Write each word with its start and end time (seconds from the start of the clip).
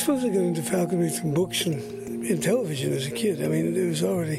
suppose 0.00 0.24
I 0.24 0.28
got 0.28 0.38
into 0.38 0.62
falconry 0.62 1.10
from 1.10 1.34
books 1.34 1.66
and, 1.66 1.74
and 2.24 2.42
television 2.42 2.94
as 2.94 3.06
a 3.06 3.10
kid. 3.10 3.44
I 3.44 3.48
mean, 3.48 3.74
there 3.74 3.86
was 3.86 4.02
already 4.02 4.38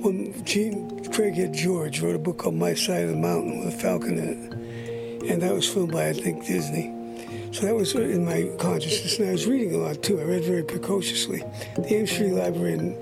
when 0.00 0.44
Jean 0.44 1.02
Craighead 1.06 1.52
George 1.52 2.00
wrote 2.00 2.14
a 2.14 2.20
book 2.20 2.38
called 2.38 2.54
My 2.54 2.72
Side 2.72 3.02
of 3.02 3.10
the 3.10 3.16
Mountain 3.16 3.64
with 3.64 3.74
a 3.74 3.76
falcon 3.78 4.16
in 4.16 4.28
it, 4.28 5.28
and 5.28 5.42
that 5.42 5.52
was 5.52 5.68
filmed 5.68 5.90
by 5.90 6.10
I 6.10 6.12
think 6.12 6.46
Disney. 6.46 6.94
So 7.50 7.66
that 7.66 7.74
was 7.74 7.96
in 7.96 8.24
my 8.24 8.48
consciousness, 8.60 9.18
and 9.18 9.28
I 9.28 9.32
was 9.32 9.48
reading 9.48 9.74
a 9.74 9.78
lot 9.78 10.04
too. 10.04 10.20
I 10.20 10.22
read 10.22 10.44
very 10.44 10.62
precociously. 10.62 11.42
The 11.74 11.92
Ames 11.92 12.16
Free 12.16 12.30
Library 12.30 12.74
in, 12.74 12.94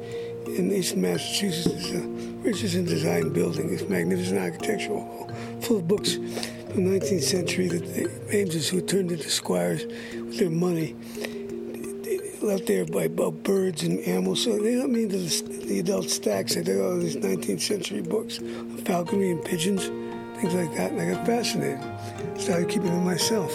in 0.57 0.73
Eastern 0.73 1.03
Massachusetts 1.03 1.67
is 1.67 1.95
a 1.97 2.09
Richardson 2.39 2.87
design 2.87 3.31
building. 3.35 3.71
It's 3.75 3.87
magnificent 3.91 4.41
architectural 4.41 5.01
hall, 5.01 5.31
full 5.61 5.77
of 5.79 5.89
books 5.89 6.15
from 6.15 6.87
the 6.87 6.99
19th 6.99 7.23
century 7.25 7.69
that 7.69 7.95
the 7.95 8.09
Ameses 8.35 8.71
who 8.71 8.81
turned 8.81 9.13
into 9.13 9.29
squires 9.29 9.85
with 9.85 10.39
their 10.39 10.49
money 10.49 10.97
left 12.45 12.67
there 12.67 12.85
by 12.85 13.05
about 13.05 13.43
birds 13.43 13.83
and 13.83 14.01
animals. 14.01 14.43
So 14.45 14.59
they 14.59 14.77
let 14.77 14.91
me 14.91 15.05
into 15.05 15.19
the, 15.19 15.67
the 15.67 15.79
adult 15.81 16.11
stacks. 16.11 16.57
I 16.57 16.63
did 16.63 16.81
all 16.81 16.99
these 16.99 17.17
19th 17.17 17.61
century 17.61 18.03
books, 18.03 18.39
falconry 18.85 19.31
and 19.31 19.45
pigeons, 19.45 19.87
things 20.41 20.55
like 20.55 20.75
that, 20.77 20.93
and 20.93 21.01
I 21.01 21.15
got 21.15 21.27
fascinated. 21.27 21.81
Started 22.39 22.69
keeping 22.69 22.91
them 22.91 23.05
myself. 23.05 23.53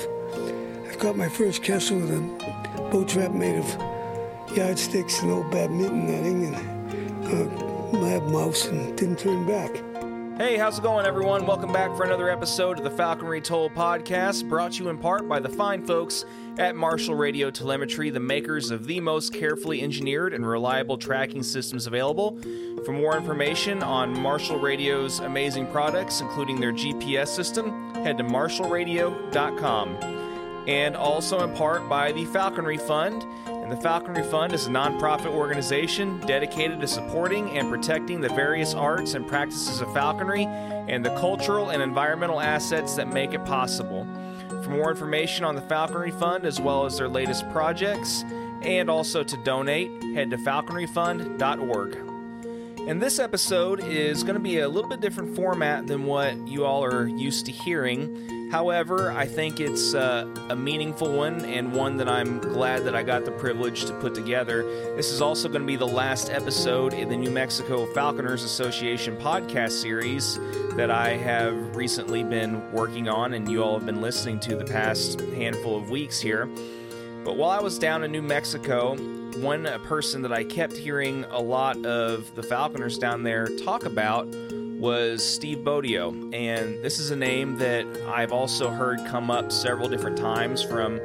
I 0.90 0.96
caught 0.96 1.16
my 1.16 1.30
first 1.30 1.64
kestrel 1.64 2.00
with 2.00 2.12
a 2.12 2.90
boat 2.92 3.10
trap 3.10 3.32
made 3.32 3.60
of 3.60 4.56
yardsticks 4.56 5.22
and 5.22 5.32
old 5.32 5.52
badminton 5.52 6.08
netting 6.08 6.46
and 6.46 7.28
a 7.28 7.98
lab 7.98 8.24
mouse 8.30 8.66
and 8.68 8.98
didn't 8.98 9.20
turn 9.20 9.46
back. 9.46 9.89
Hey, 10.40 10.56
how's 10.56 10.80
it 10.80 10.84
going, 10.84 11.06
everyone? 11.06 11.46
Welcome 11.46 11.74
back 11.74 11.94
for 11.98 12.06
another 12.06 12.30
episode 12.30 12.78
of 12.78 12.86
the 12.86 12.90
Falconry 12.90 13.42
Told 13.42 13.74
podcast, 13.74 14.48
brought 14.48 14.72
to 14.72 14.84
you 14.86 14.90
in 14.90 14.98
part 14.98 15.28
by 15.28 15.42
the 15.42 15.50
fine 15.50 15.86
folks 15.86 16.24
at 16.58 16.78
Marshall 16.78 17.16
Radio 17.16 17.52
Telemetry, 17.52 18.10
the 18.10 18.22
makers 18.22 18.72
of 18.72 18.88
the 18.88 19.02
most 19.02 19.34
carefully 19.34 19.82
engineered 19.82 20.34
and 20.34 20.48
reliable 20.48 20.98
tracking 20.98 21.44
systems 21.44 21.88
available. 21.88 22.40
For 22.86 22.94
more 22.94 23.18
information 23.18 23.84
on 23.84 24.18
Marshall 24.18 24.60
Radio's 24.60 25.20
amazing 25.20 25.68
products, 25.74 26.22
including 26.22 26.62
their 26.62 26.72
GPS 26.72 27.28
system, 27.28 27.94
head 27.96 28.18
to 28.18 28.24
marshallradio.com 28.24 29.98
and 30.70 30.96
also 30.96 31.44
in 31.44 31.54
part 31.54 31.90
by 31.90 32.14
the 32.14 32.24
Falconry 32.26 32.78
Fund. 32.78 33.26
And 33.70 33.78
the 33.78 33.84
Falconry 33.84 34.24
Fund 34.24 34.52
is 34.54 34.66
a 34.66 34.72
nonprofit 34.72 35.28
organization 35.28 36.20
dedicated 36.22 36.82
to 36.82 36.88
supporting 36.88 37.56
and 37.56 37.70
protecting 37.70 38.20
the 38.20 38.30
various 38.30 38.74
arts 38.74 39.14
and 39.14 39.28
practices 39.28 39.80
of 39.80 39.94
falconry 39.94 40.46
and 40.46 41.06
the 41.06 41.12
cultural 41.12 41.70
and 41.70 41.80
environmental 41.84 42.42
assets 42.42 42.96
that 42.96 43.14
make 43.14 43.36
it 43.36 43.46
possible. 43.46 44.08
For 44.64 44.72
more 44.72 44.90
information 44.90 45.46
on 45.46 45.54
the 45.54 45.62
Falconry 45.62 46.10
Fund 46.10 46.46
as 46.46 46.60
well 46.60 46.88
as 46.88 46.98
their 46.98 47.08
latest 47.08 47.48
projects, 47.52 48.26
and 48.64 48.90
also 48.90 49.24
to 49.24 49.38
donate, 49.38 49.92
head 50.16 50.32
to 50.32 50.38
falconryfund.org. 50.38 52.09
And 52.90 53.00
this 53.00 53.20
episode 53.20 53.84
is 53.84 54.24
going 54.24 54.34
to 54.34 54.40
be 54.40 54.62
a 54.62 54.68
little 54.68 54.90
bit 54.90 55.00
different 55.00 55.36
format 55.36 55.86
than 55.86 56.06
what 56.06 56.48
you 56.48 56.66
all 56.66 56.84
are 56.84 57.06
used 57.06 57.46
to 57.46 57.52
hearing. 57.52 58.50
However, 58.50 59.12
I 59.12 59.28
think 59.28 59.60
it's 59.60 59.94
uh, 59.94 60.26
a 60.50 60.56
meaningful 60.56 61.16
one 61.16 61.46
and 61.46 61.72
one 61.72 61.98
that 61.98 62.10
I'm 62.10 62.40
glad 62.40 62.86
that 62.86 62.96
I 62.96 63.04
got 63.04 63.26
the 63.26 63.32
privilege 63.32 63.86
to 63.86 63.94
put 64.00 64.16
together. 64.16 64.64
This 64.96 65.12
is 65.12 65.22
also 65.22 65.50
going 65.50 65.62
to 65.62 65.68
be 65.68 65.76
the 65.76 65.86
last 65.86 66.32
episode 66.32 66.96
in 66.96 67.10
the 67.10 67.16
New 67.16 67.30
Mexico 67.30 67.86
Falconers 67.94 68.44
Association 68.44 69.16
podcast 69.18 69.74
series 69.74 70.40
that 70.76 70.90
I 70.90 71.10
have 71.10 71.76
recently 71.76 72.24
been 72.24 72.72
working 72.72 73.08
on 73.08 73.36
and 73.36 73.48
you 73.52 73.64
all 73.64 73.78
have 73.78 73.86
been 73.86 74.02
listening 74.02 74.40
to 74.40 74.56
the 74.56 74.66
past 74.66 75.22
handful 75.22 75.78
of 75.78 75.92
weeks 75.92 76.20
here. 76.20 76.50
But 77.30 77.38
while 77.38 77.52
I 77.52 77.62
was 77.62 77.78
down 77.78 78.04
in 78.04 78.12
New 78.12 78.24
Mexico, 78.24 78.96
one 79.38 79.66
person 79.84 80.24
that 80.24 80.34
I 80.34 80.44
kept 80.44 80.76
hearing 80.76 81.26
a 81.26 81.40
lot 81.40 81.78
of 81.86 82.34
the 82.34 82.42
Falconers 82.42 82.98
down 82.98 83.22
there 83.22 83.46
talk 83.58 83.86
about 83.86 84.26
was 84.80 85.24
Steve 85.24 85.60
Bodio. 85.60 86.34
And 86.34 86.84
this 86.84 86.98
is 86.98 87.12
a 87.12 87.16
name 87.16 87.60
that 87.60 87.86
I've 88.08 88.32
also 88.32 88.72
heard 88.72 89.06
come 89.06 89.30
up 89.30 89.52
several 89.52 89.88
different 89.88 90.18
times 90.18 90.64
from 90.64 91.00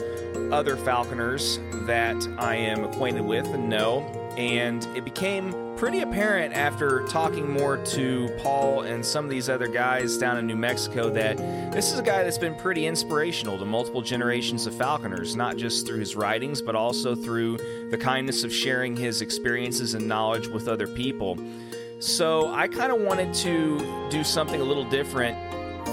other 0.50 0.78
falconers 0.78 1.58
that 1.86 2.26
I 2.38 2.56
am 2.56 2.84
acquainted 2.84 3.26
with 3.26 3.46
and 3.48 3.68
know. 3.68 4.23
And 4.36 4.84
it 4.96 5.04
became 5.04 5.52
pretty 5.76 6.00
apparent 6.00 6.54
after 6.54 7.04
talking 7.08 7.50
more 7.50 7.76
to 7.76 8.28
Paul 8.42 8.82
and 8.82 9.04
some 9.04 9.24
of 9.24 9.30
these 9.30 9.48
other 9.48 9.66
guys 9.66 10.16
down 10.16 10.38
in 10.38 10.46
New 10.46 10.56
Mexico 10.56 11.10
that 11.10 11.36
this 11.72 11.92
is 11.92 11.98
a 11.98 12.02
guy 12.02 12.22
that's 12.22 12.38
been 12.38 12.54
pretty 12.54 12.86
inspirational 12.86 13.58
to 13.58 13.64
multiple 13.64 14.02
generations 14.02 14.66
of 14.66 14.74
falconers, 14.74 15.36
not 15.36 15.56
just 15.56 15.86
through 15.86 15.98
his 15.98 16.16
writings, 16.16 16.62
but 16.62 16.74
also 16.74 17.14
through 17.14 17.58
the 17.90 17.98
kindness 17.98 18.44
of 18.44 18.52
sharing 18.52 18.96
his 18.96 19.20
experiences 19.20 19.94
and 19.94 20.06
knowledge 20.06 20.48
with 20.48 20.68
other 20.68 20.86
people. 20.86 21.38
So 21.98 22.52
I 22.52 22.68
kind 22.68 22.92
of 22.92 23.00
wanted 23.00 23.32
to 23.34 24.08
do 24.10 24.24
something 24.24 24.60
a 24.60 24.64
little 24.64 24.88
different 24.88 25.36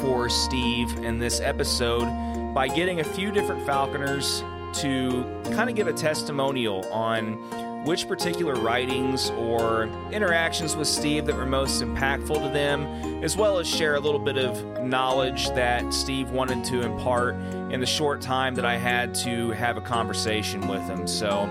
for 0.02 0.30
Steve 0.30 0.92
in 1.04 1.20
this 1.20 1.40
episode 1.40 2.06
by 2.54 2.68
getting 2.68 3.00
a 3.00 3.04
few 3.04 3.32
different 3.32 3.66
Falconers 3.66 4.44
to 4.74 5.24
kind 5.54 5.70
of 5.70 5.76
give 5.76 5.88
a 5.88 5.94
testimonial 5.94 6.86
on 6.92 7.38
which 7.84 8.08
particular 8.08 8.54
writings 8.56 9.32
or 9.32 9.86
interactions 10.12 10.76
with 10.76 10.88
Steve 10.88 11.26
that 11.26 11.36
were 11.36 11.46
most 11.46 11.82
impactful 11.82 12.36
to 12.36 12.50
them, 12.50 12.86
as 13.24 13.36
well 13.36 13.58
as 13.58 13.68
share 13.68 13.96
a 13.96 14.00
little 14.00 14.20
bit 14.20 14.38
of 14.38 14.84
knowledge 14.84 15.48
that 15.50 15.94
Steve 15.94 16.30
wanted 16.32 16.64
to 16.66 16.82
impart 16.82 17.36
in 17.72 17.80
the 17.80 17.86
short 17.86 18.22
time 18.22 18.54
that 18.56 18.66
I 18.66 18.78
had 18.78 19.16
to 19.16 19.52
have 19.52 19.78
a 19.78 19.82
conversation 19.82 20.68
with 20.68 20.84
him. 20.84 21.08
So, 21.08 21.50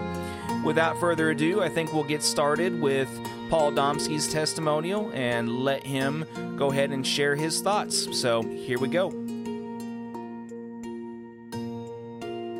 without 0.65 0.99
further 1.01 1.31
ado, 1.31 1.63
I 1.63 1.69
think 1.69 1.93
we'll 1.93 2.05
get 2.05 2.23
started 2.23 2.81
with 2.81 3.09
Paul 3.51 3.73
Domski's 3.73 4.33
testimonial 4.33 5.11
and 5.13 5.65
let 5.65 5.85
him 5.85 6.25
go 6.57 6.71
ahead 6.71 6.91
and 6.91 7.05
share 7.05 7.35
his 7.35 7.61
thoughts. 7.61 8.17
So 8.17 8.43
here 8.43 8.79
we 8.79 8.87
go. 8.87 9.09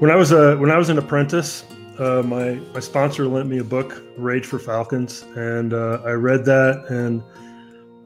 When 0.01 0.11
I 0.11 0.17
was 0.17 0.33
a 0.33 0.57
when 0.57 0.71
I 0.71 0.79
was 0.79 0.89
an 0.89 0.99
apprentice, 0.99 1.65
uh, 2.01 2.23
my 2.23 2.55
my 2.73 2.81
sponsor 2.81 3.27
lent 3.27 3.49
me 3.49 3.59
a 3.59 3.65
book, 3.65 4.03
Rage 4.17 4.47
for 4.47 4.59
Falcons, 4.59 5.23
and 5.37 5.75
uh, 5.75 6.01
I 6.05 6.13
read 6.13 6.45
that, 6.47 6.87
and 6.89 7.23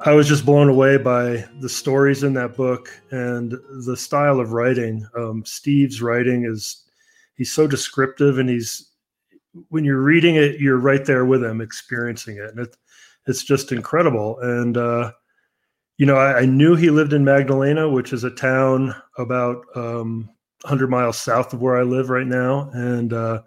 I 0.00 0.12
was 0.12 0.26
just 0.26 0.44
blown 0.44 0.68
away 0.68 0.96
by 0.96 1.44
the 1.60 1.68
stories 1.68 2.24
in 2.24 2.34
that 2.34 2.56
book 2.56 2.90
and 3.12 3.54
the 3.86 3.96
style 3.96 4.40
of 4.40 4.52
writing. 4.52 5.06
Um, 5.16 5.44
Steve's 5.44 6.02
writing 6.02 6.44
is 6.44 6.84
he's 7.36 7.52
so 7.52 7.68
descriptive, 7.68 8.38
and 8.38 8.48
he's 8.48 8.90
when 9.68 9.84
you're 9.84 10.02
reading 10.02 10.34
it, 10.34 10.60
you're 10.60 10.78
right 10.78 11.04
there 11.04 11.24
with 11.24 11.44
him, 11.44 11.60
experiencing 11.60 12.38
it, 12.38 12.50
and 12.50 12.58
it, 12.58 12.76
it's 13.26 13.44
just 13.44 13.70
incredible. 13.70 14.40
And 14.40 14.76
uh, 14.76 15.12
you 15.98 16.06
know, 16.06 16.16
I, 16.16 16.40
I, 16.40 16.44
knew 16.44 16.74
he 16.74 16.90
lived 16.90 17.12
in 17.12 17.24
Magdalena, 17.24 17.88
which 17.88 18.12
is 18.12 18.24
a 18.24 18.30
town 18.30 18.92
about 19.16 19.64
um, 19.76 20.28
100 20.62 20.90
miles 20.90 21.16
south 21.16 21.52
of 21.52 21.60
where 21.60 21.76
I 21.76 21.82
live 21.82 22.10
right 22.10 22.26
now, 22.26 22.70
and 22.72 23.12
uh, 23.12 23.42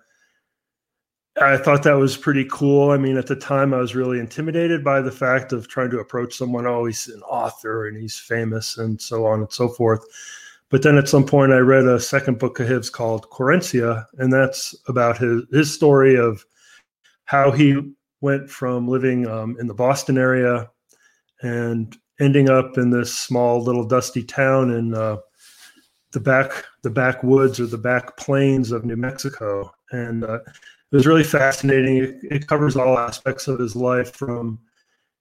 I 1.41 1.57
thought 1.57 1.83
that 1.83 1.97
was 1.97 2.17
pretty 2.17 2.45
cool. 2.45 2.89
I 2.89 2.97
mean, 2.97 3.17
at 3.17 3.27
the 3.27 3.35
time, 3.35 3.73
I 3.73 3.77
was 3.77 3.95
really 3.95 4.19
intimidated 4.19 4.83
by 4.83 5.01
the 5.01 5.11
fact 5.11 5.53
of 5.53 5.67
trying 5.67 5.91
to 5.91 5.99
approach 5.99 6.35
someone. 6.35 6.65
Oh, 6.65 6.85
he's 6.85 7.07
an 7.07 7.21
author 7.21 7.87
and 7.87 7.95
he's 7.95 8.17
famous, 8.17 8.77
and 8.77 8.99
so 8.99 9.25
on 9.25 9.41
and 9.41 9.51
so 9.51 9.69
forth. 9.69 10.03
But 10.69 10.81
then 10.81 10.97
at 10.97 11.07
some 11.07 11.25
point, 11.25 11.53
I 11.53 11.59
read 11.59 11.85
a 11.85 11.99
second 11.99 12.39
book 12.39 12.59
of 12.59 12.67
his 12.67 12.89
called 12.89 13.29
Querencia, 13.29 14.05
and 14.17 14.33
that's 14.33 14.75
about 14.87 15.17
his 15.17 15.43
his 15.51 15.73
story 15.73 16.17
of 16.17 16.45
how 17.25 17.51
he 17.51 17.81
went 18.21 18.49
from 18.49 18.87
living 18.87 19.27
um, 19.27 19.57
in 19.59 19.67
the 19.67 19.73
Boston 19.73 20.17
area 20.17 20.69
and 21.41 21.95
ending 22.19 22.49
up 22.49 22.77
in 22.77 22.89
this 22.89 23.15
small 23.15 23.61
little 23.61 23.85
dusty 23.85 24.23
town 24.23 24.71
in 24.71 24.95
uh, 24.95 25.17
the 26.13 26.19
back 26.19 26.65
the 26.81 26.89
backwoods 26.89 27.59
or 27.59 27.67
the 27.67 27.77
back 27.77 28.17
plains 28.17 28.71
of 28.71 28.85
New 28.85 28.97
Mexico, 28.97 29.71
and 29.91 30.23
uh, 30.23 30.39
it 30.91 30.95
was 30.95 31.07
really 31.07 31.23
fascinating. 31.23 31.97
It, 31.97 32.15
it, 32.23 32.47
covers 32.47 32.75
all 32.75 32.97
aspects 32.97 33.47
of 33.47 33.59
his 33.59 33.75
life, 33.75 34.15
from 34.15 34.59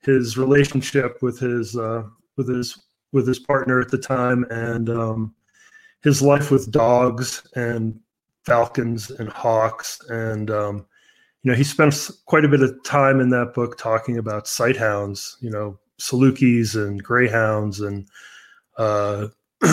his 0.00 0.38
relationship 0.38 1.22
with 1.22 1.38
his 1.38 1.76
uh, 1.76 2.04
with 2.36 2.48
his 2.48 2.80
with 3.12 3.26
his 3.26 3.38
partner 3.38 3.80
at 3.80 3.90
the 3.90 3.98
time, 3.98 4.44
and 4.50 4.88
um, 4.90 5.34
his 6.02 6.22
life 6.22 6.50
with 6.50 6.70
dogs 6.70 7.46
and 7.56 7.98
falcons 8.46 9.10
and 9.10 9.28
hawks 9.28 10.00
and 10.08 10.52
um, 10.52 10.86
you 11.42 11.50
know 11.50 11.56
he 11.56 11.64
spends 11.64 12.22
quite 12.26 12.44
a 12.44 12.48
bit 12.48 12.62
of 12.62 12.72
time 12.84 13.20
in 13.20 13.28
that 13.30 13.52
book 13.54 13.76
talking 13.76 14.18
about 14.18 14.44
sighthounds 14.44 15.34
you 15.40 15.50
know 15.50 15.76
salukis 16.00 16.76
and 16.76 17.02
greyhounds 17.02 17.80
and 17.80 18.06
uh, 18.78 19.26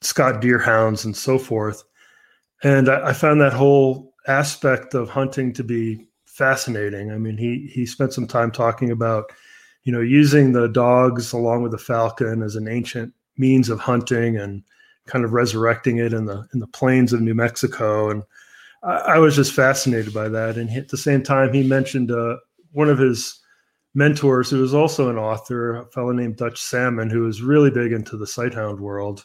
scott 0.00 0.40
deerhounds 0.40 1.04
and 1.04 1.16
so 1.16 1.38
forth 1.38 1.82
and 2.62 2.88
I, 2.88 3.08
I, 3.08 3.12
found 3.12 3.40
that 3.40 3.52
whole 3.52 4.07
aspect 4.28 4.94
of 4.94 5.08
hunting 5.08 5.52
to 5.52 5.64
be 5.64 6.06
fascinating 6.26 7.10
i 7.10 7.18
mean 7.18 7.36
he 7.36 7.68
he 7.72 7.84
spent 7.84 8.12
some 8.12 8.26
time 8.26 8.50
talking 8.50 8.90
about 8.90 9.32
you 9.82 9.92
know 9.92 10.00
using 10.00 10.52
the 10.52 10.68
dogs 10.68 11.32
along 11.32 11.62
with 11.62 11.72
the 11.72 11.78
falcon 11.78 12.42
as 12.42 12.54
an 12.54 12.68
ancient 12.68 13.12
means 13.38 13.68
of 13.68 13.80
hunting 13.80 14.36
and 14.36 14.62
kind 15.08 15.24
of 15.24 15.32
resurrecting 15.32 15.98
it 15.98 16.12
in 16.12 16.26
the 16.26 16.46
in 16.52 16.60
the 16.60 16.66
plains 16.66 17.12
of 17.12 17.20
New 17.20 17.34
Mexico. 17.34 18.10
And 18.10 18.22
I, 18.82 18.96
I, 18.96 19.18
was 19.18 19.34
just 19.34 19.54
fascinated 19.54 20.14
by 20.14 20.28
that. 20.28 20.56
And 20.56 20.70
he, 20.70 20.78
at 20.78 20.88
the 20.88 20.96
same 20.96 21.22
time, 21.22 21.52
he 21.52 21.66
mentioned 21.66 22.10
uh, 22.10 22.36
one 22.72 22.88
of 22.88 22.98
his 22.98 23.40
mentors, 23.94 24.50
who 24.50 24.60
was 24.60 24.74
also 24.74 25.08
an 25.08 25.18
author, 25.18 25.76
a 25.76 25.86
fellow 25.86 26.12
named 26.12 26.36
Dutch 26.36 26.60
Salmon, 26.60 27.10
who 27.10 27.22
was 27.22 27.42
really 27.42 27.70
big 27.70 27.92
into 27.92 28.16
the 28.16 28.26
sighthound 28.26 28.78
world, 28.78 29.24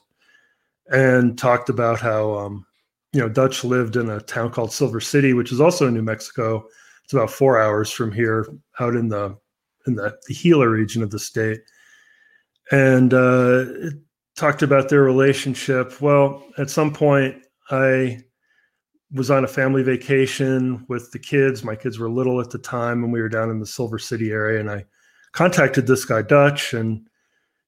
and 0.92 1.38
talked 1.38 1.70
about 1.70 2.00
how 2.00 2.34
um, 2.34 2.66
you 3.14 3.20
know 3.20 3.30
Dutch 3.30 3.64
lived 3.64 3.96
in 3.96 4.10
a 4.10 4.20
town 4.20 4.52
called 4.52 4.74
Silver 4.74 5.00
City, 5.00 5.34
which 5.34 5.52
is 5.52 5.62
also 5.62 5.88
in 5.88 5.94
New 5.94 6.02
Mexico. 6.02 6.66
It's 7.04 7.14
about 7.14 7.32
four 7.32 7.62
hours 7.62 7.92
from 7.92 8.12
here, 8.12 8.48
out 8.80 8.96
in 8.96 9.08
the 9.10 9.38
in 9.86 9.96
the, 9.96 10.18
the 10.28 10.34
Gila 10.34 10.68
region 10.68 11.04
of 11.04 11.12
the 11.12 11.20
state, 11.20 11.62
and 12.72 13.14
uh, 13.14 13.66
talked 14.36 14.64
about 14.64 14.90
their 14.90 15.04
relationship. 15.04 16.02
Well, 16.02 16.44
at 16.58 16.70
some 16.70 16.92
point, 16.92 17.36
I 17.70 18.22
was 19.12 19.30
on 19.30 19.44
a 19.44 19.48
family 19.48 19.84
vacation 19.84 20.86
with 20.90 21.12
the 21.12 21.20
kids. 21.20 21.64
My 21.64 21.76
kids 21.76 22.00
were 22.00 22.10
little 22.10 22.42
at 22.42 22.50
the 22.50 22.58
time, 22.58 23.04
and 23.04 23.14
we 23.14 23.22
were 23.22 23.30
down 23.30 23.52
in 23.52 23.60
the 23.60 23.66
Silver 23.66 24.00
City 24.00 24.32
area. 24.32 24.60
And 24.60 24.72
I 24.72 24.86
contacted 25.34 25.86
this 25.86 26.06
guy 26.06 26.24
Dutch, 26.24 26.74
and 26.74 27.08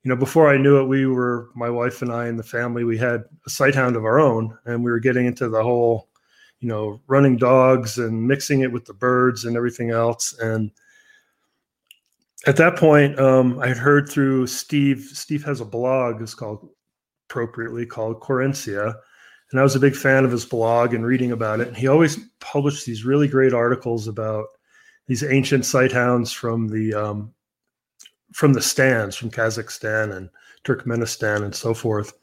you 0.05 0.09
know, 0.09 0.15
before 0.15 0.47
I 0.53 0.57
knew 0.57 0.79
it, 0.79 0.85
we 0.85 1.07
were 1.07 1.49
my 1.55 1.69
wife 1.69 2.01
and 2.01 2.11
I 2.11 2.27
and 2.27 2.39
the 2.39 2.43
family. 2.43 2.83
We 2.83 2.97
had 2.97 3.23
a 3.45 3.49
sighthound 3.49 3.97
of 3.97 4.05
our 4.05 4.19
own, 4.19 4.57
and 4.65 4.83
we 4.83 4.91
were 4.91 4.99
getting 4.99 5.25
into 5.25 5.49
the 5.49 5.63
whole, 5.63 6.07
you 6.59 6.69
know, 6.69 7.01
running 7.07 7.35
dogs 7.35 7.97
and 7.97 8.27
mixing 8.27 8.61
it 8.61 8.71
with 8.71 8.85
the 8.85 8.93
birds 8.93 9.43
and 9.43 9.57
everything 9.57 9.89
else. 9.89 10.37
And 10.39 10.71
at 12.45 12.55
that 12.57 12.77
point, 12.77 13.19
um, 13.19 13.59
I 13.59 13.67
had 13.67 13.77
heard 13.77 14.07
through 14.07 14.47
Steve. 14.47 15.01
Steve 15.11 15.43
has 15.43 15.59
a 15.59 15.65
blog. 15.65 16.21
It's 16.21 16.35
called 16.35 16.69
appropriately 17.27 17.85
called 17.85 18.21
Querencia 18.21 18.93
and 19.51 19.59
I 19.59 19.63
was 19.63 19.75
a 19.75 19.79
big 19.79 19.95
fan 19.95 20.25
of 20.25 20.31
his 20.31 20.45
blog 20.45 20.93
and 20.93 21.05
reading 21.05 21.31
about 21.31 21.59
it. 21.59 21.67
And 21.67 21.77
he 21.77 21.87
always 21.87 22.17
published 22.39 22.85
these 22.85 23.05
really 23.05 23.27
great 23.27 23.53
articles 23.53 24.07
about 24.07 24.47
these 25.07 25.23
ancient 25.23 25.63
sighthounds 25.63 26.33
from 26.33 26.67
the 26.67 26.93
um, 26.93 27.33
from 28.33 28.54
the 28.54 28.62
stands 28.62 29.16
from 29.16 29.31
Kazakhstan 29.31 30.16
and 30.16 30.30
Turkmenistan 30.63 31.44
and 31.44 31.56
so 31.56 31.74
forth. 31.74 32.13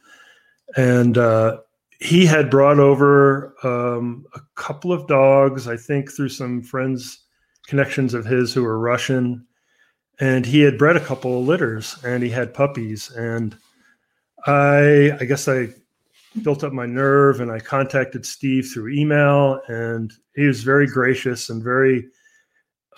And 0.76 1.18
uh, 1.18 1.58
he 2.00 2.26
had 2.26 2.50
brought 2.50 2.78
over 2.78 3.54
um, 3.64 4.26
a 4.34 4.40
couple 4.54 4.92
of 4.92 5.06
dogs, 5.06 5.68
I 5.68 5.76
think, 5.76 6.10
through 6.10 6.30
some 6.30 6.62
friends 6.62 7.20
connections 7.66 8.14
of 8.14 8.26
his 8.26 8.52
who 8.52 8.62
were 8.62 8.78
Russian. 8.78 9.46
And 10.20 10.44
he 10.44 10.60
had 10.60 10.78
bred 10.78 10.96
a 10.96 11.04
couple 11.04 11.38
of 11.38 11.46
litters, 11.46 11.96
and 12.04 12.22
he 12.22 12.30
had 12.30 12.54
puppies. 12.54 13.10
And 13.10 13.56
I, 14.46 15.12
I 15.20 15.24
guess 15.24 15.48
I 15.48 15.68
built 16.42 16.64
up 16.64 16.72
my 16.72 16.86
nerve 16.86 17.40
and 17.40 17.50
I 17.50 17.58
contacted 17.58 18.24
Steve 18.24 18.70
through 18.72 18.92
email 18.92 19.60
and 19.68 20.12
he 20.34 20.46
was 20.46 20.62
very 20.62 20.86
gracious 20.86 21.50
and 21.50 21.62
very 21.62 22.08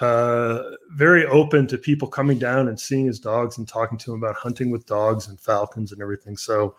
uh, 0.00 0.62
very 0.90 1.26
open 1.26 1.66
to 1.68 1.78
people 1.78 2.08
coming 2.08 2.38
down 2.38 2.68
and 2.68 2.78
seeing 2.78 3.06
his 3.06 3.20
dogs 3.20 3.58
and 3.58 3.68
talking 3.68 3.98
to 3.98 4.12
him 4.12 4.22
about 4.22 4.36
hunting 4.36 4.70
with 4.70 4.86
dogs 4.86 5.28
and 5.28 5.40
falcons 5.40 5.92
and 5.92 6.02
everything. 6.02 6.36
So 6.36 6.74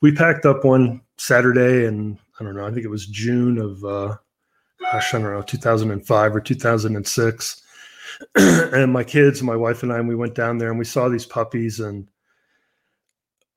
we 0.00 0.12
packed 0.12 0.46
up 0.46 0.64
one 0.64 1.02
Saturday 1.16 1.86
and 1.86 2.18
I 2.40 2.44
don't 2.44 2.56
know, 2.56 2.66
I 2.66 2.70
think 2.70 2.84
it 2.84 2.90
was 2.90 3.06
June 3.06 3.58
of 3.58 3.84
uh, 3.84 4.16
gosh, 4.80 5.14
I 5.14 5.20
don't 5.20 5.32
know, 5.32 5.42
2005 5.42 6.36
or 6.36 6.40
2006. 6.40 7.62
and 8.36 8.92
my 8.92 9.04
kids, 9.04 9.42
my 9.42 9.56
wife 9.56 9.82
and 9.82 9.92
I, 9.92 10.00
we 10.00 10.16
went 10.16 10.34
down 10.34 10.58
there 10.58 10.70
and 10.70 10.78
we 10.78 10.84
saw 10.84 11.08
these 11.08 11.26
puppies 11.26 11.80
and 11.80 12.08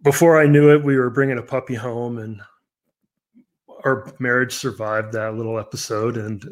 before 0.03 0.39
I 0.39 0.48
knew 0.48 0.71
it, 0.71 0.83
we 0.83 0.98
were 0.98 1.09
bringing 1.09 1.38
a 1.38 1.44
puppy 1.44 1.75
home, 1.75 2.18
and 2.18 2.42
our 3.83 4.12
marriage 4.19 4.53
survived 4.53 5.13
that 5.13 5.36
little 5.36 5.59
episode. 5.59 6.18
And 6.18 6.44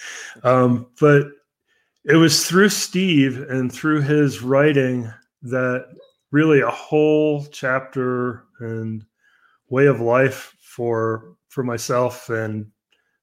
um, 0.42 0.86
but 1.00 1.26
it 2.04 2.16
was 2.16 2.46
through 2.46 2.68
Steve 2.68 3.40
and 3.48 3.72
through 3.72 4.02
his 4.02 4.42
writing 4.42 5.12
that 5.42 5.86
really 6.30 6.60
a 6.60 6.70
whole 6.70 7.46
chapter 7.46 8.44
and 8.60 9.04
way 9.70 9.86
of 9.86 10.00
life 10.00 10.54
for 10.60 11.34
for 11.48 11.62
myself 11.62 12.28
and 12.28 12.66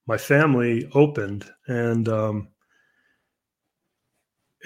my 0.08 0.18
family 0.18 0.90
opened. 0.94 1.46
And 1.68 2.08
um, 2.10 2.48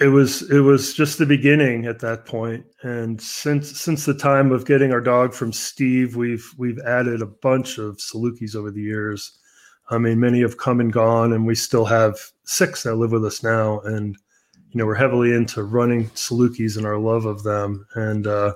it 0.00 0.08
was 0.08 0.50
it 0.50 0.60
was 0.60 0.94
just 0.94 1.18
the 1.18 1.26
beginning 1.26 1.86
at 1.86 2.00
that 2.00 2.24
point. 2.26 2.64
And 2.82 3.20
since 3.20 3.78
since 3.80 4.04
the 4.04 4.14
time 4.14 4.52
of 4.52 4.66
getting 4.66 4.92
our 4.92 5.00
dog 5.00 5.34
from 5.34 5.52
steve 5.52 6.16
we've 6.16 6.46
we've 6.58 6.78
added 6.80 7.22
a 7.22 7.26
bunch 7.26 7.78
of 7.78 7.96
salukis 7.96 8.54
over 8.54 8.70
the 8.70 8.82
years 8.82 9.38
i 9.90 9.98
mean 9.98 10.18
many 10.20 10.40
have 10.40 10.58
come 10.58 10.80
and 10.80 10.92
gone 10.92 11.32
and 11.32 11.46
we 11.46 11.54
still 11.54 11.84
have 11.84 12.18
six 12.46 12.84
that 12.84 12.94
live 12.94 13.12
with 13.12 13.24
us 13.24 13.42
now. 13.42 13.80
And 13.80 14.16
you 14.70 14.78
know 14.78 14.86
we're 14.86 14.94
heavily 14.94 15.34
into 15.34 15.62
running 15.62 16.08
salukis 16.10 16.76
and 16.76 16.86
our 16.86 16.98
love 16.98 17.26
of 17.26 17.42
them. 17.42 17.86
And 17.94 18.26
uh 18.26 18.54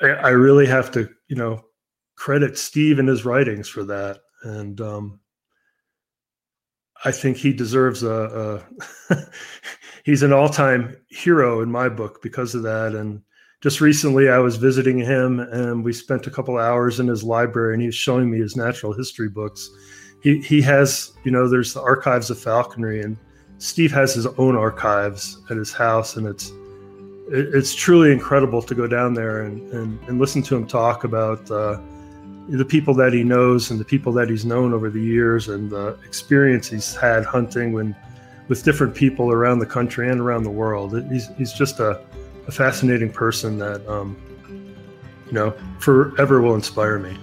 I, 0.00 0.30
really 0.30 0.66
have 0.66 0.90
to 0.92 1.08
you 1.28 1.36
know 1.36 1.64
credit 2.16 2.58
steve 2.58 2.98
and 2.98 3.08
his 3.08 3.24
writings 3.24 3.68
for 3.68 3.84
that. 3.84 4.20
And 4.42 4.80
um 4.80 5.20
I 7.04 7.12
think 7.12 7.36
he 7.36 7.52
deserves 7.52 8.02
a, 8.02 8.62
a 9.10 9.16
he's 10.04 10.22
an 10.22 10.32
all-time 10.32 10.96
hero 11.08 11.60
in 11.60 11.70
my 11.70 11.88
book 11.88 12.22
because 12.22 12.54
of 12.54 12.62
that. 12.62 12.94
And 12.94 13.22
just 13.64 13.80
recently 13.80 14.28
I 14.28 14.40
was 14.40 14.56
visiting 14.56 14.98
him 14.98 15.40
and 15.40 15.82
we 15.82 15.94
spent 15.94 16.26
a 16.26 16.30
couple 16.30 16.58
hours 16.58 17.00
in 17.00 17.06
his 17.06 17.24
library 17.24 17.72
and 17.72 17.80
he 17.80 17.86
was 17.86 17.94
showing 17.94 18.30
me 18.30 18.36
his 18.36 18.56
natural 18.56 18.92
history 18.92 19.30
books. 19.30 19.70
He 20.22 20.38
he 20.42 20.60
has, 20.60 21.14
you 21.24 21.30
know, 21.30 21.48
there's 21.48 21.72
the 21.72 21.80
archives 21.80 22.28
of 22.28 22.38
falconry 22.38 23.00
and 23.00 23.16
Steve 23.56 23.90
has 23.92 24.12
his 24.12 24.26
own 24.26 24.54
archives 24.54 25.40
at 25.48 25.56
his 25.56 25.72
house 25.72 26.18
and 26.18 26.26
it's 26.26 26.52
it's 27.30 27.74
truly 27.74 28.12
incredible 28.12 28.60
to 28.60 28.74
go 28.74 28.86
down 28.86 29.14
there 29.14 29.44
and, 29.44 29.72
and, 29.72 29.98
and 30.08 30.18
listen 30.18 30.42
to 30.42 30.54
him 30.54 30.66
talk 30.66 31.04
about 31.04 31.50
uh, 31.50 31.80
the 32.50 32.66
people 32.66 32.92
that 32.92 33.14
he 33.14 33.24
knows 33.24 33.70
and 33.70 33.80
the 33.80 33.84
people 33.86 34.12
that 34.12 34.28
he's 34.28 34.44
known 34.44 34.74
over 34.74 34.90
the 34.90 35.00
years 35.00 35.48
and 35.48 35.70
the 35.70 35.98
experience 36.04 36.68
he's 36.68 36.94
had 36.94 37.24
hunting 37.24 37.72
when 37.72 37.96
with 38.48 38.62
different 38.62 38.94
people 38.94 39.32
around 39.32 39.58
the 39.58 39.72
country 39.78 40.10
and 40.10 40.20
around 40.20 40.42
the 40.42 40.50
world. 40.50 41.02
He's, 41.10 41.28
he's 41.38 41.54
just 41.54 41.80
a, 41.80 41.98
a 42.46 42.52
fascinating 42.52 43.10
person 43.10 43.58
that, 43.58 43.86
um, 43.88 44.16
you 45.26 45.32
know, 45.32 45.54
forever 45.78 46.40
will 46.40 46.54
inspire 46.54 46.98
me. 46.98 47.16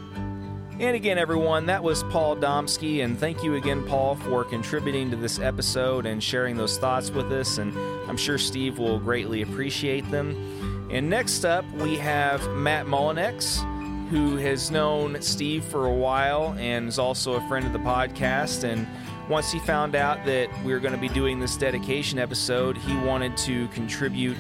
And 0.79 0.95
again, 0.95 1.19
everyone, 1.19 1.67
that 1.67 1.83
was 1.83 2.01
Paul 2.05 2.35
Domski. 2.35 3.01
And 3.01 3.17
thank 3.19 3.43
you 3.43 3.55
again, 3.55 3.85
Paul, 3.85 4.15
for 4.15 4.43
contributing 4.43 5.11
to 5.11 5.15
this 5.15 5.37
episode 5.39 6.07
and 6.07 6.23
sharing 6.23 6.57
those 6.57 6.79
thoughts 6.79 7.11
with 7.11 7.31
us. 7.31 7.59
And 7.59 7.77
I'm 8.09 8.17
sure 8.17 8.39
Steve 8.39 8.79
will 8.79 8.99
greatly 8.99 9.43
appreciate 9.43 10.09
them. 10.09 10.89
And 10.89 11.09
next 11.09 11.45
up, 11.45 11.69
we 11.73 11.97
have 11.97 12.47
Matt 12.49 12.87
Mullenix 12.87 13.63
who 14.11 14.35
has 14.35 14.69
known 14.69 15.21
Steve 15.21 15.63
for 15.63 15.85
a 15.85 15.93
while 15.93 16.53
and 16.59 16.89
is 16.89 16.99
also 16.99 17.35
a 17.35 17.47
friend 17.47 17.65
of 17.65 17.71
the 17.71 17.79
podcast. 17.79 18.65
And 18.65 18.85
once 19.29 19.49
he 19.53 19.59
found 19.59 19.95
out 19.95 20.25
that 20.25 20.49
we 20.65 20.73
were 20.73 20.81
going 20.81 20.93
to 20.93 20.99
be 20.99 21.07
doing 21.07 21.39
this 21.39 21.55
dedication 21.55 22.19
episode, 22.19 22.75
he 22.75 22.93
wanted 22.97 23.37
to 23.37 23.69
contribute 23.69 24.35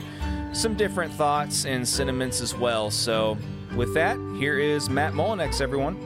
some 0.53 0.75
different 0.75 1.13
thoughts 1.13 1.65
and 1.65 1.87
sentiments 1.87 2.41
as 2.41 2.55
well. 2.55 2.91
So, 2.91 3.37
with 3.75 3.93
that, 3.93 4.17
here 4.37 4.59
is 4.59 4.89
Matt 4.89 5.13
Mullenix, 5.13 5.61
everyone. 5.61 5.97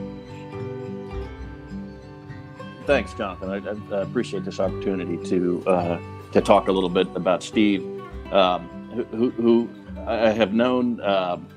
Thanks, 2.85 3.13
Jonathan. 3.13 3.49
I, 3.49 3.95
I 3.95 4.01
appreciate 4.01 4.45
this 4.45 4.59
opportunity 4.59 5.17
to 5.29 5.63
uh, 5.67 5.99
to 6.31 6.41
talk 6.41 6.67
a 6.67 6.71
little 6.71 6.89
bit 6.89 7.07
about 7.15 7.41
Steve, 7.41 7.83
um, 8.31 8.67
who, 9.11 9.31
who, 9.31 9.69
I 10.05 10.29
have 10.29 10.53
known. 10.53 11.01
Um, 11.01 11.47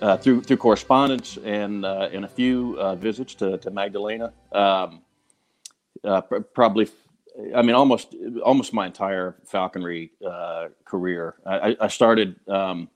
uh, 0.00 0.16
through 0.16 0.40
through 0.42 0.56
correspondence 0.56 1.38
and 1.44 1.84
uh, 1.84 2.08
and 2.12 2.24
a 2.24 2.28
few 2.28 2.76
uh, 2.78 2.94
visits 2.94 3.34
to, 3.34 3.58
to 3.58 3.70
Magdalena. 3.70 4.32
Um, 4.52 5.02
uh, 6.04 6.20
pr- 6.20 6.40
probably, 6.40 6.88
I 7.54 7.62
mean, 7.62 7.76
almost 7.76 8.16
almost 8.44 8.72
my 8.72 8.86
entire 8.86 9.36
falconry 9.44 10.10
uh, 10.26 10.68
career. 10.84 11.36
I, 11.46 11.76
I 11.80 11.88
started 11.88 12.36
um, 12.48 12.88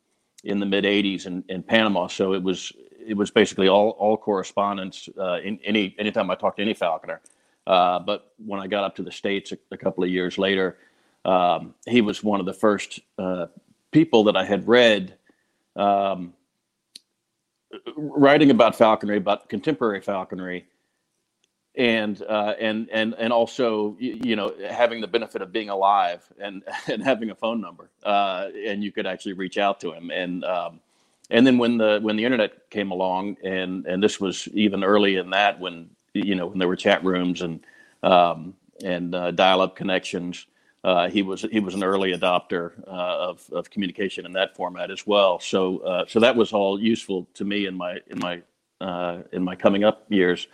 in 0.43 0.59
the 0.59 0.67
mid 0.67 0.85
'80s 0.85 1.27
in, 1.27 1.45
in 1.49 1.63
Panama, 1.63 2.09
so 2.09 2.35
it 2.35 2.43
was 2.43 2.73
it 3.07 3.17
was 3.17 3.31
basically 3.31 3.69
all 3.69 3.91
all 3.91 4.17
correspondence. 4.17 5.09
Uh, 5.19 5.41
in 5.41 5.61
any 5.65 5.95
anytime 5.99 6.31
I 6.31 6.35
talked 6.35 6.57
to 6.57 6.63
any 6.63 6.75
falconer, 6.75 7.21
but 7.67 8.33
when 8.45 8.61
I 8.61 8.67
got 8.67 8.83
up 8.83 8.97
to 8.97 9.03
the 9.03 9.13
states 9.13 9.53
a, 9.53 9.59
a 9.71 9.77
couple 9.77 10.03
of 10.03 10.11
years 10.11 10.39
later, 10.39 10.79
um, 11.25 11.75
he 11.87 12.01
was 12.01 12.25
one 12.25 12.41
of 12.41 12.47
the 12.47 12.55
first 12.55 13.01
people 13.93 14.25
that 14.25 14.37
I 14.37 14.45
had 14.45 14.67
read. 14.67 15.17
Um, 15.77 16.35
writing 17.97 18.51
about 18.51 18.77
falconry, 18.77 19.17
about 19.17 19.49
contemporary 19.49 20.01
falconry, 20.01 20.67
and 21.77 22.23
uh, 22.23 22.55
and 22.61 22.89
and 22.93 23.15
and 23.19 23.33
also 23.33 23.97
you 23.99 24.37
know 24.37 24.55
having 24.69 25.01
the 25.01 25.07
benefit 25.07 25.41
of 25.43 25.53
being 25.53 25.71
alive 25.71 26.23
and 26.39 26.63
and 26.89 27.03
having 27.03 27.31
a 27.31 27.35
phone 27.35 27.61
number, 27.61 27.91
uh, 28.05 28.49
and 28.67 28.83
you 28.85 28.93
could 28.93 29.07
actually 29.07 29.33
reach 29.35 29.59
out 29.59 29.81
to 29.81 29.93
him. 29.93 30.11
And 30.11 30.45
um, 30.45 30.81
and 31.31 31.47
then 31.47 31.59
when 31.59 31.79
the 31.79 31.99
when 32.03 32.17
the 32.17 32.25
internet 32.25 32.71
came 32.71 32.91
along, 32.91 33.39
and 33.43 33.87
and 33.87 34.03
this 34.03 34.21
was 34.21 34.49
even 34.49 34.85
early 34.85 35.17
in 35.17 35.31
that 35.31 35.61
when 35.61 35.91
you 36.13 36.35
know 36.35 36.47
when 36.49 36.59
there 36.59 36.69
were 36.69 36.77
chat 36.77 37.03
rooms 37.05 37.41
and 37.41 37.65
um, 38.03 38.55
and 38.85 39.15
uh, 39.15 39.31
dial-up 39.31 39.77
connections. 39.77 40.47
Uh, 40.85 41.09
he 41.09 41.23
was 41.23 41.43
he 41.53 41.61
was 41.61 41.77
an 41.77 41.85
early 41.85 42.13
adopter 42.13 42.73
uh, 42.89 42.91
of 43.31 43.49
of 43.53 43.71
communication 43.71 44.27
in 44.27 44.33
that 44.33 44.57
format 44.57 44.91
as 44.91 45.07
well. 45.07 45.39
So 45.39 45.79
uh, 45.79 46.05
so 46.09 46.21
that 46.21 46.35
was 46.37 46.53
all 46.53 46.79
useful 46.81 47.29
to 47.35 47.45
me 47.45 47.67
in 47.67 47.77
my 47.77 48.01
in 48.09 48.19
my 48.19 48.43
in 49.33 49.45
my 49.45 49.55
coming 49.57 49.85
up 49.85 50.05
years. 50.11 50.49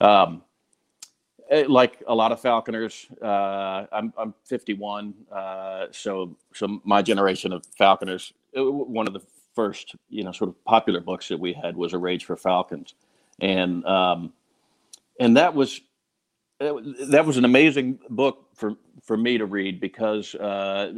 Um, 0.00 0.42
like 1.68 2.02
a 2.06 2.14
lot 2.14 2.32
of 2.32 2.40
Falconers, 2.40 3.06
uh, 3.22 3.86
I'm 3.92 4.12
I'm 4.16 4.34
51, 4.44 5.14
so 5.90 6.36
so 6.54 6.80
my 6.84 7.02
generation 7.02 7.52
of 7.52 7.64
Falconers, 7.78 8.32
one 8.54 9.06
of 9.06 9.12
the 9.12 9.22
first 9.54 9.94
you 10.08 10.24
know 10.24 10.32
sort 10.32 10.48
of 10.48 10.64
popular 10.64 11.00
books 11.00 11.28
that 11.28 11.38
we 11.38 11.52
had 11.52 11.76
was 11.76 11.92
A 11.92 11.98
Rage 11.98 12.24
for 12.24 12.36
Falcons, 12.36 12.94
and 13.40 13.84
um, 13.86 14.32
and 15.20 15.36
that 15.36 15.54
was 15.54 15.80
that 16.58 17.24
was 17.26 17.36
an 17.36 17.44
amazing 17.44 17.98
book 18.08 18.46
for 18.54 18.74
for 19.02 19.16
me 19.16 19.38
to 19.38 19.46
read 19.46 19.80
because 19.80 20.34
uh, 20.36 20.92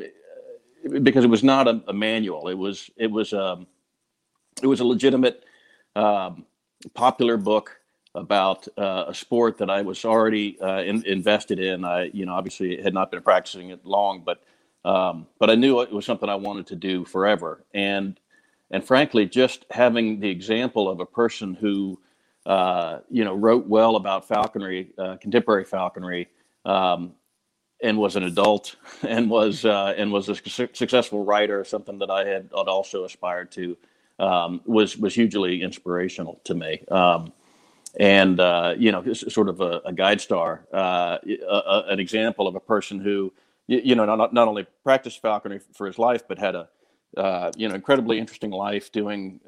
because 1.03 1.25
it 1.25 1.31
was 1.31 1.43
not 1.43 1.67
a, 1.67 1.83
a, 1.89 1.93
manual. 1.93 2.49
It 2.49 2.59
was 2.59 2.91
it 2.97 3.11
was 3.11 3.33
um, 3.33 3.67
it 4.63 4.67
was 4.67 4.81
a 4.81 4.85
legitimate 4.85 5.45
um, 5.97 6.45
popular 6.95 7.37
book 7.37 7.81
about 8.15 8.69
uh, 8.79 9.05
a 9.09 9.15
sport 9.15 9.59
that 9.59 9.71
I 9.71 9.83
was 9.83 10.05
already 10.05 10.61
uh, 10.61 10.83
in, 10.83 11.05
invested 11.07 11.59
in. 11.59 11.85
I 11.85 12.11
you 12.13 12.27
know 12.27 12.35
obviously 12.35 12.81
had 12.83 12.95
not 12.95 13.11
been 13.11 13.23
practicing 13.23 13.71
it 13.71 13.85
long, 13.85 14.23
but 14.25 14.43
um, 14.85 15.27
but 15.39 15.51
I 15.51 15.55
knew 15.55 15.81
it 15.81 15.93
was 15.93 16.05
something 16.05 16.29
I 16.29 16.37
wanted 16.37 16.67
to 16.69 16.77
do 16.77 17.05
forever. 17.05 17.65
And 17.75 18.19
and 18.71 18.85
frankly, 18.85 19.27
just 19.27 19.67
having 19.71 20.21
the 20.21 20.31
example 20.31 20.89
of 20.89 21.01
a 21.01 21.07
person 21.07 21.55
who 21.55 21.99
uh, 22.47 22.99
you 23.11 23.25
know, 23.25 23.35
wrote 23.35 23.67
well 23.67 23.97
about 23.97 24.29
falconry, 24.29 24.91
uh, 24.99 25.17
contemporary 25.17 25.65
falconry, 25.65 26.29
um, 26.65 27.13
and 27.83 27.99
was 27.99 28.17
an 28.17 28.25
adult 28.25 28.77
and 29.03 29.31
was 29.31 29.65
uh, 29.65 29.95
and 29.97 30.13
was 30.13 30.29
a 30.29 30.35
su- 30.35 30.69
successful 30.73 31.25
writer, 31.25 31.65
something 31.65 31.99
that 31.99 32.11
I 32.11 32.27
had, 32.27 32.51
also 32.53 33.05
aspired 33.05 33.51
to, 33.53 33.77
um, 34.19 34.61
was 34.67 34.97
was 34.99 35.15
hugely 35.15 35.63
inspirational 35.63 36.41
to 36.45 36.55
me. 36.55 36.85
Um, 36.91 37.33
and 37.99 38.41
uh, 38.41 38.75
you 38.77 38.93
know, 38.93 39.13
sort 39.13 39.49
of 39.49 39.61
a, 39.61 39.81
a 39.85 39.93
guide 39.93 40.21
star, 40.21 40.67
uh, 40.73 41.19
a, 41.49 41.85
an 41.89 42.01
example 42.01 42.49
of 42.49 42.55
a 42.55 42.61
person 42.61 43.01
who, 43.01 43.33
you 43.67 43.95
know, 43.95 44.05
not, 44.05 44.33
not 44.33 44.49
only 44.49 44.67
practiced 44.83 45.23
falconry 45.23 45.61
for 45.75 45.87
his 45.87 45.99
life, 45.99 46.23
but 46.29 46.39
had 46.39 46.55
a 46.55 46.69
uh, 47.17 47.53
you 47.57 47.69
know 47.69 47.75
incredibly 47.75 48.19
interesting 48.19 48.51
life 48.51 48.91
doing 48.93 49.41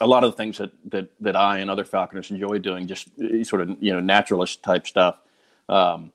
a 0.00 0.06
lot 0.06 0.24
of 0.24 0.32
the 0.32 0.36
things 0.36 0.58
that 0.58 0.72
that 0.90 1.08
that 1.20 1.36
I 1.36 1.58
and 1.58 1.70
other 1.70 1.84
falconers 1.84 2.30
enjoy 2.30 2.58
doing, 2.58 2.86
just 2.86 3.08
eh, 3.22 3.42
sort 3.42 3.62
of 3.62 3.76
you 3.80 3.92
know 3.92 4.00
naturalist 4.00 4.62
type 4.62 4.86
stuff, 4.86 5.18
um, 5.68 6.12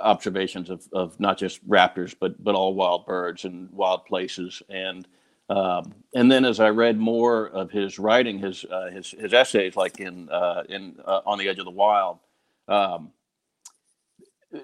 observations 0.00 0.70
of 0.70 0.86
of 0.92 1.18
not 1.18 1.38
just 1.38 1.66
raptors 1.68 2.14
but 2.18 2.42
but 2.42 2.54
all 2.54 2.74
wild 2.74 3.06
birds 3.06 3.44
and 3.44 3.70
wild 3.70 4.04
places, 4.06 4.62
and 4.68 5.06
um, 5.50 5.94
and 6.14 6.30
then 6.30 6.44
as 6.44 6.60
I 6.60 6.70
read 6.70 6.98
more 6.98 7.48
of 7.48 7.70
his 7.70 7.98
writing, 7.98 8.38
his 8.38 8.64
uh, 8.64 8.90
his 8.90 9.10
his 9.10 9.34
essays, 9.34 9.76
like 9.76 10.00
in 10.00 10.28
uh, 10.30 10.62
in 10.68 10.96
uh, 11.04 11.20
on 11.26 11.38
the 11.38 11.48
edge 11.48 11.58
of 11.58 11.66
the 11.66 11.70
wild. 11.70 12.18
Um, 12.66 13.10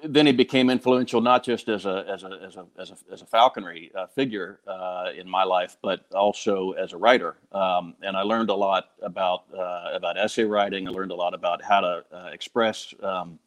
then 0.04 0.24
he 0.24 0.32
became 0.32 0.70
influential 0.70 1.20
not 1.20 1.42
just 1.42 1.68
as 1.68 1.84
a 1.84 2.04
as 2.08 2.22
a 2.22 2.40
as 2.46 2.56
a 2.56 2.66
as 2.78 2.90
a, 2.92 3.12
as 3.12 3.22
a 3.22 3.26
falconry 3.26 3.90
uh, 3.94 4.06
figure 4.06 4.60
uh, 4.66 5.10
in 5.18 5.28
my 5.28 5.44
life, 5.44 5.76
but 5.82 6.06
also 6.14 6.72
as 6.72 6.92
a 6.92 6.96
writer. 6.96 7.36
Um, 7.52 7.94
and 8.00 8.16
I 8.16 8.22
learned 8.22 8.50
a 8.50 8.54
lot 8.54 8.90
about 9.02 9.44
uh, 9.52 9.90
about 9.92 10.16
essay 10.16 10.44
writing. 10.44 10.88
I 10.88 10.92
learned 10.92 11.10
a 11.10 11.16
lot 11.16 11.34
about 11.34 11.62
how 11.62 11.80
to 11.80 12.04
express 12.32 12.94
um, 13.02 13.38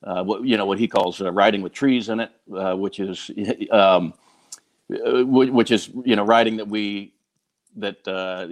what 0.00 0.44
you 0.44 0.56
know 0.56 0.66
what 0.66 0.78
he 0.78 0.88
calls 0.88 1.20
writing 1.20 1.62
with 1.62 1.72
trees 1.72 2.08
in 2.08 2.18
it, 2.18 2.32
which 2.46 2.98
is 2.98 3.30
um, 3.70 4.14
which 4.88 5.70
is 5.70 5.90
you 6.04 6.16
know 6.16 6.24
writing 6.24 6.56
that 6.56 6.68
we 6.68 7.14
that 7.76 8.06
uh, 8.08 8.46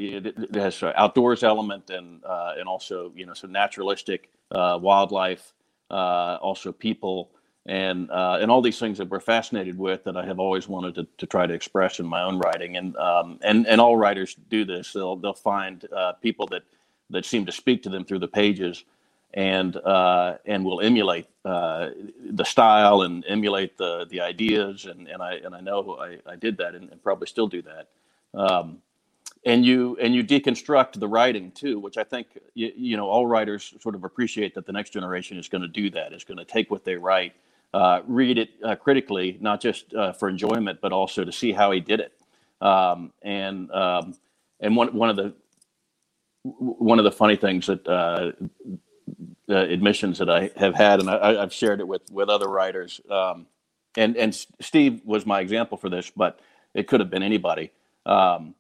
has 0.58 0.82
outdoors 0.82 1.42
element 1.42 1.90
and 1.90 2.22
and 2.24 2.68
also 2.68 3.12
you 3.16 3.26
know 3.26 3.34
some 3.34 3.52
naturalistic 3.52 4.30
wildlife 4.50 5.54
uh, 5.90 6.38
also 6.40 6.72
people, 6.72 7.30
and 7.66 8.10
uh, 8.10 8.38
and 8.40 8.50
all 8.50 8.62
these 8.62 8.78
things 8.78 8.98
that 8.98 9.08
we're 9.08 9.20
fascinated 9.20 9.78
with 9.78 10.04
that 10.04 10.16
I 10.16 10.24
have 10.24 10.38
always 10.38 10.68
wanted 10.68 10.94
to, 10.96 11.06
to 11.18 11.26
try 11.26 11.46
to 11.46 11.54
express 11.54 12.00
in 12.00 12.06
my 12.06 12.22
own 12.22 12.38
writing. 12.38 12.76
And 12.76 12.96
um, 12.96 13.38
and 13.42 13.66
and 13.66 13.80
all 13.80 13.96
writers 13.96 14.36
do 14.48 14.64
this. 14.64 14.92
They'll 14.92 15.16
they'll 15.16 15.32
find 15.32 15.86
uh, 15.92 16.12
people 16.14 16.46
that 16.48 16.62
that 17.10 17.24
seem 17.24 17.46
to 17.46 17.52
speak 17.52 17.82
to 17.84 17.88
them 17.88 18.04
through 18.04 18.18
the 18.18 18.28
pages, 18.28 18.84
and 19.36 19.76
uh, 19.76 20.38
and 20.46 20.64
will 20.64 20.80
emulate 20.80 21.26
uh, 21.44 21.90
the 22.30 22.44
style 22.44 23.02
and 23.02 23.24
emulate 23.28 23.76
the 23.76 24.06
the 24.10 24.20
ideas. 24.20 24.86
And 24.86 25.06
and 25.06 25.22
I 25.22 25.34
and 25.34 25.54
I 25.54 25.60
know 25.60 25.98
I, 26.00 26.18
I 26.30 26.36
did 26.36 26.56
that 26.56 26.74
and, 26.74 26.90
and 26.90 27.00
probably 27.02 27.28
still 27.28 27.46
do 27.46 27.62
that. 27.62 27.88
Um, 28.34 28.78
and 29.44 29.64
you 29.64 29.96
and 30.00 30.14
you 30.14 30.24
deconstruct 30.24 30.98
the 30.98 31.06
writing 31.06 31.52
too 31.52 31.78
which 31.78 31.96
i 31.96 32.02
think 32.02 32.26
you, 32.54 32.72
you, 32.76 32.96
know 32.96 33.06
all 33.06 33.26
writers 33.26 33.74
sort 33.80 33.94
of 33.94 34.02
appreciate 34.02 34.54
that 34.54 34.66
the 34.66 34.72
next 34.72 34.90
generation 34.90 35.38
is 35.38 35.48
going 35.48 35.62
to 35.62 35.68
do 35.68 35.88
that 35.88 36.12
is 36.12 36.24
going 36.24 36.36
to 36.36 36.44
take 36.44 36.70
what 36.70 36.84
they 36.84 36.96
write 36.96 37.32
uh, 37.72 38.00
read 38.06 38.38
it 38.38 38.50
uh, 38.64 38.74
critically 38.74 39.38
not 39.40 39.60
just 39.60 39.94
uh, 39.94 40.12
for 40.12 40.28
enjoyment 40.28 40.80
but 40.80 40.92
also 40.92 41.24
to 41.24 41.32
see 41.32 41.52
how 41.52 41.70
he 41.70 41.80
did 41.80 42.00
it 42.00 42.12
um, 42.60 43.12
and 43.22 43.70
um, 43.70 44.14
and 44.60 44.76
one, 44.76 44.94
one 44.94 45.10
of 45.10 45.16
the 45.16 45.32
one 46.42 46.98
of 46.98 47.04
the 47.04 47.12
funny 47.12 47.36
things 47.36 47.66
that 47.66 47.86
uh, 49.48 49.56
admissions 49.56 50.18
that 50.18 50.28
I 50.28 50.50
have 50.56 50.74
had, 50.74 51.00
and 51.00 51.08
I, 51.08 51.40
have 51.40 51.52
shared 51.52 51.80
it 51.80 51.88
with 51.88 52.02
with 52.10 52.28
other 52.28 52.48
writers, 52.48 53.00
um, 53.10 53.46
and 53.96 54.16
and 54.16 54.34
Steve 54.60 55.02
was 55.04 55.24
my 55.24 55.40
example 55.40 55.78
for 55.78 55.88
this, 55.88 56.10
but 56.14 56.40
it 56.74 56.88
could 56.88 57.00
have 57.00 57.10
been 57.10 57.22
anybody. 57.22 57.70
Um, 58.04 58.54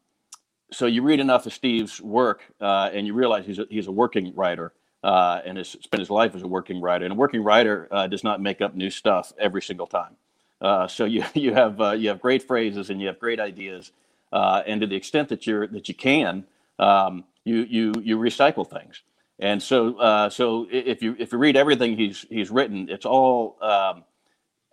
so 0.72 0.86
you 0.86 1.02
read 1.02 1.20
enough 1.20 1.46
of 1.46 1.52
Steve's 1.52 2.00
work, 2.00 2.42
uh, 2.60 2.90
and 2.92 3.06
you 3.06 3.14
realize 3.14 3.46
he's 3.46 3.58
a, 3.58 3.66
he's 3.68 3.86
a 3.86 3.92
working 3.92 4.34
writer, 4.34 4.72
uh, 5.02 5.40
and 5.44 5.58
has 5.58 5.68
spent 5.70 6.00
his 6.00 6.10
life 6.10 6.34
as 6.34 6.42
a 6.42 6.48
working 6.48 6.80
writer. 6.80 7.04
And 7.04 7.12
a 7.12 7.16
working 7.16 7.42
writer 7.42 7.88
uh, 7.90 8.06
does 8.06 8.24
not 8.24 8.40
make 8.40 8.60
up 8.60 8.74
new 8.74 8.90
stuff 8.90 9.32
every 9.38 9.62
single 9.62 9.86
time. 9.86 10.16
Uh, 10.60 10.88
so 10.88 11.04
you 11.04 11.24
you 11.34 11.54
have 11.54 11.80
uh, 11.80 11.92
you 11.92 12.08
have 12.08 12.20
great 12.20 12.42
phrases 12.42 12.90
and 12.90 13.00
you 13.00 13.08
have 13.08 13.18
great 13.18 13.40
ideas, 13.40 13.92
and 14.32 14.80
to 14.80 14.86
the 14.86 14.96
extent 14.96 15.28
that 15.30 15.46
you're 15.46 15.66
that 15.68 15.88
you 15.88 15.94
can, 15.94 16.44
um, 16.78 17.24
you 17.44 17.66
you 17.68 17.92
you 18.02 18.18
recycle 18.18 18.68
things. 18.68 19.02
And 19.38 19.62
so 19.62 20.28
so 20.30 20.66
if 20.70 21.02
you 21.02 21.14
if 21.18 21.32
you 21.32 21.38
read 21.38 21.56
everything 21.56 21.96
he's 21.96 22.24
he's 22.30 22.50
written, 22.50 22.88
it's 22.88 23.04
all 23.04 23.58
um, 23.60 24.04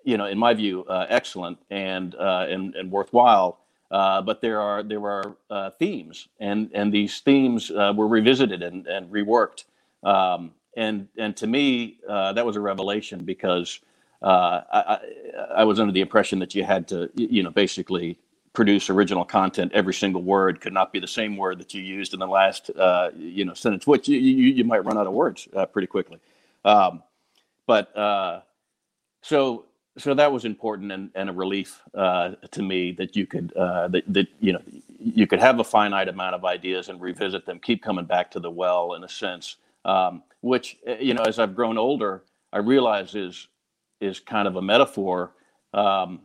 you 0.05 0.17
know, 0.17 0.25
in 0.25 0.37
my 0.37 0.53
view, 0.53 0.85
excellent 0.89 1.57
and 1.69 2.13
and 2.15 2.75
and 2.75 2.91
worthwhile. 2.91 3.59
Uh, 3.93 4.23
but 4.23 4.41
there 4.41 4.59
are 4.59 4.81
there 4.81 5.05
are 5.05 5.37
uh, 5.51 5.69
themes, 5.69 6.27
and 6.39 6.71
and 6.73 6.91
these 6.91 7.19
themes 7.19 7.69
uh, 7.69 7.93
were 7.95 8.07
revisited 8.07 8.63
and, 8.63 8.87
and 8.87 9.07
reworked. 9.11 9.65
Um, 10.01 10.51
and 10.75 11.07
and 11.15 11.37
to 11.37 11.45
me, 11.45 11.99
uh, 12.09 12.33
that 12.33 12.43
was 12.43 12.55
a 12.55 12.59
revelation 12.59 13.23
because 13.23 13.81
uh, 14.23 14.61
I, 14.73 14.99
I, 15.57 15.63
was 15.63 15.79
under 15.79 15.93
the 15.93 16.01
impression 16.01 16.39
that 16.39 16.55
you 16.55 16.63
had 16.63 16.87
to 16.87 17.11
you 17.13 17.43
know 17.43 17.51
basically 17.51 18.17
produce 18.53 18.89
original 18.89 19.25
content. 19.25 19.71
Every 19.73 19.93
single 19.93 20.23
word 20.23 20.61
could 20.61 20.73
not 20.73 20.93
be 20.93 20.99
the 20.99 21.07
same 21.07 21.37
word 21.37 21.59
that 21.59 21.73
you 21.73 21.81
used 21.81 22.13
in 22.13 22.19
the 22.19 22.27
last 22.27 22.69
you 23.17 23.45
know 23.45 23.53
sentence, 23.53 23.87
which 23.87 24.07
you, 24.07 24.19
you, 24.19 24.53
you 24.53 24.63
might 24.63 24.85
run 24.85 24.97
out 24.97 25.07
of 25.07 25.13
words 25.13 25.47
pretty 25.73 25.87
quickly. 25.87 26.19
Um, 26.65 27.03
but 27.67 27.91
so 29.21 29.65
so 29.97 30.13
that 30.15 30.31
was 30.31 30.45
important 30.45 30.91
and, 30.91 31.11
and 31.15 31.29
a 31.29 31.33
relief 31.33 31.81
uh, 31.95 32.31
to 32.51 32.63
me 32.63 32.93
that 32.93 33.15
you 33.15 33.27
could 33.27 33.53
uh, 33.55 33.87
that, 33.89 34.03
that 34.07 34.27
you 34.39 34.53
know 34.53 34.61
you 34.99 35.27
could 35.27 35.39
have 35.39 35.59
a 35.59 35.63
finite 35.63 36.09
amount 36.09 36.35
of 36.35 36.45
ideas 36.45 36.89
and 36.89 37.01
revisit 37.01 37.45
them 37.45 37.59
keep 37.59 37.83
coming 37.83 38.05
back 38.05 38.31
to 38.31 38.39
the 38.39 38.51
well 38.51 38.93
in 38.93 39.03
a 39.03 39.09
sense 39.09 39.57
um, 39.85 40.23
which 40.41 40.77
uh, 40.87 40.95
you 40.99 41.13
know 41.13 41.23
as 41.23 41.39
i've 41.39 41.55
grown 41.55 41.77
older 41.77 42.23
i 42.53 42.59
realize 42.59 43.15
is 43.15 43.47
is 44.01 44.19
kind 44.19 44.47
of 44.47 44.55
a 44.55 44.61
metaphor 44.61 45.31
um, 45.73 46.21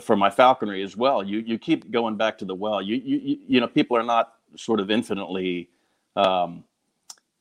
for 0.00 0.16
my 0.16 0.30
falconry 0.30 0.82
as 0.82 0.96
well 0.96 1.22
you 1.22 1.38
you 1.38 1.58
keep 1.58 1.90
going 1.90 2.16
back 2.16 2.38
to 2.38 2.44
the 2.44 2.54
well 2.54 2.82
you 2.82 2.96
you 2.96 3.38
you 3.46 3.60
know 3.60 3.66
people 3.66 3.96
are 3.96 4.02
not 4.02 4.34
sort 4.56 4.80
of 4.80 4.90
infinitely 4.90 5.68
um, 6.16 6.64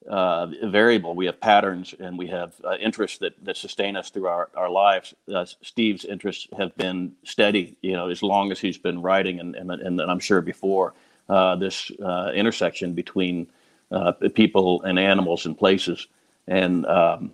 uh, 0.08 0.48
variable. 0.64 1.16
We 1.16 1.26
have 1.26 1.40
patterns 1.40 1.94
and 2.00 2.18
we 2.18 2.28
have 2.28 2.54
uh, 2.64 2.76
interests 2.80 3.18
that, 3.20 3.34
that 3.44 3.58
sustain 3.58 3.96
us 3.96 4.10
through 4.10 4.28
our, 4.28 4.50
our 4.56 4.70
lives. 4.70 5.14
Uh, 5.34 5.46
Steve's 5.62 6.06
interests 6.06 6.48
have 6.58 6.76
been 6.78 7.14
steady, 7.24 7.76
you 7.82 7.94
know, 7.94 8.10
as 8.10 8.24
long 8.24 8.52
as 8.52 8.60
he's 8.60 8.78
been 8.78 9.02
writing, 9.02 9.40
and, 9.40 9.56
and, 9.56 9.72
and 9.72 10.02
I'm 10.02 10.20
sure 10.20 10.42
before 10.42 10.94
uh, 11.30 11.56
this 11.58 11.92
uh, 12.04 12.32
intersection 12.34 12.94
between 12.94 13.48
uh, 13.92 14.14
people 14.34 14.82
and 14.84 14.98
animals 14.98 15.46
and 15.46 15.58
places. 15.58 16.08
And 16.48 16.86
um, 16.86 17.34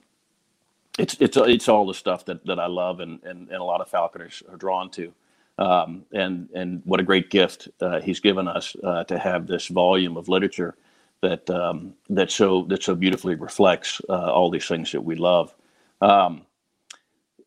it's, 1.00 1.16
it's, 1.20 1.38
it's 1.38 1.70
all 1.70 1.86
the 1.86 1.94
stuff 1.94 2.26
that, 2.26 2.46
that 2.46 2.60
I 2.60 2.68
love 2.68 3.00
and, 3.00 3.22
and, 3.24 3.50
and 3.50 3.58
a 3.58 3.64
lot 3.64 3.82
of 3.82 3.90
falconers 3.90 4.44
are 4.50 4.58
drawn 4.58 4.90
to. 4.92 5.14
Um, 5.60 6.06
and, 6.12 6.50
and 6.56 6.82
what 6.86 7.00
a 7.00 7.04
great 7.04 7.30
gift 7.30 7.70
he's 8.04 8.20
given 8.20 8.48
us 8.48 8.76
to 9.08 9.20
have 9.20 9.48
this 9.48 9.68
volume 9.68 10.18
of 10.18 10.28
literature 10.28 10.76
that 11.24 11.50
um, 11.50 11.94
that 12.10 12.30
so 12.30 12.64
that 12.64 12.84
so 12.84 12.94
beautifully 12.94 13.34
reflects 13.34 14.00
uh, 14.10 14.32
all 14.32 14.52
these 14.52 14.68
things 14.68 14.92
that 14.92 15.02
we 15.02 15.16
love. 15.16 15.56
Um, 16.02 16.46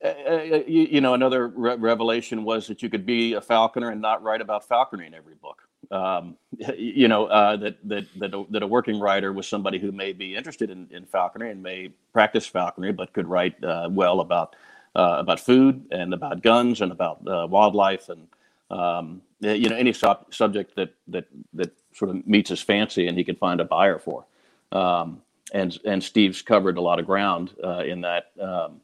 uh, 0.03 0.09
uh, 0.09 0.43
you, 0.67 0.89
you, 0.91 1.01
know, 1.01 1.15
another 1.15 1.49
re- 1.49 1.77
revelation 1.77 2.43
was 2.43 2.67
that 2.67 2.83
you 2.83 2.89
could 2.89 3.07
be 3.07 3.35
a 3.35 3.41
falconer 3.41 3.91
and 3.91 4.01
not 4.01 4.23
write 4.23 4.41
about 4.41 4.67
falconry 4.67 5.07
in 5.07 5.15
every 5.15 5.35
book. 5.35 5.66
Um, 5.91 6.37
you 6.77 7.09
know 7.09 7.27
uh, 7.27 7.57
that 7.57 7.77
that 7.89 8.07
that 8.19 8.35
a, 8.35 8.45
that 8.51 8.63
a, 8.63 8.67
working 8.67 9.01
writer 9.01 9.33
was 9.33 9.47
somebody 9.47 9.79
who 9.79 9.93
may 9.93 10.13
be 10.13 10.35
interested 10.35 10.71
in, 10.71 10.89
in 10.91 11.05
falconry 11.07 11.51
and 11.51 11.63
may 11.63 11.91
practice 12.13 12.47
falconry, 12.47 12.93
but 12.93 13.13
could 13.13 13.29
write 13.29 13.63
uh, 13.63 13.89
well 13.91 14.21
about 14.21 14.57
uh, 14.97 15.17
about 15.19 15.41
food 15.41 15.87
and 15.91 16.15
about 16.15 16.43
guns 16.43 16.81
and 16.81 16.93
about 16.93 17.23
wildlife 17.51 18.09
and 18.09 18.27
um, 18.71 19.23
you 19.41 19.69
know 19.69 19.77
any 19.77 19.93
sub- 19.93 20.33
subject 20.35 20.75
that 20.77 20.95
that 21.09 21.27
that 21.55 21.73
sort 21.93 22.11
of 22.11 22.27
meets 22.27 22.51
his 22.51 22.61
fancy 22.61 23.07
and 23.07 23.17
he 23.17 23.25
can 23.25 23.37
find 23.37 23.61
a 23.61 23.65
buyer 23.65 23.99
for. 23.99 24.25
Um, 24.73 25.23
and 25.53 25.79
and 25.85 26.03
Steve's 26.03 26.43
covered 26.43 26.77
a 26.77 26.81
lot 26.81 26.99
of 26.99 27.07
ground 27.07 27.53
uh, 27.63 27.85
in 27.87 28.01
that 28.03 28.33
um, 28.41 28.81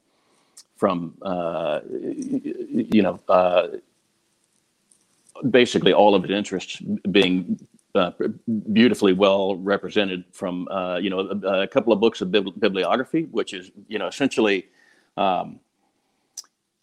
from 0.77 1.15
uh, 1.23 1.81
you 1.89 3.03
know 3.03 3.21
uh, 3.29 3.69
basically 5.51 5.93
all 5.93 6.15
of 6.15 6.23
his 6.23 6.33
interests 6.33 6.81
being 7.11 7.59
uh, 7.95 8.13
beautifully 8.73 9.13
well 9.13 9.57
represented 9.57 10.25
from 10.33 10.67
uh, 10.69 10.97
you 10.97 11.11
know 11.11 11.21
a, 11.21 11.63
a, 11.63 11.67
couple 11.67 11.93
of 11.93 12.01
books 12.01 12.21
of 12.21 12.31
bibliography, 12.31 13.29
which 13.31 13.53
is 13.53 13.71
you 13.89 13.99
know 13.99 14.07
essentially 14.07 14.67
um, 15.17 15.61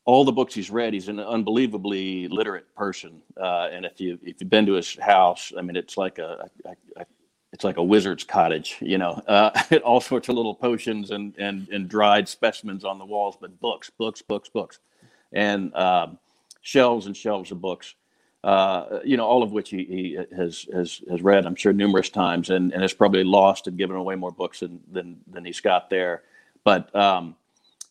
all 0.06 0.26
the 0.26 0.32
books 0.32 0.56
he's 0.56 0.72
read, 0.72 0.94
he's 0.94 1.08
an 1.08 1.20
unbelievably 1.20 2.28
literate 2.30 2.74
person. 2.76 3.22
Uh, 3.40 3.70
and 3.72 3.86
if 3.86 4.00
you 4.02 4.18
if 4.24 4.38
you've 4.40 4.50
been 4.50 4.66
to 4.66 4.74
his 4.74 4.98
house, 4.98 5.54
I 5.58 5.62
mean, 5.62 5.76
it's 5.76 5.98
like 5.98 6.18
a, 6.18 6.50
a, 6.66 6.70
a 7.02 7.06
it's 7.54 7.64
like 7.64 7.78
a 7.78 7.84
wizard's 7.84 8.24
cottage, 8.24 8.78
you 8.80 8.98
know. 8.98 9.22
Uh, 9.28 9.52
all 9.84 10.02
sorts 10.02 10.28
of 10.28 10.36
little 10.36 10.56
potions 10.56 11.12
and 11.12 11.36
and 11.38 11.68
and 11.70 11.88
dried 11.88 12.28
specimens 12.28 12.84
on 12.84 12.98
the 12.98 13.06
walls, 13.06 13.38
but 13.40 13.60
books, 13.60 13.92
books, 13.92 14.22
books, 14.22 14.50
books, 14.50 14.80
and 15.32 15.74
um, 15.76 16.18
shelves 16.62 17.06
and 17.06 17.16
shelves 17.16 17.52
of 17.52 17.62
books. 17.62 17.94
Uh, 18.44 19.00
you 19.04 19.18
know, 19.18 19.26
all 19.26 19.44
of 19.44 19.52
which 19.52 19.70
he, 19.70 19.84
he, 19.84 20.18
has 20.36 20.66
has 20.74 21.02
has 21.10 21.22
read, 21.22 21.46
I'm 21.46 21.56
sure, 21.56 21.74
numerous 21.74 22.10
times, 22.10 22.50
and, 22.50 22.72
and 22.72 22.82
has 22.82 22.94
probably 22.94 23.26
lost 23.26 23.68
and 23.68 23.78
given 23.78 23.98
away 23.98 24.16
more 24.16 24.32
books 24.32 24.62
than 24.62 24.80
than, 24.92 25.18
than 25.30 25.44
he's 25.44 25.60
got 25.60 25.90
there. 25.90 26.24
But 26.64 26.94
um, 26.96 27.36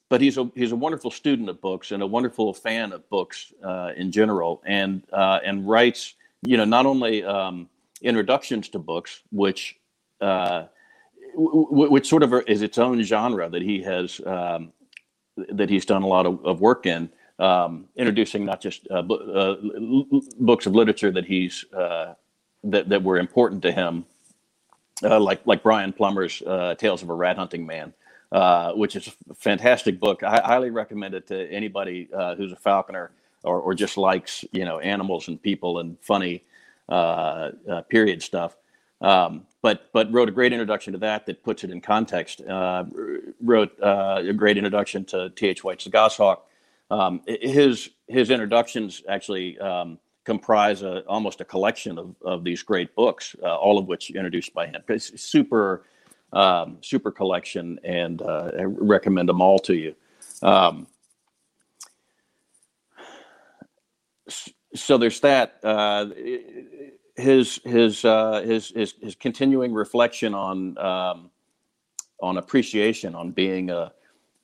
but 0.08 0.20
he's 0.22 0.38
a 0.38 0.50
he's 0.54 0.72
a 0.72 0.76
wonderful 0.76 1.10
student 1.10 1.50
of 1.50 1.60
books 1.60 1.92
and 1.92 2.02
a 2.02 2.06
wonderful 2.06 2.54
fan 2.54 2.92
of 2.92 3.08
books 3.10 3.52
uh, 3.62 3.92
in 3.96 4.10
general, 4.10 4.62
and 4.64 5.02
uh, 5.12 5.40
and 5.44 5.68
writes 5.68 6.14
you 6.46 6.56
know 6.56 6.64
not 6.64 6.86
only 6.86 7.24
um, 7.24 7.68
introductions 8.00 8.70
to 8.70 8.78
books, 8.78 9.20
which 9.30 9.76
uh, 10.22 10.64
w- 11.34 11.90
which 11.90 12.08
sort 12.08 12.22
of 12.22 12.32
is 12.46 12.62
its 12.62 12.78
own 12.78 13.02
genre 13.02 13.50
that 13.50 13.62
he 13.62 13.82
has 13.82 14.20
um, 14.24 14.72
that 15.36 15.68
he's 15.68 15.84
done 15.84 16.02
a 16.02 16.06
lot 16.06 16.26
of, 16.26 16.44
of 16.44 16.60
work 16.60 16.86
in, 16.86 17.10
um, 17.38 17.86
introducing 17.96 18.44
not 18.44 18.60
just 18.60 18.86
uh, 18.90 19.02
bu- 19.02 19.32
uh, 19.32 19.56
books 20.40 20.66
of 20.66 20.74
literature 20.74 21.10
that 21.10 21.24
he's 21.24 21.64
uh, 21.72 22.14
that 22.64 22.88
that 22.88 23.02
were 23.02 23.18
important 23.18 23.62
to 23.62 23.72
him, 23.72 24.04
like 25.02 25.40
like 25.44 25.62
Brian 25.62 25.92
Plummer's 25.92 26.42
Tales 26.78 27.02
of 27.02 27.10
a 27.10 27.14
Rat 27.14 27.36
Hunting 27.36 27.66
Man 27.66 27.92
uh, 28.30 28.72
which 28.72 28.96
is 28.96 29.10
a 29.30 29.34
fantastic 29.34 29.98
book. 29.98 30.22
I 30.22 30.40
highly 30.44 30.70
recommend 30.70 31.14
it 31.14 31.26
to 31.28 31.50
anybody 31.50 32.08
uh, 32.14 32.34
who's 32.34 32.52
a 32.52 32.56
falconer 32.56 33.10
or, 33.42 33.60
or 33.60 33.74
just 33.74 33.96
likes 33.96 34.44
you 34.52 34.64
know 34.64 34.80
animals 34.80 35.28
and 35.28 35.40
people 35.40 35.78
and 35.78 35.96
funny 36.00 36.44
uh, 36.88 37.52
uh 37.70 37.82
period 37.82 38.22
stuff. 38.22 38.56
Um, 39.00 39.46
but 39.62 39.90
but 39.92 40.12
wrote 40.12 40.28
a 40.28 40.32
great 40.32 40.52
introduction 40.52 40.92
to 40.92 40.98
that 40.98 41.26
that 41.26 41.42
puts 41.42 41.64
it 41.64 41.70
in 41.70 41.80
context. 41.80 42.42
Uh, 42.42 42.84
wrote 43.42 43.72
a 43.80 44.32
great 44.36 44.58
introduction 44.58 45.04
to 45.06 45.30
T. 45.30 45.48
H. 45.48 45.64
White's 45.64 45.84
The 45.84 45.90
Goshawk. 45.90 46.46
Um, 46.90 47.22
his 47.26 47.90
his 48.06 48.30
introductions 48.30 49.02
actually 49.08 49.58
um, 49.58 49.98
comprise 50.24 50.82
a, 50.82 51.00
almost 51.06 51.40
a 51.40 51.44
collection 51.44 51.98
of, 51.98 52.14
of 52.22 52.44
these 52.44 52.62
great 52.62 52.94
books, 52.94 53.34
all 53.42 53.78
of 53.78 53.86
which 53.86 54.10
introduced 54.10 54.54
by 54.54 54.66
him. 54.66 54.82
It's 54.88 55.20
super 55.20 55.84
um, 56.32 56.78
super 56.82 57.10
collection, 57.10 57.78
and 57.84 58.22
uh, 58.22 58.50
I 58.58 58.62
recommend 58.62 59.28
them 59.28 59.40
all 59.40 59.58
to 59.60 59.74
you. 59.74 59.94
Um, 60.42 60.86
so 64.74 64.98
there's 64.98 65.20
that. 65.20 65.58
Uh, 65.62 66.06
his 67.16 67.60
his, 67.64 68.04
uh, 68.04 68.42
his 68.42 68.68
his 68.68 68.94
his 69.00 69.14
continuing 69.14 69.72
reflection 69.72 70.34
on 70.34 70.78
um, 70.78 71.30
on 72.20 72.38
appreciation, 72.38 73.14
on 73.14 73.30
being 73.30 73.70
a 73.70 73.92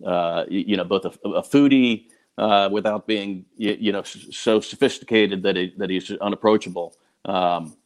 uh, 0.05 0.45
you 0.49 0.77
know 0.77 0.85
both 0.85 1.05
a, 1.05 1.29
a 1.29 1.43
foodie 1.43 2.07
uh, 2.39 2.69
without 2.71 3.07
being 3.07 3.45
you, 3.57 3.77
you, 3.79 3.93
know 3.93 4.03
so 4.03 4.61
sophisticated 4.61 5.43
that 5.43 5.57
he, 5.57 5.73
that 5.77 5.91
he's 5.91 6.11
unapproachable. 6.11 6.97
Um, 7.25 7.77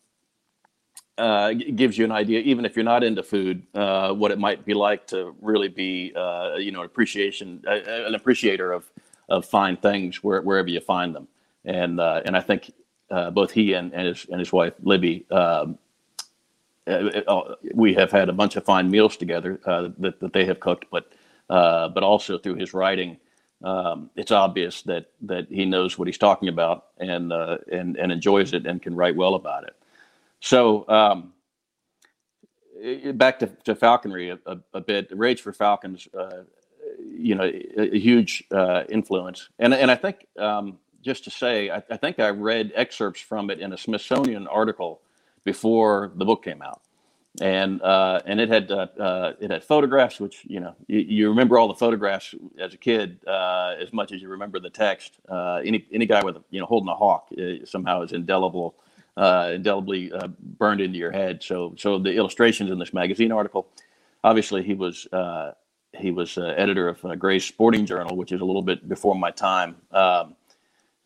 uh, 1.19 1.53
gives 1.53 1.99
you 1.99 2.05
an 2.05 2.13
idea, 2.13 2.41
even 2.41 2.65
if 2.65 2.77
you're 2.77 2.85
not 2.85 3.03
into 3.03 3.23
food, 3.23 3.67
uh, 3.75 4.13
what 4.13 4.31
it 4.31 4.39
might 4.39 4.65
be 4.65 4.73
like 4.73 5.05
to 5.09 5.35
really 5.41 5.69
be, 5.69 6.13
uh, 6.15 6.55
you 6.55 6.71
know, 6.71 6.81
an 6.81 6.87
appreciation, 6.87 7.61
uh, 7.67 7.81
an 8.07 8.15
appreciator 8.15 8.73
of 8.73 8.89
of 9.29 9.45
fine 9.45 9.77
things 9.77 10.23
where, 10.25 10.41
wherever 10.41 10.69
you 10.69 10.81
find 10.81 11.15
them. 11.15 11.29
And 11.65 12.01
uh, 12.01 12.23
and 12.25 12.37
I 12.37 12.41
think 12.41 12.73
uh, 13.11 13.31
both 13.31 13.51
he 13.51 13.73
and, 13.73 13.93
and 13.93 14.07
his 14.07 14.27
and 14.31 14.39
his 14.39 14.53
wife 14.53 14.75
Libby, 14.83 15.27
um, 15.31 15.77
we 17.75 17.95
have 17.95 18.13
had 18.13 18.29
a 18.29 18.33
bunch 18.33 18.55
of 18.57 18.65
fine 18.65 18.89
meals 18.89 19.17
together 19.17 19.61
that 19.99 20.21
that 20.21 20.33
they 20.33 20.45
have 20.45 20.61
cooked, 20.61 20.87
but 20.91 21.13
but 21.49 22.03
also 22.03 22.39
through 22.39 22.55
his 22.55 22.73
writing. 22.73 23.19
Um, 23.63 24.11
it's 24.15 24.31
obvious 24.31 24.83
that 24.83 25.11
that 25.23 25.49
he 25.51 25.65
knows 25.65 25.99
what 25.99 26.07
he's 26.07 26.19
talking 26.19 26.49
about 26.49 26.87
and 26.99 27.33
and 27.33 27.97
and 27.97 28.13
enjoys 28.13 28.53
it 28.53 28.67
and 28.67 28.81
can 28.81 28.95
write 28.95 29.17
well 29.17 29.35
about 29.35 29.65
it. 29.65 29.75
So 30.41 30.89
um, 30.89 31.33
back 33.15 33.41
to, 33.41 33.47
to 33.65 33.75
falconry 33.75 34.31
a, 34.31 34.39
a, 34.47 34.59
a, 34.75 34.81
bit. 34.81 35.09
Rage 35.11 35.41
for 35.41 35.53
Falcons, 35.53 36.07
uh, 36.17 36.43
you 37.05 37.35
know, 37.35 37.45
a, 37.45 37.95
a 37.95 37.99
huge 37.99 38.45
uh, 38.53 38.85
influence. 38.89 39.49
And 39.59 39.75
and 39.75 39.91
I 39.91 39.97
think 39.97 40.27
um, 40.39 40.79
just 41.03 41.25
to 41.25 41.31
say, 41.31 41.71
I, 41.71 41.83
I, 41.91 41.97
think 41.97 42.19
I 42.19 42.31
read 42.31 42.73
excerpts 42.75 43.21
from 43.21 43.51
it 43.51 43.61
in 43.61 43.73
a 43.73 43.79
Smithsonian 43.79 44.47
article 44.47 45.01
before 45.45 46.13
the 46.15 46.25
book 46.25 46.45
came 46.45 46.63
out. 46.63 46.81
And 47.41 47.81
uh, 47.83 48.21
and 48.27 48.41
it 48.41 48.49
had 48.49 48.71
uh, 48.71 48.87
uh, 48.99 49.33
it 49.41 49.51
had 49.51 49.63
photographs, 49.63 50.19
which 50.19 50.43
you 50.45 50.61
know 50.61 50.75
you, 50.89 50.99
you, 50.99 51.29
remember 51.29 51.59
all 51.59 51.69
the 51.69 51.75
photographs 51.75 52.35
as 52.59 52.75
a 52.75 52.77
kid 52.77 53.21
uh, 53.29 53.77
as 53.81 53.93
much 53.93 54.11
as 54.11 54.21
you 54.21 54.29
remember 54.29 54.59
the 54.59 54.71
text. 54.71 55.19
any 55.31 55.87
any 55.93 56.07
guy 56.07 56.23
with 56.25 56.37
you 56.51 56.59
know 56.59 56.67
holding 56.67 56.89
a 56.89 56.95
hawk 56.95 57.29
somehow 57.65 58.03
is 58.03 58.13
indelible 58.13 58.75
uh, 59.19 59.51
indelibly 59.55 60.13
uh, 60.13 60.29
burned 60.59 60.81
into 60.81 60.99
your 60.99 61.11
head. 61.11 61.43
So, 61.43 61.75
so 61.77 61.99
the 61.99 62.13
illustrations 62.13 62.71
in 62.71 62.79
this 62.79 62.95
magazine 62.95 63.33
article, 63.33 63.67
obviously 64.23 64.63
he 64.63 64.75
was 64.75 65.07
uh, 65.13 65.53
he 65.99 66.13
was 66.13 66.39
uh, 66.39 66.55
editor 66.57 66.89
of 66.89 67.05
uh, 67.05 67.17
Gray's 67.17 67.45
Sporting 67.45 67.85
Journal, 67.85 68.17
which 68.17 68.31
is 68.31 68.41
a 68.41 68.45
little 68.45 68.63
bit 68.63 68.89
before 68.89 69.17
my 69.17 69.33
time. 69.33 69.77
Um, 69.91 70.37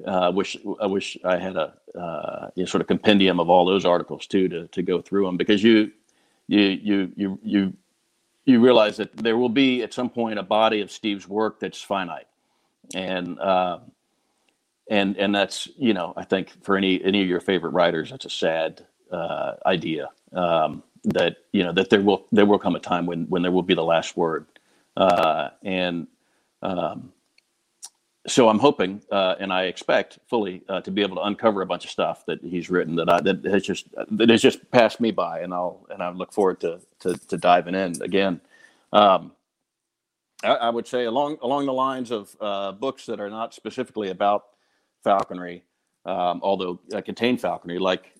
uh, 0.07 0.31
wish 0.35 0.57
I 0.81 0.87
wish 0.87 1.16
I 1.25 1.38
had 1.38 1.57
a 1.57 1.75
uh, 1.99 2.51
you 2.55 2.64
know, 2.64 2.66
sort 2.66 2.83
of 2.83 2.87
compendium 2.87 3.40
of 3.40 3.49
all 3.49 3.64
those 3.64 3.87
articles 3.87 4.27
too 4.27 4.49
to 4.49 4.66
to 4.68 4.83
go 4.83 5.01
through 5.01 5.25
them 5.25 5.37
because 5.38 5.62
you 5.62 5.90
you 6.53 6.79
you 6.83 7.12
you 7.17 7.38
you 7.43 7.73
you 8.45 8.61
realize 8.61 8.97
that 8.99 9.17
there 9.17 9.37
will 9.38 9.49
be 9.49 9.83
at 9.83 9.95
some 9.95 10.11
point 10.11 10.38
a 10.38 10.43
body 10.43 10.81
of 10.81 10.91
Steve's 10.91 11.27
work 11.27 11.61
that's 11.61 11.81
finite, 11.81 12.27
and 12.95 13.38
uh, 13.38 13.79
and 14.91 15.17
and 15.17 15.35
that's 15.35 15.69
you 15.79 15.95
know 15.95 16.12
I 16.17 16.25
think 16.25 16.62
for 16.62 16.77
any 16.77 17.03
any 17.03 17.23
of 17.23 17.29
your 17.29 17.41
favorite 17.41 17.71
writers 17.71 18.11
that's 18.11 18.27
a 18.27 18.31
sad 18.31 18.85
uh, 19.11 19.55
idea 19.65 20.11
um, 20.35 20.83
that 21.05 21.37
you 21.53 21.62
know 21.62 21.73
that 21.73 21.88
there 21.88 22.03
will 22.03 22.27
there 22.33 22.47
will 22.47 22.59
come 22.59 22.77
a 22.77 22.81
time 22.81 23.07
when 23.07 23.25
when 23.29 23.43
there 23.43 23.53
will 23.53 23.62
be 23.62 23.75
the 23.75 23.85
last 23.85 24.17
word. 24.17 24.47
Uh, 24.95 25.49
and 25.62 26.07
um, 26.61 27.15
so 28.27 28.49
I'm 28.49 28.59
hoping 28.59 29.03
uh, 29.11 29.35
and 29.41 29.53
I 29.53 29.65
expect 29.65 30.19
fully 30.29 30.63
uh, 30.69 30.81
to 30.83 30.91
be 30.91 31.03
able 31.03 31.17
to 31.17 31.23
uncover 31.23 31.63
a 31.63 31.67
bunch 31.67 31.85
of 31.85 31.91
stuff 31.91 32.25
that 32.27 32.41
he's 32.43 32.71
written 32.71 32.95
that 32.97 33.09
I, 33.09 33.21
that 33.21 33.45
has 33.45 33.63
just 33.63 33.87
that 34.13 34.29
has 34.29 34.41
just 34.41 34.71
passed 34.71 35.01
me 35.01 35.11
by 35.11 35.41
and 35.41 35.53
I'll 35.53 35.87
and 35.91 36.03
I 36.03 36.11
look 36.11 36.33
forward 36.33 36.61
to 36.61 36.81
to, 37.01 37.15
to 37.29 37.37
diving 37.37 37.75
in 37.75 38.01
again. 38.03 38.41
Um, 38.93 39.33
I, 40.45 40.55
I, 40.55 40.71
would 40.71 40.87
say 40.87 41.05
along 41.05 41.39
along 41.43 41.67
the 41.67 41.73
lines 41.73 42.11
of 42.11 42.37
uh, 42.41 42.73
books 42.73 43.07
that 43.07 43.21
are 43.21 43.31
not 43.31 43.55
specifically 43.55 44.11
about 44.11 44.45
falconry, 45.03 45.65
um, 46.05 46.41
although 46.43 46.79
uh, 46.95 47.01
contain 47.01 47.39
falconry, 47.39 47.79
like 47.79 48.13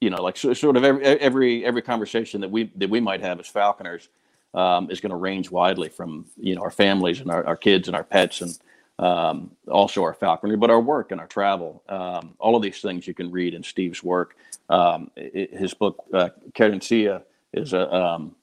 you 0.00 0.10
know, 0.10 0.20
like 0.22 0.36
so, 0.36 0.52
sort 0.52 0.76
of 0.76 0.84
every 0.84 1.04
every 1.04 1.64
every 1.64 1.82
conversation 1.82 2.40
that 2.40 2.50
we 2.50 2.70
that 2.76 2.90
we 2.90 3.00
might 3.00 3.20
have 3.20 3.38
as 3.38 3.46
falconers 3.46 4.08
um, 4.52 4.90
is 4.90 5.00
going 5.00 5.10
to 5.10 5.16
range 5.16 5.50
widely 5.50 5.88
from 5.88 6.26
you 6.36 6.54
know 6.54 6.62
our 6.62 6.70
families 6.70 7.20
and 7.20 7.30
our, 7.30 7.44
our 7.46 7.56
kids 7.56 7.88
and 7.88 7.96
our 7.96 8.04
pets 8.04 8.40
and 8.40 8.58
um, 8.98 9.52
also 9.70 10.02
our 10.02 10.14
falconry, 10.14 10.56
but 10.56 10.70
our 10.70 10.80
work 10.80 11.12
and 11.12 11.20
our 11.20 11.26
travel. 11.26 11.82
Um, 11.88 12.34
all 12.38 12.56
of 12.56 12.62
these 12.62 12.80
things 12.80 13.06
you 13.06 13.14
can 13.14 13.30
read 13.30 13.54
in 13.54 13.62
Steve's 13.62 14.02
work. 14.02 14.36
Um, 14.68 15.10
it, 15.16 15.54
his 15.54 15.74
book, 15.74 16.04
uh, 16.12 16.30
Querencia, 16.54 17.22
is 17.52 17.72
a 17.72 17.94
um, 17.94 18.34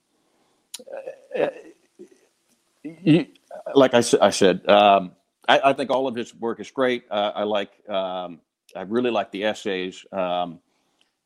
you, 2.82 3.26
like 3.74 3.94
I, 3.94 4.02
I 4.20 4.30
said, 4.30 4.68
um, 4.68 5.12
I, 5.48 5.60
I, 5.64 5.72
think 5.72 5.90
all 5.90 6.06
of 6.06 6.14
his 6.14 6.34
work 6.34 6.60
is 6.60 6.70
great. 6.70 7.04
Uh, 7.10 7.32
I 7.34 7.42
like, 7.44 7.70
um, 7.88 8.40
I 8.74 8.82
really 8.82 9.10
like 9.10 9.30
the 9.30 9.44
essays. 9.44 10.04
Um, 10.12 10.60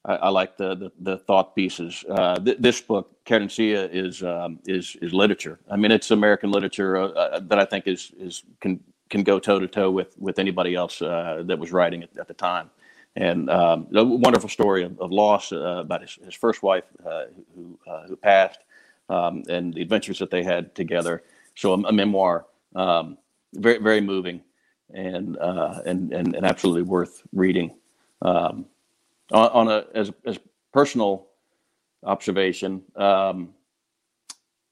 I, 0.05 0.15
I, 0.15 0.29
like 0.31 0.57
the, 0.57 0.75
the, 0.75 0.93
the 1.01 1.19
thought 1.19 1.55
pieces. 1.55 2.05
Uh, 2.09 2.37
th- 2.37 2.59
this 2.59 2.81
book, 2.81 3.25
Querencia, 3.25 3.89
is 3.93 4.23
um, 4.23 4.59
is 4.67 4.97
is 5.01 5.15
literature. 5.15 5.59
I 5.71 5.77
mean, 5.77 5.91
it's 5.91 6.11
American 6.11 6.51
literature 6.51 6.97
uh, 6.97 7.09
uh 7.09 7.41
that 7.41 7.59
I 7.59 7.65
think 7.65 7.87
is 7.87 8.13
is 8.19 8.43
can 8.61 8.81
can 9.11 9.23
go 9.23 9.39
toe 9.39 9.59
to 9.59 9.69
toe 9.69 9.91
with 9.91 10.17
with 10.19 10.39
anybody 10.39 10.75
else 10.75 11.03
uh, 11.03 11.43
that 11.47 11.59
was 11.59 11.73
writing 11.73 12.03
it 12.03 12.11
at 12.19 12.29
the 12.29 12.35
time. 12.35 12.71
And 13.17 13.49
um, 13.49 13.87
a 13.95 14.05
wonderful 14.05 14.49
story 14.49 14.83
of, 14.83 14.99
of 15.01 15.13
loss 15.13 15.53
uh, 15.53 15.57
about 15.59 16.01
his, 16.01 16.19
his 16.25 16.35
first 16.35 16.63
wife 16.63 16.85
who 17.55 17.79
who 18.09 18.17
passed, 18.17 18.61
um, 19.09 19.45
and 19.49 19.73
the 19.75 19.83
adventures 19.83 20.19
that 20.19 20.31
they 20.31 20.43
had 20.43 20.75
together. 20.75 21.23
So 21.55 21.75
a, 21.75 21.79
a 21.83 21.93
memoir, 21.93 22.47
um, 22.75 23.19
very 23.55 23.79
very 23.79 24.01
moving, 24.01 24.41
and 24.93 25.37
and 25.37 26.13
and 26.13 26.35
and 26.35 26.45
absolutely 26.47 26.83
worth 26.83 27.23
reading. 27.33 27.77
Um, 28.23 28.67
on, 29.31 29.49
on 29.51 29.69
a 29.69 29.85
as 29.95 30.11
as 30.25 30.39
personal 30.73 31.29
observation, 32.03 32.83
um, 32.97 33.55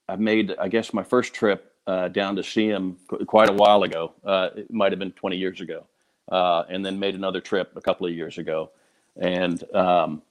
I 0.09 0.17
made 0.17 0.55
I 0.59 0.69
guess 0.69 0.93
my 0.93 1.05
first 1.05 1.33
trip 1.33 1.72
uh, 1.87 2.09
down 2.09 2.37
to 2.37 2.43
see 2.43 2.69
him 2.69 2.97
quite 3.27 3.51
a 3.51 3.53
while 3.53 3.83
ago. 3.83 4.13
Uh, 4.25 4.51
it 4.57 4.73
might 4.73 4.93
have 4.93 4.99
been 4.99 5.13
20 5.13 5.37
years 5.37 5.61
ago, 5.61 5.85
uh, 6.31 6.65
and 6.69 6.85
then 6.85 6.99
made 6.99 7.15
another 7.15 7.41
trip 7.41 7.73
a 7.77 7.81
couple 7.81 8.07
of 8.07 8.13
years 8.13 8.39
ago, 8.39 8.71
and 9.17 9.63
um, 9.75 10.23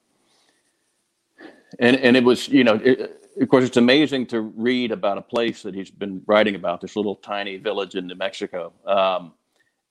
and 1.78 1.96
and 1.96 2.16
it 2.16 2.24
was 2.24 2.48
you 2.48 2.64
know. 2.64 2.80
It, 2.82 3.18
of 3.40 3.48
course, 3.48 3.64
it's 3.64 3.78
amazing 3.78 4.26
to 4.26 4.42
read 4.42 4.92
about 4.92 5.16
a 5.16 5.22
place 5.22 5.62
that 5.62 5.74
he's 5.74 5.90
been 5.90 6.22
writing 6.26 6.54
about, 6.54 6.82
this 6.82 6.96
little 6.96 7.16
tiny 7.16 7.56
village 7.56 7.94
in 7.94 8.06
New 8.06 8.14
Mexico, 8.14 8.74
um, 8.84 9.32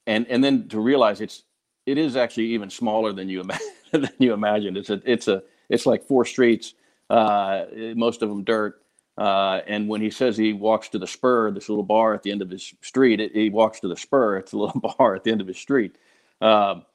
and 0.05 0.27
and 0.27 0.43
then 0.43 0.67
to 0.69 0.79
realize 0.79 1.21
it's 1.21 1.43
it 1.85 1.97
is 1.97 2.15
actually 2.15 2.47
even 2.47 2.69
smaller 2.69 3.13
than 3.13 3.29
you 3.29 3.41
imagine 3.41 3.65
than 3.91 4.11
you 4.19 4.33
imagined. 4.33 4.77
It's 4.77 4.89
a 4.89 5.01
it's 5.05 5.27
a 5.27 5.43
it's 5.69 5.85
like 5.85 6.03
four 6.03 6.25
streets, 6.25 6.73
uh, 7.09 7.65
most 7.95 8.21
of 8.21 8.29
them 8.29 8.43
dirt. 8.43 8.80
Uh, 9.17 9.61
and 9.67 9.87
when 9.87 10.01
he 10.01 10.09
says 10.09 10.37
he 10.37 10.53
walks 10.53 10.89
to 10.89 10.97
the 10.97 11.07
spur, 11.07 11.51
this 11.51 11.69
little 11.69 11.83
bar 11.83 12.13
at 12.13 12.23
the 12.23 12.31
end 12.31 12.41
of 12.41 12.49
his 12.49 12.73
street, 12.81 13.19
it, 13.19 13.31
he 13.33 13.49
walks 13.49 13.79
to 13.79 13.87
the 13.87 13.97
spur. 13.97 14.37
It's 14.39 14.53
a 14.53 14.57
little 14.57 14.79
bar 14.79 15.15
at 15.15 15.23
the 15.23 15.31
end 15.31 15.41
of 15.41 15.47
his 15.47 15.57
street, 15.57 15.97
um, 16.39 16.85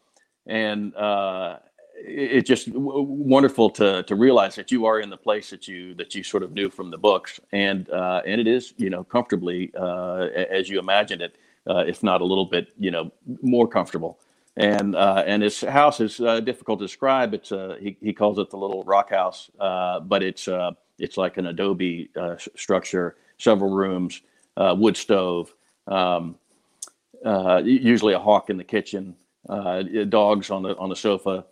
and 0.46 0.94
uh, 0.96 1.59
it's 1.98 2.33
it 2.35 2.46
just 2.46 2.72
w- 2.72 3.02
wonderful 3.02 3.70
to 3.70 4.02
to 4.05 4.14
realize 4.16 4.55
that 4.57 4.72
you 4.72 4.87
are 4.87 5.00
in 5.00 5.11
the 5.11 5.16
place 5.16 5.50
that 5.50 5.68
you 5.68 5.94
that 5.94 6.14
you 6.14 6.22
sort 6.22 6.42
of 6.42 6.52
knew 6.52 6.70
from 6.70 6.90
the 6.90 6.98
books, 6.98 7.38
and 7.52 7.90
uh, 7.90 8.22
and 8.26 8.40
it 8.40 8.46
is 8.46 8.74
you 8.79 8.90
know 8.90 9.05
comfortably 9.05 9.72
uh, 9.79 10.29
as 10.50 10.68
you 10.68 10.79
imagined 10.79 11.22
it, 11.22 11.37
uh, 11.68 11.85
if 11.87 12.02
not 12.02 12.22
a 12.22 12.24
little 12.24 12.46
bit 12.46 12.68
you 12.79 12.90
know 12.90 13.12
more 13.42 13.68
comfortable 13.68 14.18
and 14.57 14.96
and 14.96 15.42
his 15.42 15.61
house 15.61 16.00
is 16.00 16.16
difficult 16.16 16.79
to 16.79 16.87
describe. 16.87 17.35
It's 17.35 17.50
he 17.50 17.96
he 18.00 18.12
calls 18.14 18.38
it 18.38 18.50
the 18.50 18.57
little 18.57 18.83
rock 18.85 19.11
house, 19.11 19.50
but 19.59 20.22
it's 20.22 20.48
it's 20.99 21.17
like 21.17 21.37
an 21.37 21.47
adobe 21.47 22.11
uh, 22.17 22.37
structure, 22.57 23.17
several 23.39 23.71
rooms, 23.71 24.23
wood 24.57 24.97
stove, 24.97 25.55
um, 25.87 26.37
usually 27.65 28.15
a 28.15 28.19
hawk 28.19 28.51
in 28.51 28.57
the 28.57 28.65
kitchen, 28.65 29.15
dogs 30.09 30.51
on 30.51 30.63
the 30.63 30.77
on 30.77 30.89
the 30.89 30.97
sofa, 30.97 31.45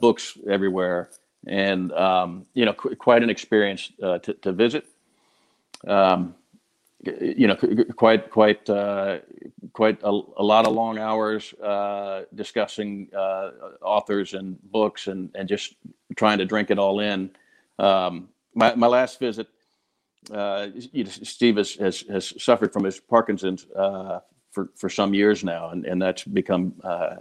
books 0.00 0.36
everywhere, 0.48 1.10
and 1.46 1.92
um, 1.92 2.46
you 2.54 2.64
know 2.64 2.72
qu- 2.72 2.94
quite 2.96 3.22
an 3.22 3.30
experience 3.30 3.92
to, 4.00 4.34
to 4.42 4.52
visit. 4.52 4.86
Um, 5.86 6.34
you 7.02 7.48
know, 7.48 7.56
quite 7.96 8.30
quite 8.30 8.68
uh, 8.70 9.18
quite 9.72 9.98
a, 10.04 10.20
a, 10.36 10.42
lot 10.42 10.66
of 10.66 10.72
long 10.72 10.98
hours 10.98 11.52
uh, 11.54 12.22
discussing 12.34 13.08
uh, 13.16 13.50
authors 13.82 14.34
and 14.34 14.56
books 14.70 15.08
and 15.08 15.30
and 15.34 15.48
just 15.48 15.74
trying 16.16 16.38
to 16.38 16.44
drink 16.44 16.70
it 16.70 16.78
all 16.78 17.00
in. 17.00 17.30
Um, 17.78 18.28
my 18.54 18.74
my 18.74 18.86
last 18.86 19.18
visit, 19.18 19.48
uh, 20.32 20.68
you 20.74 21.04
know, 21.04 21.10
Steve 21.10 21.56
has, 21.56 21.74
has, 21.74 22.00
has 22.02 22.42
suffered 22.42 22.72
from 22.72 22.84
his 22.84 23.00
Parkinson's 23.00 23.66
uh, 23.76 24.20
for 24.50 24.70
for 24.76 24.88
some 24.88 25.14
years 25.14 25.44
now, 25.44 25.70
and 25.70 25.84
and 25.86 26.00
that's 26.00 26.24
become 26.24 26.74
uh, 26.84 27.16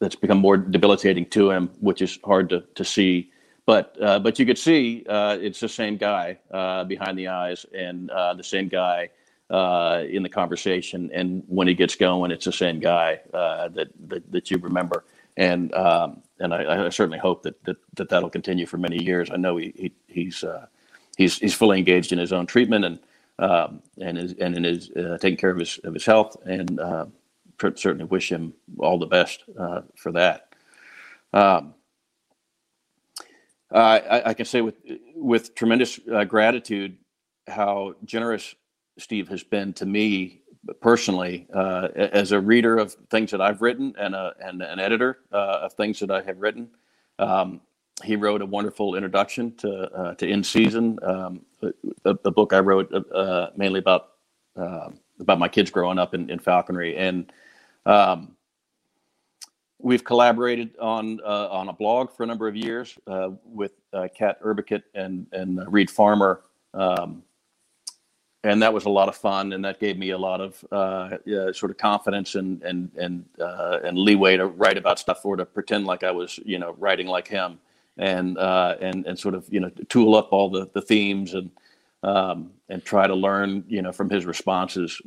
that's 0.00 0.16
become 0.16 0.38
more 0.38 0.56
debilitating 0.56 1.26
to 1.26 1.50
him, 1.50 1.70
which 1.80 2.02
is 2.02 2.18
hard 2.24 2.48
to 2.50 2.62
to 2.74 2.84
see 2.84 3.30
but 3.66 3.96
uh, 4.00 4.20
but 4.20 4.38
you 4.38 4.46
could 4.46 4.58
see 4.58 5.04
uh, 5.08 5.36
it's 5.40 5.58
the 5.58 5.68
same 5.68 5.96
guy 5.96 6.38
uh, 6.52 6.84
behind 6.84 7.18
the 7.18 7.28
eyes 7.28 7.66
and 7.74 8.08
the 8.08 8.42
same 8.44 8.68
guy 8.68 9.10
in 9.50 10.22
the 10.22 10.28
conversation. 10.28 11.10
And 11.12 11.42
when 11.48 11.66
he 11.66 11.74
gets 11.74 11.96
going, 11.96 12.30
it's 12.30 12.44
the 12.44 12.52
same 12.52 12.78
guy 12.78 13.20
that, 13.32 13.88
that, 14.06 14.32
that 14.32 14.50
you 14.52 14.58
remember. 14.58 15.04
And 15.36 15.74
um, 15.74 16.22
and 16.38 16.54
I, 16.54 16.86
I, 16.86 16.88
certainly 16.90 17.18
hope 17.18 17.42
that, 17.42 17.62
that 17.64 17.76
that 17.94 18.08
that'll 18.08 18.30
continue 18.30 18.66
for 18.66 18.78
many 18.78 19.02
years. 19.02 19.30
I 19.30 19.36
know 19.36 19.56
he, 19.56 19.72
he 19.76 19.92
he's 20.06 20.44
he's 21.16 21.38
he's 21.38 21.54
fully 21.54 21.78
engaged 21.78 22.12
in 22.12 22.18
his 22.18 22.32
own 22.32 22.46
treatment 22.46 22.84
and 22.84 22.98
um, 23.38 23.82
and 24.00 24.18
is 24.18 24.34
and 24.40 24.56
in 24.56 24.64
his 24.64 24.90
taking 25.20 25.36
care 25.36 25.50
of 25.50 25.58
his 25.58 25.78
of 25.84 25.94
his 25.94 26.04
health 26.04 26.36
and 26.44 26.80
certainly 27.74 28.04
wish 28.04 28.30
him 28.30 28.52
all 28.78 28.98
the 28.98 29.06
best 29.06 29.44
for 29.96 30.12
that. 30.12 30.54
Um, 31.32 31.74
uh, 33.72 33.78
I, 33.78 34.30
I, 34.30 34.34
can 34.34 34.46
say 34.46 34.60
with 34.60 34.76
with 35.16 35.54
tremendous 35.54 35.98
uh, 36.12 36.24
gratitude 36.24 36.96
how 37.48 37.94
generous 38.04 38.54
Steve 38.98 39.28
has 39.28 39.42
been 39.42 39.72
to 39.74 39.86
me 39.86 40.42
personally 40.80 41.46
uh, 41.54 41.88
as 41.96 42.32
a 42.32 42.40
reader 42.40 42.76
of 42.78 42.94
things 43.10 43.30
that 43.30 43.40
I've 43.40 43.62
written 43.62 43.94
and, 43.98 44.14
a, 44.14 44.34
and 44.40 44.62
an 44.62 44.78
editor 44.78 45.18
uh, 45.32 45.60
of 45.62 45.72
things 45.74 46.00
that 46.00 46.10
I 46.10 46.22
have 46.22 46.38
written. 46.38 46.68
Um, 47.18 47.60
he 48.04 48.16
wrote 48.16 48.42
a 48.42 48.46
wonderful 48.46 48.94
introduction 48.94 49.54
to 49.56 49.90
uh, 49.92 50.14
to 50.16 50.26
In 50.28 50.44
Season, 50.44 50.98
um, 51.02 51.40
the, 51.60 52.30
book 52.30 52.52
I 52.52 52.60
wrote 52.60 52.92
uh, 52.92 53.48
mainly 53.56 53.80
about 53.80 54.10
about 55.18 55.38
my 55.38 55.48
kids 55.48 55.70
growing 55.70 55.98
up 55.98 56.14
in, 56.14 56.30
in 56.30 56.38
falconry 56.38 56.96
and. 56.96 57.32
Um, 57.86 58.36
We've 59.78 60.02
collaborated 60.02 60.70
on 60.80 61.20
uh, 61.24 61.48
on 61.48 61.68
a 61.68 61.72
blog 61.72 62.10
for 62.10 62.22
a 62.22 62.26
number 62.26 62.48
of 62.48 62.56
years 62.56 62.98
uh, 63.06 63.30
with 63.44 63.72
uh, 63.92 64.08
Cat 64.16 64.40
Urbigkit 64.42 64.82
and 64.94 65.26
and 65.32 65.60
Reid 65.70 65.90
Farmer, 65.90 66.44
um, 66.72 67.22
and 68.46 68.62
that 68.62 68.72
was 68.72 68.86
a 68.86 68.90
lot 68.90 69.08
of 69.08 69.16
fun, 69.16 69.52
and 69.52 69.64
that 69.64 69.80
gave 69.80 69.98
me 69.98 70.10
a 70.10 70.18
lot 70.18 70.40
of 70.40 70.64
uh, 70.72 71.52
sort 71.52 71.70
of 71.70 71.78
confidence 71.78 72.34
and 72.36 72.62
and 72.62 72.90
and 72.96 73.24
uh, 73.40 73.80
and 73.84 73.98
leeway 73.98 74.36
to 74.36 74.46
write 74.46 74.78
about 74.78 74.98
stuff 74.98 75.24
or 75.24 75.36
to 75.36 75.44
pretend 75.46 75.86
like 75.86 76.04
I 76.04 76.12
was 76.12 76.38
you 76.44 76.58
know 76.58 76.74
writing 76.78 77.06
like 77.06 77.28
him, 77.28 77.58
and 77.98 78.38
uh, 78.38 78.76
and 78.80 79.06
and 79.06 79.18
sort 79.18 79.34
of 79.34 79.46
you 79.50 79.60
know 79.60 79.70
tool 79.88 80.14
up 80.14 80.32
all 80.32 80.50
the 80.50 80.70
the 80.74 80.82
themes 80.82 81.34
and 81.34 81.50
um, 82.02 82.52
and 82.68 82.84
try 82.84 83.06
to 83.06 83.14
learn 83.14 83.64
you 83.68 83.82
know 83.82 83.92
from 83.92 84.10
his 84.10 84.26
responses 84.26 85.00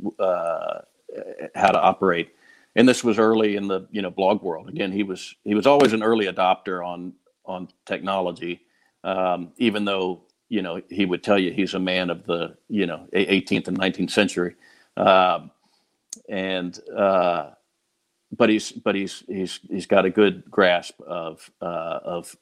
how 1.56 1.72
to 1.72 1.82
operate 1.82 2.30
and 2.76 2.88
this 2.88 3.04
was 3.04 3.20
early 3.20 3.56
in 3.56 3.68
the 3.68 3.88
you 3.92 4.02
know 4.02 4.12
blog 4.12 4.42
world. 4.42 4.70
Again, 4.70 4.92
he 4.92 5.04
was 5.04 5.36
he 5.44 5.56
was 5.56 5.68
always 5.68 5.94
an 5.94 6.04
early 6.04 6.28
adopter 6.28 6.86
on 6.86 7.14
on 7.46 7.68
technology, 7.86 8.62
um, 9.04 9.52
even 9.58 9.86
though 9.86 10.22
you 10.50 10.62
know 10.62 10.82
he 10.90 11.06
would 11.06 11.24
tell 11.24 11.40
you 11.40 11.52
he's 11.52 11.74
a 11.74 11.80
man 11.80 12.10
of 12.10 12.26
the 12.26 12.58
you 12.68 12.86
know 12.86 13.08
18th 13.14 13.68
and 13.68 13.78
19th 13.78 14.12
century, 14.12 14.56
um, 14.98 15.52
and 16.28 16.80
uh, 16.96 17.52
but 18.36 18.50
he's 18.50 18.72
but 18.72 18.96
he's 18.96 19.24
he's 19.28 19.60
he's 19.70 19.86
got 19.86 20.06
a 20.06 20.10
good 20.10 20.44
grasp 20.50 21.00
of 21.02 21.50
uh, 21.62 22.00
of 22.04 22.36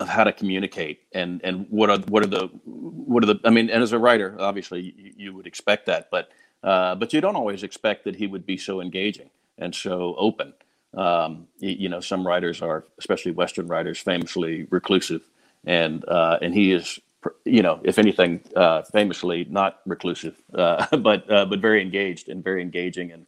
of 0.00 0.08
how 0.08 0.24
to 0.24 0.32
communicate 0.32 1.02
and 1.12 1.40
and 1.44 1.66
what 1.70 1.88
are 1.88 1.98
what 2.08 2.24
are 2.24 2.28
the 2.28 2.48
what 2.64 3.22
are 3.22 3.26
the 3.26 3.40
I 3.44 3.50
mean 3.50 3.70
and 3.70 3.82
as 3.82 3.92
a 3.92 3.98
writer 3.98 4.36
obviously 4.40 4.94
you, 4.96 5.12
you 5.16 5.34
would 5.34 5.46
expect 5.46 5.86
that 5.86 6.08
but 6.10 6.28
uh, 6.64 6.94
but 6.94 7.12
you 7.12 7.20
don't 7.20 7.36
always 7.36 7.62
expect 7.62 8.04
that 8.04 8.16
he 8.16 8.26
would 8.26 8.46
be 8.46 8.56
so 8.56 8.80
engaging 8.80 9.30
and 9.58 9.74
so 9.74 10.14
open. 10.18 10.54
Um, 10.94 11.48
you, 11.58 11.70
you, 11.80 11.88
know, 11.88 12.00
some 12.00 12.26
writers 12.26 12.62
are, 12.62 12.84
especially 12.98 13.32
Western 13.32 13.66
writers, 13.66 13.98
famously 13.98 14.66
reclusive, 14.70 15.28
and 15.66 16.04
uh, 16.08 16.38
and 16.42 16.54
he 16.54 16.72
is, 16.72 16.98
you 17.44 17.62
know, 17.62 17.80
if 17.84 17.98
anything, 17.98 18.40
uh, 18.56 18.82
famously 18.82 19.46
not 19.48 19.80
reclusive, 19.86 20.36
uh, 20.54 20.96
but 20.96 21.30
uh, 21.30 21.46
but 21.46 21.60
very 21.60 21.82
engaged 21.82 22.28
and 22.28 22.42
very 22.42 22.62
engaging 22.62 23.12
and 23.12 23.26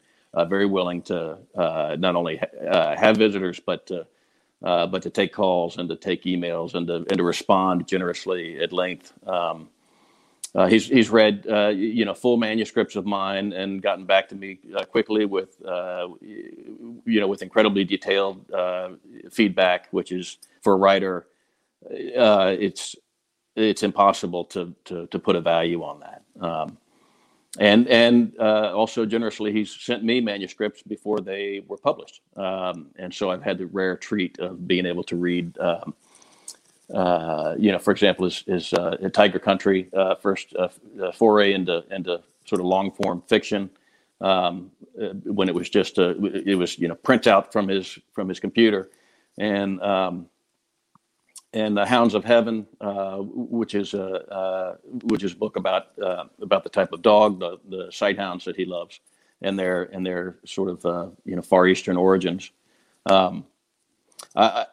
very 0.50 0.66
willing 0.66 1.00
to 1.00 1.38
not 1.54 2.14
only 2.14 2.36
ha- 2.36 2.94
have 2.96 3.16
visitors 3.16 3.58
but 3.58 3.86
to 3.86 4.06
but 4.60 5.02
to 5.02 5.10
take 5.10 5.32
calls 5.32 5.78
and 5.78 5.88
to 5.88 5.96
take 5.96 6.24
emails 6.24 6.74
and 6.74 6.86
to 6.88 6.96
and 6.96 7.16
to 7.18 7.22
respond 7.24 7.88
generously 7.88 8.60
at 8.60 8.72
length. 8.72 9.12
Um, 9.26 9.68
uh, 10.56 10.66
he's 10.66 10.86
he's 10.86 11.10
read 11.10 11.46
uh, 11.50 11.68
you 11.68 12.04
know 12.04 12.14
full 12.14 12.38
manuscripts 12.38 12.96
of 12.96 13.04
mine 13.04 13.52
and 13.52 13.82
gotten 13.82 14.06
back 14.06 14.28
to 14.28 14.34
me 14.34 14.58
uh, 14.74 14.84
quickly 14.84 15.26
with 15.26 15.62
uh, 15.66 16.08
you 16.22 17.20
know 17.20 17.28
with 17.28 17.42
incredibly 17.42 17.84
detailed 17.84 18.50
uh, 18.50 18.90
feedback, 19.30 19.88
which 19.90 20.12
is 20.12 20.38
for 20.62 20.72
a 20.72 20.76
writer, 20.76 21.26
uh, 22.16 22.54
it's 22.58 22.96
it's 23.56 23.82
impossible 23.82 24.44
to, 24.44 24.74
to, 24.84 25.06
to 25.06 25.18
put 25.18 25.34
a 25.34 25.40
value 25.40 25.82
on 25.82 26.00
that. 26.00 26.22
Um, 26.40 26.76
and 27.58 27.88
and 27.88 28.34
uh, 28.38 28.72
also 28.74 29.06
generously, 29.06 29.50
he's 29.50 29.70
sent 29.70 30.04
me 30.04 30.20
manuscripts 30.20 30.82
before 30.82 31.20
they 31.20 31.62
were 31.66 31.78
published. 31.78 32.20
Um, 32.36 32.88
and 32.96 33.12
so 33.14 33.30
I've 33.30 33.42
had 33.42 33.56
the 33.56 33.66
rare 33.66 33.96
treat 33.96 34.38
of 34.38 34.68
being 34.68 34.84
able 34.84 35.04
to 35.04 35.16
read. 35.16 35.58
Um, 35.58 35.94
uh, 36.94 37.54
you 37.58 37.72
know, 37.72 37.78
for 37.78 37.92
example, 37.92 38.26
is 38.26 38.44
his 38.46 38.72
uh, 38.74 38.96
Tiger 39.12 39.38
Country 39.38 39.88
uh, 39.96 40.16
first 40.16 40.54
uh, 40.54 40.68
foray 41.12 41.54
into 41.54 41.82
into 41.90 42.20
sort 42.44 42.60
of 42.60 42.66
long 42.66 42.92
form 42.92 43.22
fiction 43.26 43.70
um, 44.20 44.70
when 45.24 45.48
it 45.48 45.54
was 45.54 45.70
just 45.70 45.98
a, 45.98 46.10
it 46.46 46.56
was 46.56 46.78
you 46.78 46.88
know 46.88 46.94
print 46.94 47.26
out 47.26 47.52
from 47.52 47.68
his 47.68 47.98
from 48.12 48.28
his 48.28 48.38
computer, 48.38 48.90
and 49.38 49.80
um, 49.80 50.26
and 51.56 51.74
the 51.74 51.86
Hounds 51.86 52.12
of 52.12 52.22
Heaven, 52.22 52.66
uh, 52.82 53.16
which 53.18 53.74
is 53.74 53.94
a 53.94 54.06
uh, 54.30 54.76
which 55.04 55.24
is 55.24 55.32
a 55.32 55.36
book 55.36 55.56
about 55.56 55.98
uh, 55.98 56.24
about 56.42 56.64
the 56.64 56.68
type 56.68 56.92
of 56.92 57.00
dog, 57.00 57.40
the 57.40 57.58
the 57.66 57.90
sight 57.90 58.18
hounds 58.18 58.44
that 58.44 58.56
he 58.56 58.66
loves, 58.66 59.00
and 59.40 59.58
their 59.58 59.84
and 59.84 60.04
their 60.04 60.36
sort 60.44 60.68
of 60.68 60.84
uh, 60.84 61.06
you 61.24 61.34
know 61.34 61.40
Far 61.40 61.66
Eastern 61.66 61.96
origins. 61.96 62.50
Um, 63.06 63.46
I, 64.34 64.66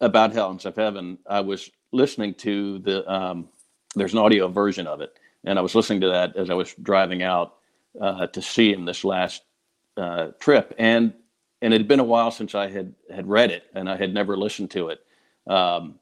about 0.00 0.34
Hounds 0.34 0.64
of 0.64 0.74
Heaven, 0.74 1.18
I 1.28 1.40
was 1.40 1.70
listening 1.92 2.32
to 2.36 2.78
the 2.78 3.12
um, 3.12 3.50
there's 3.94 4.14
an 4.14 4.18
audio 4.18 4.48
version 4.48 4.86
of 4.86 5.02
it, 5.02 5.12
and 5.44 5.58
I 5.58 5.62
was 5.62 5.74
listening 5.74 6.00
to 6.00 6.08
that 6.08 6.34
as 6.34 6.48
I 6.48 6.54
was 6.54 6.74
driving 6.82 7.22
out 7.22 7.56
uh, 8.00 8.26
to 8.28 8.40
see 8.40 8.72
him 8.72 8.86
this 8.86 9.04
last 9.04 9.42
uh, 9.98 10.28
trip, 10.40 10.74
and 10.78 11.12
and 11.60 11.74
it 11.74 11.80
had 11.80 11.88
been 11.88 12.00
a 12.00 12.04
while 12.04 12.30
since 12.30 12.54
I 12.54 12.70
had 12.70 12.94
had 13.14 13.28
read 13.28 13.50
it, 13.50 13.64
and 13.74 13.86
I 13.86 13.96
had 13.98 14.14
never 14.14 14.34
listened 14.34 14.70
to 14.70 14.88
it. 14.88 15.00
Um, 15.46 15.96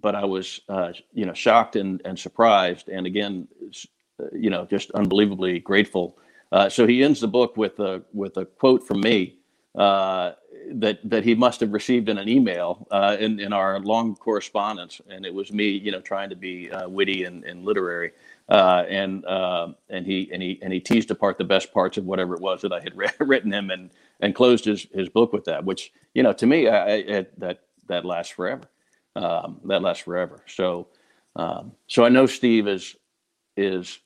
but 0.00 0.14
I 0.14 0.24
was, 0.24 0.60
uh, 0.68 0.92
you 1.12 1.26
know, 1.26 1.34
shocked 1.34 1.76
and, 1.76 2.02
and 2.04 2.18
surprised, 2.18 2.88
and 2.88 3.06
again, 3.06 3.48
you 4.34 4.50
know, 4.50 4.66
just 4.66 4.90
unbelievably 4.92 5.60
grateful. 5.60 6.18
Uh, 6.52 6.68
so 6.68 6.86
he 6.86 7.02
ends 7.04 7.20
the 7.20 7.28
book 7.28 7.56
with 7.56 7.78
a 7.80 8.02
with 8.12 8.36
a 8.38 8.46
quote 8.46 8.86
from 8.86 9.00
me 9.02 9.36
uh, 9.76 10.32
that 10.74 10.98
that 11.08 11.24
he 11.24 11.34
must 11.34 11.60
have 11.60 11.72
received 11.72 12.08
in 12.08 12.18
an 12.18 12.28
email 12.28 12.86
uh, 12.90 13.16
in 13.20 13.40
in 13.40 13.52
our 13.52 13.80
long 13.80 14.16
correspondence, 14.16 15.00
and 15.10 15.26
it 15.26 15.34
was 15.34 15.52
me, 15.52 15.68
you 15.70 15.92
know, 15.92 16.00
trying 16.00 16.30
to 16.30 16.36
be 16.36 16.70
uh, 16.70 16.88
witty 16.88 17.24
and, 17.24 17.44
and 17.44 17.64
literary. 17.64 18.12
Uh, 18.48 18.84
and 18.88 19.24
uh, 19.26 19.68
and 19.90 20.06
he 20.06 20.30
and 20.32 20.42
he 20.42 20.58
and 20.62 20.72
he 20.72 20.80
teased 20.80 21.10
apart 21.10 21.38
the 21.38 21.44
best 21.44 21.72
parts 21.74 21.98
of 21.98 22.04
whatever 22.06 22.34
it 22.34 22.40
was 22.40 22.62
that 22.62 22.72
I 22.72 22.80
had 22.80 22.96
re- 22.98 23.10
written 23.20 23.52
him, 23.52 23.70
and 23.70 23.90
and 24.20 24.34
closed 24.34 24.64
his, 24.66 24.86
his 24.94 25.08
book 25.08 25.32
with 25.32 25.46
that. 25.46 25.64
Which 25.64 25.92
you 26.14 26.22
know, 26.22 26.32
to 26.34 26.46
me, 26.46 26.68
I, 26.68 26.94
I, 26.94 27.26
that 27.38 27.60
that 27.88 28.04
lasts 28.04 28.32
forever. 28.34 28.62
Um, 29.16 29.60
that 29.64 29.82
lasts 29.82 30.04
forever. 30.04 30.42
So 30.46 30.88
um, 31.36 31.72
so 31.86 32.04
I 32.04 32.08
know 32.08 32.26
Steve 32.26 32.66
is 32.66 32.96
is 33.56 33.98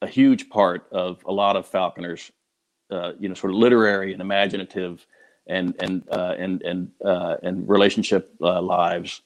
a 0.00 0.06
huge 0.06 0.48
part 0.48 0.88
of 0.92 1.22
a 1.24 1.32
lot 1.32 1.56
of 1.56 1.66
Falconers, 1.66 2.30
uh, 2.90 3.12
you 3.18 3.28
know, 3.28 3.34
sort 3.34 3.52
of 3.52 3.58
literary 3.58 4.12
and 4.12 4.20
imaginative 4.20 5.06
and 5.46 5.74
and 5.80 6.02
uh, 6.10 6.34
and 6.36 6.62
and 6.62 6.90
uh, 7.04 7.36
and 7.42 7.68
relationship 7.68 8.34
uh, 8.40 8.60
lives. 8.60 9.22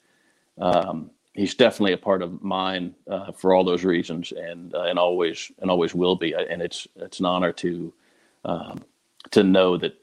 Um, 0.58 1.10
he's 1.34 1.54
definitely 1.54 1.92
a 1.92 1.98
part 1.98 2.22
of 2.22 2.42
mine 2.42 2.94
uh, 3.10 3.32
for 3.32 3.54
all 3.54 3.64
those 3.64 3.84
reasons, 3.84 4.32
and 4.32 4.74
uh, 4.74 4.82
and 4.82 4.98
always 4.98 5.50
and 5.60 5.70
always 5.70 5.94
will 5.94 6.16
be. 6.16 6.32
And 6.34 6.60
it's 6.62 6.86
it's 6.96 7.20
an 7.20 7.26
honor 7.26 7.52
to 7.54 7.92
um, 8.44 8.84
to 9.30 9.42
know 9.42 9.76
that 9.78 9.94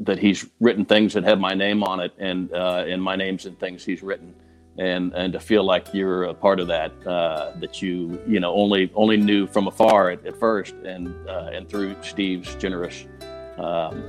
that 0.00 0.18
he's 0.18 0.46
written 0.60 0.84
things 0.84 1.12
that 1.14 1.24
have 1.24 1.38
my 1.38 1.54
name 1.54 1.82
on 1.82 2.00
it, 2.00 2.12
and 2.18 2.52
uh, 2.52 2.84
and 2.86 3.02
my 3.02 3.16
name's 3.16 3.46
in 3.46 3.56
things 3.56 3.84
he's 3.84 4.02
written, 4.02 4.34
and 4.78 5.12
and 5.14 5.32
to 5.32 5.40
feel 5.40 5.64
like 5.64 5.92
you're 5.94 6.24
a 6.24 6.34
part 6.34 6.60
of 6.60 6.66
that 6.68 6.92
uh, 7.06 7.52
that 7.60 7.80
you 7.82 8.20
you 8.26 8.40
know 8.40 8.52
only 8.54 8.90
only 8.94 9.16
knew 9.16 9.46
from 9.46 9.66
afar 9.66 10.10
at, 10.10 10.24
at 10.26 10.38
first, 10.38 10.74
and 10.84 11.14
uh, 11.28 11.50
and 11.52 11.68
through 11.68 11.94
Steve's 12.02 12.54
generous. 12.56 13.06
Um, 13.58 14.02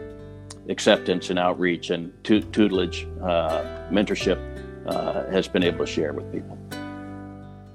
acceptance 0.68 1.30
and 1.30 1.38
outreach 1.38 1.92
and 1.92 2.12
tutelage, 2.24 3.08
uh, 3.22 3.64
mentorship, 3.92 4.40
uh, 4.88 5.30
has 5.30 5.48
been 5.48 5.64
able 5.64 5.86
to 5.86 5.92
share 5.92 6.12
with 6.12 6.32
people. 6.32 6.58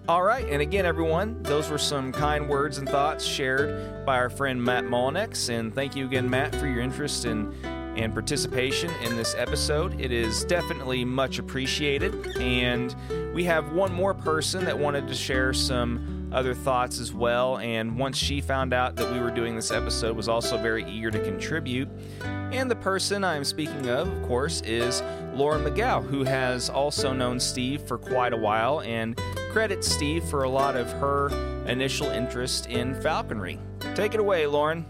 All 0.08 0.22
right, 0.22 0.44
and 0.48 0.60
again, 0.60 0.86
everyone, 0.86 1.40
those 1.44 1.70
were 1.70 1.78
some 1.78 2.10
kind 2.10 2.48
words 2.48 2.78
and 2.78 2.88
thoughts 2.88 3.24
shared 3.24 4.04
by 4.04 4.16
our 4.16 4.28
friend 4.28 4.60
Matt 4.60 4.84
Mullenix. 4.84 5.50
And 5.50 5.72
thank 5.72 5.94
you 5.94 6.04
again, 6.04 6.28
Matt, 6.28 6.52
for 6.56 6.66
your 6.66 6.80
interest 6.80 7.26
in 7.26 7.54
and 7.96 8.12
participation 8.12 8.90
in 9.02 9.16
this 9.16 9.34
episode. 9.36 10.00
It 10.00 10.12
is 10.12 10.44
definitely 10.44 11.04
much 11.04 11.38
appreciated. 11.38 12.36
And 12.38 12.94
we 13.34 13.44
have 13.44 13.72
one 13.72 13.92
more 13.92 14.14
person 14.14 14.64
that 14.64 14.78
wanted 14.78 15.08
to 15.08 15.14
share 15.14 15.52
some 15.52 16.30
other 16.32 16.54
thoughts 16.54 17.00
as 17.00 17.12
well. 17.12 17.58
And 17.58 17.98
once 17.98 18.16
she 18.16 18.40
found 18.40 18.72
out 18.72 18.96
that 18.96 19.12
we 19.12 19.20
were 19.20 19.30
doing 19.30 19.56
this 19.56 19.70
episode, 19.70 20.16
was 20.16 20.28
also 20.28 20.56
very 20.56 20.88
eager 20.88 21.10
to 21.10 21.20
contribute. 21.20 21.88
And 22.22 22.70
the 22.70 22.76
person 22.76 23.24
I'm 23.24 23.44
speaking 23.44 23.88
of, 23.88 24.08
of 24.08 24.22
course, 24.26 24.60
is 24.62 25.02
Lauren 25.34 25.64
McGough, 25.64 26.06
who 26.06 26.24
has 26.24 26.68
also 26.70 27.12
known 27.12 27.38
Steve 27.38 27.82
for 27.82 27.98
quite 27.98 28.32
a 28.32 28.36
while 28.36 28.80
and 28.82 29.16
credits 29.50 29.90
Steve 29.90 30.24
for 30.24 30.44
a 30.44 30.48
lot 30.48 30.76
of 30.76 30.90
her 30.92 31.28
initial 31.66 32.08
interest 32.08 32.66
in 32.66 33.00
falconry. 33.00 33.58
Take 33.94 34.14
it 34.14 34.20
away, 34.20 34.46
Lauren. 34.46 34.84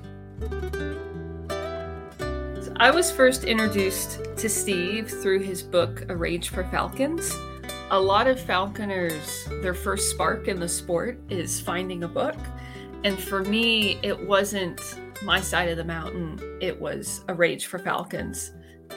I 2.81 2.90
was 2.90 3.11
first 3.11 3.45
introduced 3.45 4.21
to 4.38 4.49
Steve 4.49 5.11
through 5.11 5.40
his 5.40 5.62
book, 5.62 6.07
A 6.09 6.16
Rage 6.16 6.49
for 6.49 6.64
Falcons. 6.64 7.37
A 7.90 8.01
lot 8.01 8.27
of 8.27 8.40
falconers, 8.40 9.47
their 9.61 9.75
first 9.75 10.09
spark 10.09 10.49
in 10.49 10.59
the 10.59 10.66
sport 10.66 11.21
is 11.29 11.61
finding 11.61 12.05
a 12.05 12.09
book. 12.09 12.38
And 13.05 13.21
for 13.21 13.45
me, 13.45 13.99
it 14.03 14.19
wasn't 14.27 14.99
my 15.23 15.43
side 15.43 15.69
of 15.69 15.77
the 15.77 15.85
mountain, 15.85 16.40
it 16.62 16.81
was 16.81 17.23
A 17.29 17.35
Rage 17.35 17.66
for 17.66 17.79
Falcons. 17.79 18.53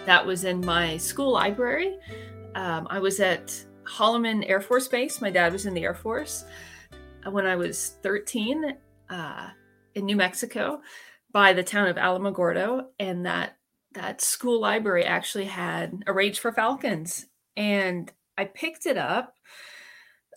That 0.06 0.26
was 0.26 0.46
in 0.46 0.66
my 0.66 0.96
school 0.96 1.34
library. 1.34 1.98
Um, 2.56 2.88
I 2.90 3.00
was 3.00 3.20
at 3.20 3.54
Holloman 3.84 4.48
Air 4.48 4.62
Force 4.62 4.88
Base. 4.88 5.20
My 5.20 5.30
dad 5.30 5.52
was 5.52 5.66
in 5.66 5.74
the 5.74 5.84
Air 5.84 5.94
Force 5.94 6.46
when 7.30 7.46
I 7.46 7.58
was 7.58 7.98
13 8.02 8.78
uh, 9.10 9.50
in 9.94 10.06
New 10.06 10.16
Mexico 10.16 10.80
by 11.34 11.52
the 11.52 11.64
town 11.64 11.90
of 11.90 11.98
Alamogordo. 11.98 12.86
And 12.98 13.26
that, 13.26 13.58
that 13.94 14.22
school 14.22 14.60
library 14.60 15.04
actually 15.04 15.46
had 15.46 16.04
A 16.08 16.14
Rage 16.14 16.40
for 16.40 16.52
Falcons. 16.52 17.28
And 17.56 18.12
I 18.38 18.46
picked 18.46 18.86
it 18.86 18.98
up. 18.98 19.36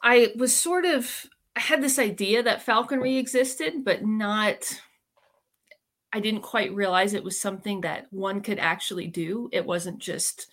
I 0.02 0.32
was 0.36 0.54
sort 0.54 0.84
of, 0.84 1.26
I 1.54 1.60
had 1.60 1.82
this 1.82 1.98
idea 1.98 2.42
that 2.42 2.62
falconry 2.62 3.16
existed, 3.16 3.84
but 3.84 4.04
not 4.04 4.80
I 6.16 6.20
didn't 6.20 6.42
quite 6.42 6.74
realize 6.74 7.12
it 7.12 7.24
was 7.24 7.38
something 7.38 7.82
that 7.82 8.06
one 8.10 8.40
could 8.40 8.58
actually 8.58 9.06
do. 9.06 9.50
It 9.52 9.66
wasn't 9.66 9.98
just 9.98 10.46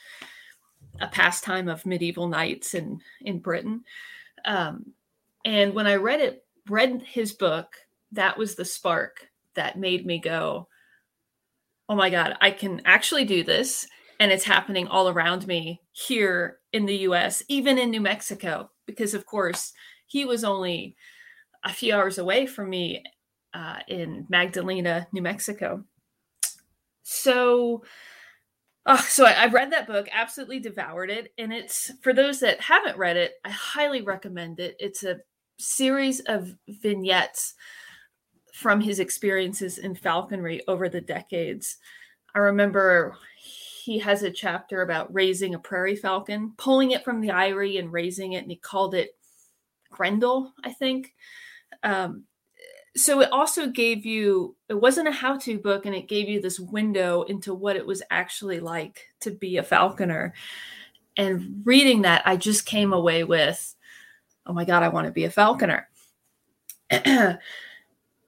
a 0.99 1.07
pastime 1.07 1.69
of 1.69 1.85
medieval 1.85 2.27
knights 2.27 2.73
in 2.73 2.99
in 3.21 3.39
Britain. 3.39 3.85
Um, 4.43 4.93
and 5.45 5.73
when 5.73 5.87
I 5.87 5.95
read 5.95 6.19
it, 6.19 6.45
read 6.67 7.01
his 7.03 7.31
book, 7.31 7.75
that 8.11 8.37
was 8.37 8.55
the 8.55 8.65
spark 8.65 9.29
that 9.53 9.79
made 9.79 10.05
me 10.05 10.19
go, 10.19 10.67
"Oh 11.89 11.95
my 11.95 12.09
God, 12.09 12.35
I 12.41 12.51
can 12.51 12.81
actually 12.85 13.25
do 13.25 13.43
this!" 13.43 13.87
And 14.19 14.31
it's 14.31 14.43
happening 14.43 14.87
all 14.87 15.09
around 15.09 15.47
me 15.47 15.81
here 15.91 16.59
in 16.71 16.85
the 16.85 16.97
U.S., 16.97 17.43
even 17.49 17.77
in 17.77 17.89
New 17.89 18.01
Mexico, 18.01 18.69
because 18.85 19.13
of 19.13 19.25
course 19.25 19.73
he 20.07 20.25
was 20.25 20.43
only 20.43 20.95
a 21.63 21.73
few 21.73 21.93
hours 21.93 22.17
away 22.17 22.45
from 22.45 22.69
me 22.69 23.03
uh, 23.53 23.79
in 23.87 24.25
Magdalena, 24.29 25.07
New 25.11 25.21
Mexico. 25.21 25.83
So, 27.03 27.83
so 29.07 29.25
I, 29.25 29.31
I 29.31 29.45
read 29.47 29.71
that 29.71 29.87
book, 29.87 30.07
absolutely 30.11 30.59
devoured 30.59 31.09
it, 31.09 31.33
and 31.37 31.53
it's 31.53 31.91
for 32.01 32.13
those 32.13 32.39
that 32.41 32.59
haven't 32.61 32.97
read 32.97 33.17
it, 33.17 33.33
I 33.45 33.49
highly 33.49 34.01
recommend 34.01 34.59
it. 34.59 34.75
It's 34.79 35.03
a 35.03 35.19
series 35.59 36.19
of 36.21 36.55
vignettes 36.67 37.53
from 38.53 38.79
his 38.79 38.99
experiences 38.99 39.79
in 39.79 39.95
falconry 39.95 40.61
over 40.67 40.87
the 40.87 41.01
decades. 41.01 41.77
I 42.35 42.39
remember 42.39 43.17
he 43.83 43.99
has 43.99 44.23
a 44.23 44.31
chapter 44.31 44.83
about 44.83 45.13
raising 45.13 45.55
a 45.55 45.59
prairie 45.59 45.95
falcon, 45.95 46.53
pulling 46.55 46.91
it 46.91 47.03
from 47.03 47.19
the 47.19 47.31
eyrie 47.31 47.77
and 47.77 47.91
raising 47.91 48.33
it, 48.33 48.43
and 48.43 48.51
he 48.51 48.55
called 48.55 48.93
it 48.93 49.17
Grendel, 49.89 50.53
I 50.63 50.71
think. 50.71 51.13
Um, 51.81 52.25
so 52.95 53.21
it 53.21 53.31
also 53.31 53.67
gave 53.67 54.05
you 54.05 54.55
it 54.69 54.75
wasn't 54.75 55.07
a 55.07 55.11
how-to 55.11 55.57
book 55.57 55.87
and 55.87 55.95
it 55.95 56.07
gave 56.07 56.29
you 56.29 56.39
this 56.39 56.59
window 56.59 57.23
into 57.23 57.53
what 57.53 57.75
it 57.75 57.85
was 57.85 58.03
actually 58.11 58.59
like 58.59 59.07
to 59.19 59.31
be 59.31 59.57
a 59.57 59.63
falconer 59.63 60.31
and 61.17 61.63
reading 61.65 62.03
that 62.03 62.21
i 62.27 62.37
just 62.37 62.67
came 62.67 62.93
away 62.93 63.23
with 63.23 63.75
oh 64.45 64.53
my 64.53 64.63
god 64.63 64.83
i 64.83 64.89
want 64.89 65.07
to 65.07 65.11
be 65.11 65.23
a 65.23 65.31
falconer 65.31 65.89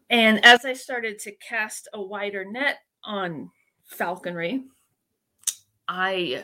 and 0.10 0.44
as 0.46 0.66
i 0.66 0.74
started 0.74 1.20
to 1.20 1.32
cast 1.38 1.88
a 1.94 2.02
wider 2.02 2.46
net 2.46 2.78
on 3.04 3.50
falconry 3.86 4.64
i 5.88 6.44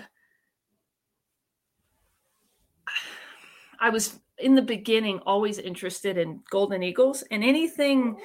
i 3.80 3.89
was 3.89 4.19
in 4.38 4.56
the 4.56 4.62
beginning 4.62 5.19
always 5.19 5.60
interested 5.60 6.17
in 6.17 6.41
golden 6.50 6.82
eagles 6.82 7.24
and 7.32 7.43
anything 7.43 8.17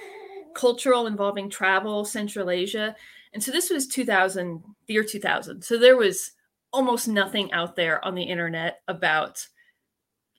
cultural 0.57 1.07
involving 1.07 1.51
travel, 1.51 2.05
Central 2.05 2.51
Asia. 2.51 2.97
And 3.35 3.43
so 3.43 3.53
this 3.53 3.71
was 3.71 3.87
2000, 3.87 4.63
the 4.87 4.95
year 4.95 5.05
2000. 5.05 5.63
So 5.63 5.79
there 5.79 5.97
was 5.97 6.33
almost 6.73 7.07
nothing 7.07 7.53
out 7.53 7.77
there 7.77 8.05
on 8.05 8.15
the 8.15 8.23
internet 8.23 8.81
about 8.89 9.47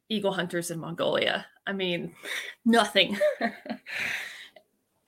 eagle 0.09 0.33
hunters 0.33 0.71
in 0.71 0.79
Mongolia. 0.79 1.45
I 1.67 1.73
mean, 1.73 2.15
nothing 2.65 3.17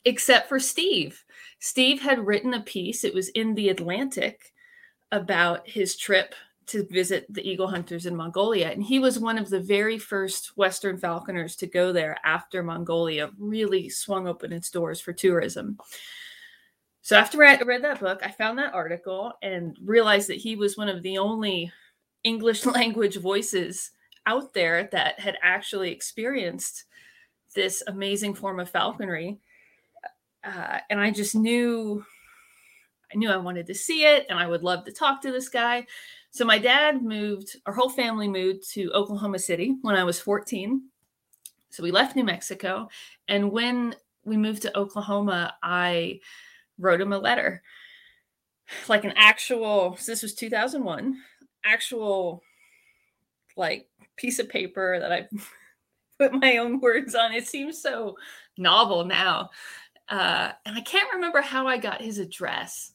except 0.05 0.49
for 0.49 0.59
Steve. 0.59 1.23
Steve 1.59 2.01
had 2.01 2.25
written 2.25 2.53
a 2.53 2.61
piece, 2.61 3.03
it 3.03 3.13
was 3.13 3.29
in 3.29 3.55
the 3.55 3.69
Atlantic, 3.69 4.53
about 5.11 5.67
his 5.67 5.95
trip 5.95 6.35
to 6.67 6.85
visit 6.85 7.25
the 7.33 7.47
eagle 7.47 7.67
hunters 7.67 8.05
in 8.05 8.15
Mongolia. 8.15 8.69
And 8.69 8.83
he 8.83 8.99
was 8.99 9.17
one 9.17 9.39
of 9.39 9.49
the 9.49 9.59
very 9.59 9.97
first 9.97 10.55
Western 10.55 10.97
falconers 10.97 11.55
to 11.57 11.67
go 11.67 11.91
there 11.91 12.15
after 12.23 12.61
Mongolia 12.61 13.31
really 13.39 13.89
swung 13.89 14.27
open 14.27 14.53
its 14.53 14.69
doors 14.69 15.01
for 15.01 15.11
tourism. 15.11 15.79
So 17.01 17.17
after 17.17 17.43
I 17.43 17.57
read 17.61 17.83
that 17.83 17.99
book, 17.99 18.21
I 18.23 18.29
found 18.29 18.59
that 18.59 18.75
article 18.75 19.33
and 19.41 19.75
realized 19.83 20.29
that 20.29 20.37
he 20.37 20.55
was 20.55 20.77
one 20.77 20.89
of 20.89 21.01
the 21.01 21.17
only 21.17 21.71
English 22.23 22.65
language 22.67 23.17
voices 23.17 23.89
out 24.27 24.53
there 24.53 24.89
that 24.91 25.19
had 25.19 25.37
actually 25.41 25.91
experienced 25.91 26.85
this 27.55 27.81
amazing 27.87 28.35
form 28.35 28.59
of 28.59 28.69
falconry. 28.69 29.39
Uh, 30.43 30.79
and 30.89 30.99
I 30.99 31.11
just 31.11 31.35
knew, 31.35 32.03
I 33.13 33.17
knew 33.17 33.29
I 33.29 33.37
wanted 33.37 33.67
to 33.67 33.75
see 33.75 34.05
it 34.05 34.25
and 34.29 34.39
I 34.39 34.47
would 34.47 34.63
love 34.63 34.85
to 34.85 34.91
talk 34.91 35.21
to 35.21 35.31
this 35.31 35.49
guy. 35.49 35.85
So 36.31 36.45
my 36.45 36.59
dad 36.59 37.01
moved, 37.01 37.57
our 37.65 37.73
whole 37.73 37.89
family 37.89 38.27
moved 38.27 38.69
to 38.73 38.91
Oklahoma 38.93 39.39
City 39.39 39.75
when 39.81 39.95
I 39.95 40.03
was 40.03 40.19
14. 40.19 40.81
So 41.71 41.83
we 41.83 41.91
left 41.91 42.15
New 42.15 42.23
Mexico. 42.23 42.87
And 43.27 43.51
when 43.51 43.95
we 44.23 44.37
moved 44.37 44.61
to 44.63 44.77
Oklahoma, 44.77 45.55
I 45.63 46.19
wrote 46.77 47.01
him 47.01 47.13
a 47.13 47.19
letter, 47.19 47.61
like 48.87 49.03
an 49.03 49.13
actual, 49.15 49.97
so 49.97 50.11
this 50.11 50.21
was 50.21 50.33
2001, 50.35 51.17
actual 51.63 52.41
like 53.57 53.87
piece 54.15 54.39
of 54.39 54.49
paper 54.49 54.99
that 54.99 55.11
I 55.11 55.27
put 56.19 56.33
my 56.33 56.57
own 56.57 56.79
words 56.79 57.15
on. 57.15 57.33
It 57.33 57.47
seems 57.47 57.81
so 57.81 58.15
novel 58.57 59.05
now. 59.05 59.49
Uh, 60.09 60.51
and 60.65 60.75
I 60.75 60.81
can't 60.81 61.13
remember 61.13 61.41
how 61.41 61.67
I 61.67 61.77
got 61.77 62.01
his 62.01 62.17
address 62.17 62.93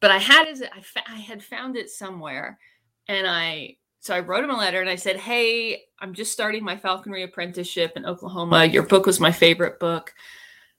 but 0.00 0.10
I 0.10 0.18
had 0.18 0.48
his, 0.48 0.62
I, 0.62 0.80
fa- 0.80 1.04
I 1.06 1.18
had 1.18 1.42
found 1.44 1.76
it 1.76 1.90
somewhere, 1.90 2.58
and 3.06 3.26
I 3.26 3.76
so 4.00 4.14
I 4.14 4.20
wrote 4.20 4.42
him 4.42 4.50
a 4.50 4.56
letter 4.56 4.80
and 4.80 4.88
I 4.88 4.96
said, 4.96 5.16
"Hey, 5.16 5.82
I'm 6.00 6.14
just 6.14 6.32
starting 6.32 6.64
my 6.64 6.76
falconry 6.76 7.22
apprenticeship 7.22 7.92
in 7.96 8.06
Oklahoma. 8.06 8.64
Your 8.64 8.84
book 8.84 9.06
was 9.06 9.20
my 9.20 9.30
favorite 9.30 9.78
book. 9.78 10.14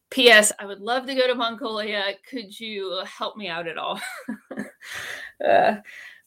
P.S. 0.09 0.51
I 0.59 0.65
would 0.65 0.81
love 0.81 1.05
to 1.05 1.15
go 1.15 1.27
to 1.27 1.35
Mongolia. 1.35 2.03
Could 2.29 2.59
you 2.59 3.01
help 3.05 3.37
me 3.37 3.47
out 3.47 3.67
at 3.67 3.77
all?" 3.77 4.01
uh, 5.45 5.75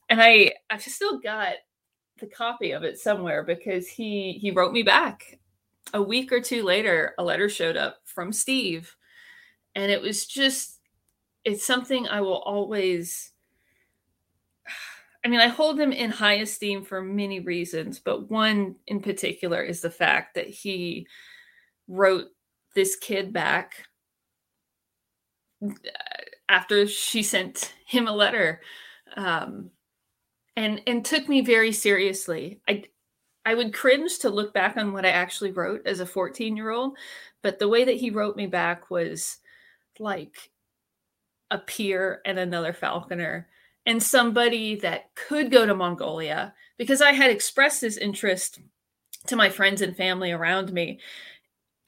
and 0.09 0.23
I 0.23 0.53
I've 0.71 0.83
still 0.83 1.19
got 1.19 1.55
the 2.21 2.27
copy 2.27 2.71
of 2.71 2.85
it 2.85 2.99
somewhere 2.99 3.43
because 3.43 3.89
he 3.89 4.39
he 4.41 4.53
wrote 4.53 4.73
me 4.73 4.85
back 4.85 5.41
a 5.95 6.03
week 6.03 6.31
or 6.31 6.41
two 6.41 6.63
later. 6.63 7.15
A 7.19 7.25
letter 7.25 7.49
showed 7.49 7.77
up 7.77 7.99
from 8.15 8.33
Steve, 8.33 8.95
and 9.75 9.91
it 9.91 10.01
was 10.01 10.27
just 10.27 10.81
it's 11.45 11.67
something 11.67 12.09
I 12.09 12.21
will 12.21 12.39
always 12.39 13.33
I 15.25 15.29
mean, 15.29 15.41
I 15.41 15.49
hold 15.49 15.81
him 15.81 15.91
in 15.93 16.11
high 16.11 16.35
esteem 16.35 16.85
for 16.85 17.01
many 17.03 17.41
reasons, 17.41 17.99
but 17.99 18.31
one 18.31 18.77
in 18.87 19.01
particular 19.01 19.63
is 19.63 19.81
the 19.81 19.91
fact 19.91 20.35
that 20.35 20.49
he 20.49 21.07
wrote 21.89 22.27
this 22.75 22.97
kid 22.97 23.33
back 23.33 23.87
uh, 25.65 25.71
after 26.49 26.87
she 26.87 27.23
sent 27.23 27.73
him 27.87 28.07
a 28.07 28.13
letter 28.13 28.61
um, 29.17 29.71
and 30.57 30.83
and 30.87 31.05
took 31.05 31.29
me 31.29 31.41
very 31.41 31.73
seriously. 31.73 32.61
I 32.69 32.85
I 33.45 33.55
would 33.55 33.75
cringe 33.75 34.19
to 34.21 34.31
look 34.31 34.55
back 34.55 34.77
on 34.77 34.93
what 34.93 35.05
I 35.05 35.11
actually 35.11 35.53
wrote 35.53 35.87
as 35.87 36.01
a 36.01 36.07
14 36.07 36.57
year 36.57 36.71
old, 36.71 36.97
but 37.43 37.59
the 37.59 37.69
way 37.69 37.85
that 37.85 37.97
he 37.97 38.11
wrote 38.11 38.37
me 38.37 38.47
back 38.47 38.91
was 38.91 39.39
like 39.99 40.51
a 41.51 41.59
peer 41.59 42.21
and 42.25 42.39
another 42.39 42.73
falconer 42.73 43.49
and 43.87 44.03
somebody 44.03 44.77
that 44.77 45.15
could 45.15 45.51
go 45.51 45.67
to 45.67 45.75
Mongolia 45.75 46.55
because 46.79 47.03
I 47.03 47.13
had 47.13 47.31
expressed 47.31 47.81
this 47.81 47.97
interest 47.97 48.61
to 49.27 49.37
my 49.37 49.51
friends 49.51 49.83
and 49.83 49.97
family 49.97 50.33
around 50.33 50.73
me. 50.73 51.01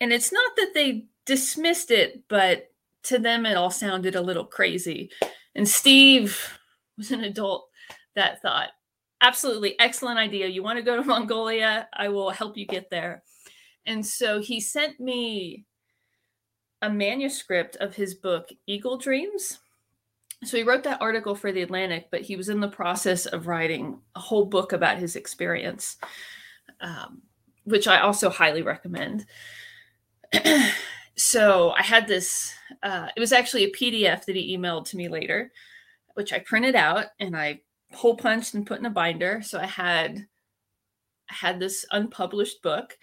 And 0.01 0.13
it's 0.13 0.33
not 0.33 0.57
that 0.57 0.73
they 0.75 1.07
dismissed 1.25 1.91
it, 1.91 2.23
but 2.29 2.71
to 3.05 3.19
them 3.19 3.47
it 3.47 3.57
all 3.57 3.71
sounded 3.71 4.15
a 4.15 4.21
little 4.21 4.45
crazy. 4.45 5.11
And 5.55 5.69
Steve 5.69 6.59
was 6.97 7.11
an 7.11 7.25
adult 7.25 7.69
that 8.15 8.43
thought, 8.43 8.71
absolutely 9.21 9.79
excellent 9.79 10.19
idea. 10.19 10.47
You 10.47 10.63
want 10.63 10.79
to 10.79 10.85
go 10.85 10.97
to 10.97 11.03
Mongolia? 11.07 11.89
I 11.93 12.09
will 12.09 12.31
help 12.31 12.57
you 12.57 12.67
get 12.67 12.91
there. 12.91 13.23
And 13.87 14.05
so 14.05 14.41
he 14.41 14.61
sent 14.61 14.99
me 14.99 15.65
a 16.83 16.91
manuscript 16.91 17.77
of 17.77 17.95
his 17.95 18.15
book, 18.15 18.49
Eagle 18.67 18.99
Dreams. 18.99 19.61
So 20.45 20.57
he 20.57 20.63
wrote 20.63 20.83
that 20.85 21.01
article 21.01 21.35
for 21.35 21.51
The 21.51 21.63
Atlantic, 21.63 22.09
but 22.11 22.21
he 22.21 22.37
was 22.37 22.49
in 22.49 22.61
the 22.61 22.69
process 22.69 23.27
of 23.27 23.47
writing 23.47 23.99
a 24.15 24.21
whole 24.21 24.45
book 24.45 24.73
about 24.73 24.99
his 24.99 25.17
experience, 25.17 25.97
um, 26.81 27.23
which 27.65 27.89
I 27.89 28.01
also 28.01 28.29
highly 28.29 28.63
recommend. 28.63 29.25
so 31.17 31.71
I 31.71 31.83
had 31.83 32.07
this, 32.07 32.53
uh, 32.83 33.09
it 33.17 33.21
was 33.21 33.33
actually 33.33 33.65
a 33.65 33.73
PDF 33.73 34.27
that 34.27 34.37
he 34.37 34.57
emailed 34.57 34.85
to 34.91 34.97
me 34.97 35.09
later, 35.09 35.53
which 36.15 36.33
I 36.33 36.41
printed 36.41 36.75
out 36.75 37.07
and 37.19 37.35
I 37.35 37.61
hole 37.93 38.17
punched 38.17 38.55
and 38.55 38.67
put 38.67 38.79
in 38.79 38.87
a 38.87 38.91
binder. 38.91 39.43
So 39.43 39.59
I 39.59 39.67
had 39.67 40.27
I 41.31 41.35
had 41.35 41.59
this 41.59 41.85
unpublished 41.91 42.63
book 42.63 42.97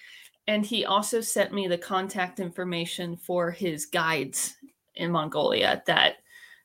and 0.48 0.66
he 0.66 0.86
also 0.86 1.22
sent 1.22 1.54
me 1.54 1.68
the 1.68 1.78
contact 1.78 2.40
information 2.40 3.16
for 3.18 3.52
his 3.52 3.86
guides 3.86 4.56
in 4.96 5.12
Mongolia 5.12 5.82
that 5.88 6.16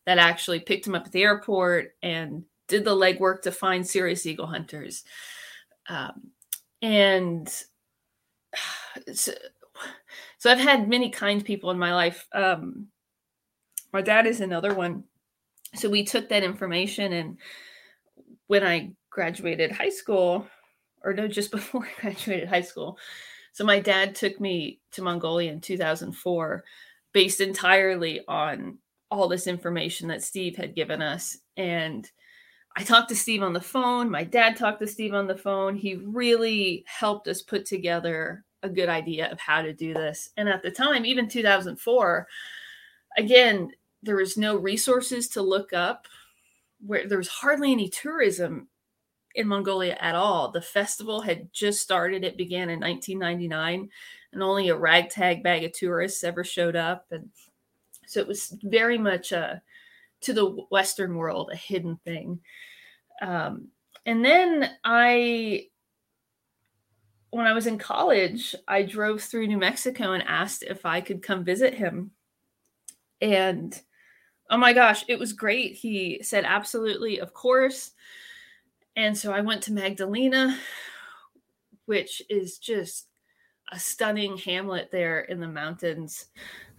that 0.06 0.18
actually 0.18 0.60
picked 0.60 0.86
him 0.86 0.94
up 0.94 1.06
at 1.06 1.12
the 1.12 1.22
airport 1.22 1.94
and 2.02 2.44
did 2.66 2.84
the 2.84 2.94
legwork 2.94 3.42
to 3.42 3.52
find 3.52 3.86
serious 3.86 4.26
eagle 4.26 4.46
hunters. 4.46 5.04
Um, 5.88 6.30
and 6.82 7.48
so, 9.12 9.32
so, 10.38 10.50
I've 10.50 10.58
had 10.58 10.88
many 10.88 11.10
kind 11.10 11.44
people 11.44 11.70
in 11.70 11.78
my 11.78 11.94
life. 11.94 12.26
Um, 12.32 12.88
my 13.92 14.02
dad 14.02 14.26
is 14.26 14.40
another 14.40 14.74
one. 14.74 15.04
So 15.74 15.88
we 15.88 16.04
took 16.04 16.28
that 16.30 16.42
information 16.42 17.12
and 17.12 17.38
when 18.48 18.64
I 18.64 18.90
graduated 19.10 19.70
high 19.70 19.88
school, 19.88 20.46
or 21.04 21.14
no, 21.14 21.28
just 21.28 21.50
before 21.52 21.86
I 21.86 22.00
graduated 22.00 22.48
high 22.48 22.62
school, 22.62 22.98
so 23.52 23.64
my 23.64 23.80
dad 23.80 24.14
took 24.14 24.40
me 24.40 24.80
to 24.92 25.02
Mongolia 25.02 25.52
in 25.52 25.60
2004 25.60 26.64
based 27.12 27.40
entirely 27.40 28.20
on 28.28 28.78
all 29.10 29.28
this 29.28 29.46
information 29.46 30.08
that 30.08 30.22
Steve 30.22 30.56
had 30.56 30.74
given 30.74 31.00
us. 31.00 31.38
And 31.56 32.08
I 32.76 32.84
talked 32.84 33.08
to 33.08 33.16
Steve 33.16 33.42
on 33.42 33.52
the 33.52 33.60
phone. 33.60 34.10
My 34.10 34.22
dad 34.22 34.56
talked 34.56 34.80
to 34.80 34.86
Steve 34.86 35.14
on 35.14 35.26
the 35.26 35.36
phone. 35.36 35.74
He 35.74 35.96
really 35.96 36.84
helped 36.86 37.26
us 37.26 37.42
put 37.42 37.64
together 37.64 38.44
a 38.62 38.68
good 38.68 38.88
idea 38.88 39.30
of 39.30 39.40
how 39.40 39.62
to 39.62 39.72
do 39.72 39.94
this. 39.94 40.30
And 40.36 40.48
at 40.48 40.62
the 40.62 40.70
time, 40.70 41.04
even 41.04 41.28
2004, 41.28 42.26
again, 43.16 43.70
there 44.02 44.16
was 44.16 44.36
no 44.36 44.56
resources 44.56 45.28
to 45.30 45.42
look 45.42 45.72
up 45.72 46.06
where 46.84 47.08
there 47.08 47.18
was 47.18 47.28
hardly 47.28 47.72
any 47.72 47.88
tourism 47.88 48.68
in 49.34 49.46
Mongolia 49.46 49.96
at 50.00 50.14
all. 50.14 50.50
The 50.50 50.62
festival 50.62 51.20
had 51.20 51.52
just 51.52 51.80
started. 51.80 52.24
It 52.24 52.36
began 52.36 52.70
in 52.70 52.80
1999, 52.80 53.88
and 54.32 54.42
only 54.42 54.68
a 54.68 54.76
ragtag 54.76 55.42
bag 55.42 55.64
of 55.64 55.72
tourists 55.72 56.24
ever 56.24 56.44
showed 56.44 56.76
up. 56.76 57.06
And 57.10 57.30
so 58.06 58.20
it 58.20 58.28
was 58.28 58.56
very 58.62 58.98
much 58.98 59.32
a, 59.32 59.62
to 60.22 60.32
the 60.32 60.46
Western 60.70 61.14
world, 61.14 61.50
a 61.52 61.56
hidden 61.56 61.98
thing. 62.04 62.40
Um, 63.20 63.68
and 64.06 64.24
then 64.24 64.70
I, 64.84 65.66
when 67.30 67.46
I 67.46 67.52
was 67.52 67.66
in 67.66 67.78
college, 67.78 68.54
I 68.66 68.82
drove 68.82 69.22
through 69.22 69.46
New 69.46 69.58
Mexico 69.58 70.12
and 70.12 70.22
asked 70.26 70.62
if 70.62 70.86
I 70.86 71.00
could 71.00 71.22
come 71.22 71.44
visit 71.44 71.74
him. 71.74 72.12
And 73.20 73.80
oh 74.50 74.56
my 74.56 74.72
gosh, 74.72 75.04
it 75.08 75.18
was 75.18 75.32
great. 75.32 75.74
He 75.74 76.20
said, 76.22 76.44
absolutely, 76.44 77.20
of 77.20 77.34
course. 77.34 77.92
And 78.96 79.16
so 79.16 79.32
I 79.32 79.40
went 79.40 79.62
to 79.64 79.72
Magdalena, 79.72 80.58
which 81.86 82.22
is 82.28 82.58
just 82.58 83.06
a 83.70 83.78
stunning 83.78 84.36
hamlet 84.38 84.90
there 84.90 85.20
in 85.20 85.40
the 85.40 85.48
mountains. 85.48 86.26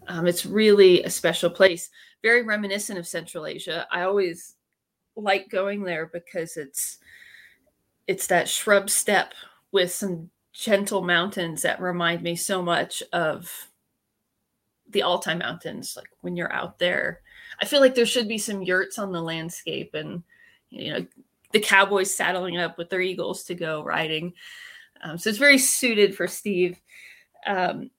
Um, 0.08 0.28
it's 0.28 0.46
really 0.46 1.04
a 1.04 1.10
special 1.10 1.50
place, 1.50 1.90
very 2.24 2.44
reminiscent 2.44 2.98
of 2.98 3.08
Central 3.08 3.46
Asia. 3.46 3.88
I 3.92 4.02
always 4.02 4.56
like 5.16 5.50
going 5.50 5.84
there 5.84 6.08
because 6.08 6.58
it's 6.58 6.98
it's 8.08 8.28
that 8.28 8.50
shrub 8.50 8.90
steppe 8.90 9.34
with 9.72 9.92
some 9.92 10.32
gentle 10.52 11.04
mountains 11.04 11.62
that 11.62 11.80
remind 11.80 12.24
me 12.24 12.36
so 12.36 12.62
much 12.62 13.04
of 13.14 13.70
the 14.90 15.04
Altai 15.04 15.36
Mountains. 15.36 15.96
Like 15.96 16.10
when 16.22 16.36
you're 16.36 16.52
out 16.52 16.80
there, 16.80 17.22
I 17.62 17.66
feel 17.66 17.82
like 17.82 17.96
there 17.96 18.06
should 18.06 18.28
be 18.28 18.38
some 18.38 18.62
yurts 18.62 18.98
on 18.98 19.12
the 19.12 19.22
landscape 19.22 19.94
and, 19.94 20.24
you 20.70 20.94
know, 20.94 21.06
the 21.52 21.60
cowboys 21.60 22.14
saddling 22.14 22.58
up 22.58 22.78
with 22.78 22.90
their 22.90 23.02
eagles 23.02 23.44
to 23.46 23.56
go 23.56 23.84
riding. 23.84 24.34
Um, 25.02 25.18
so 25.18 25.30
it's 25.30 25.40
very 25.40 25.58
suited 25.58 26.16
for 26.16 26.28
Steve. 26.28 26.80
Um, 27.46 27.90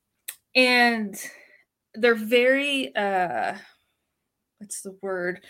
and 0.55 1.15
they're 1.95 2.15
very, 2.15 2.95
uh, 2.95 3.55
what's 4.59 4.83
the 4.83 4.97
word? 5.03 5.41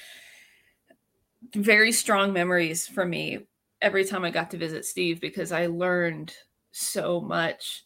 Very 1.55 1.93
strong 1.93 2.33
memories 2.33 2.87
for 2.87 3.05
me 3.05 3.41
every 3.83 4.05
time 4.05 4.25
I 4.25 4.31
got 4.31 4.51
to 4.53 4.59
visit 4.59 4.85
Steve 4.85 5.21
because 5.21 5.53
I 5.53 5.67
learned 5.67 6.35
so 6.73 7.21
much. 7.21 7.85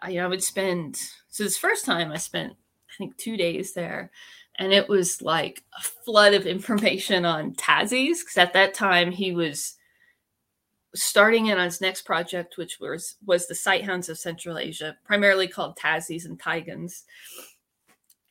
I, 0.00 0.10
you 0.10 0.18
know, 0.18 0.24
I 0.24 0.28
would 0.28 0.42
spend, 0.42 0.96
so 1.28 1.44
this 1.44 1.58
first 1.58 1.84
time 1.84 2.10
I 2.10 2.16
spent, 2.16 2.52
I 2.52 2.92
think, 2.98 3.16
two 3.16 3.36
days 3.36 3.72
there. 3.72 4.10
And 4.58 4.72
it 4.72 4.88
was 4.88 5.20
like 5.20 5.64
a 5.78 5.82
flood 5.82 6.34
of 6.34 6.46
information 6.46 7.24
on 7.24 7.54
Tazis 7.54 8.20
because 8.20 8.38
at 8.38 8.52
that 8.52 8.74
time 8.74 9.10
he 9.10 9.32
was 9.32 9.74
starting 10.94 11.46
in 11.46 11.58
on 11.58 11.64
his 11.64 11.80
next 11.80 12.02
project, 12.02 12.56
which 12.56 12.78
was 12.78 13.16
was 13.24 13.46
the 13.46 13.54
Sighthounds 13.54 14.08
of 14.08 14.18
Central 14.18 14.58
Asia, 14.58 14.96
primarily 15.04 15.48
called 15.48 15.76
Tazis 15.76 16.24
and 16.24 16.38
Taigans. 16.38 17.02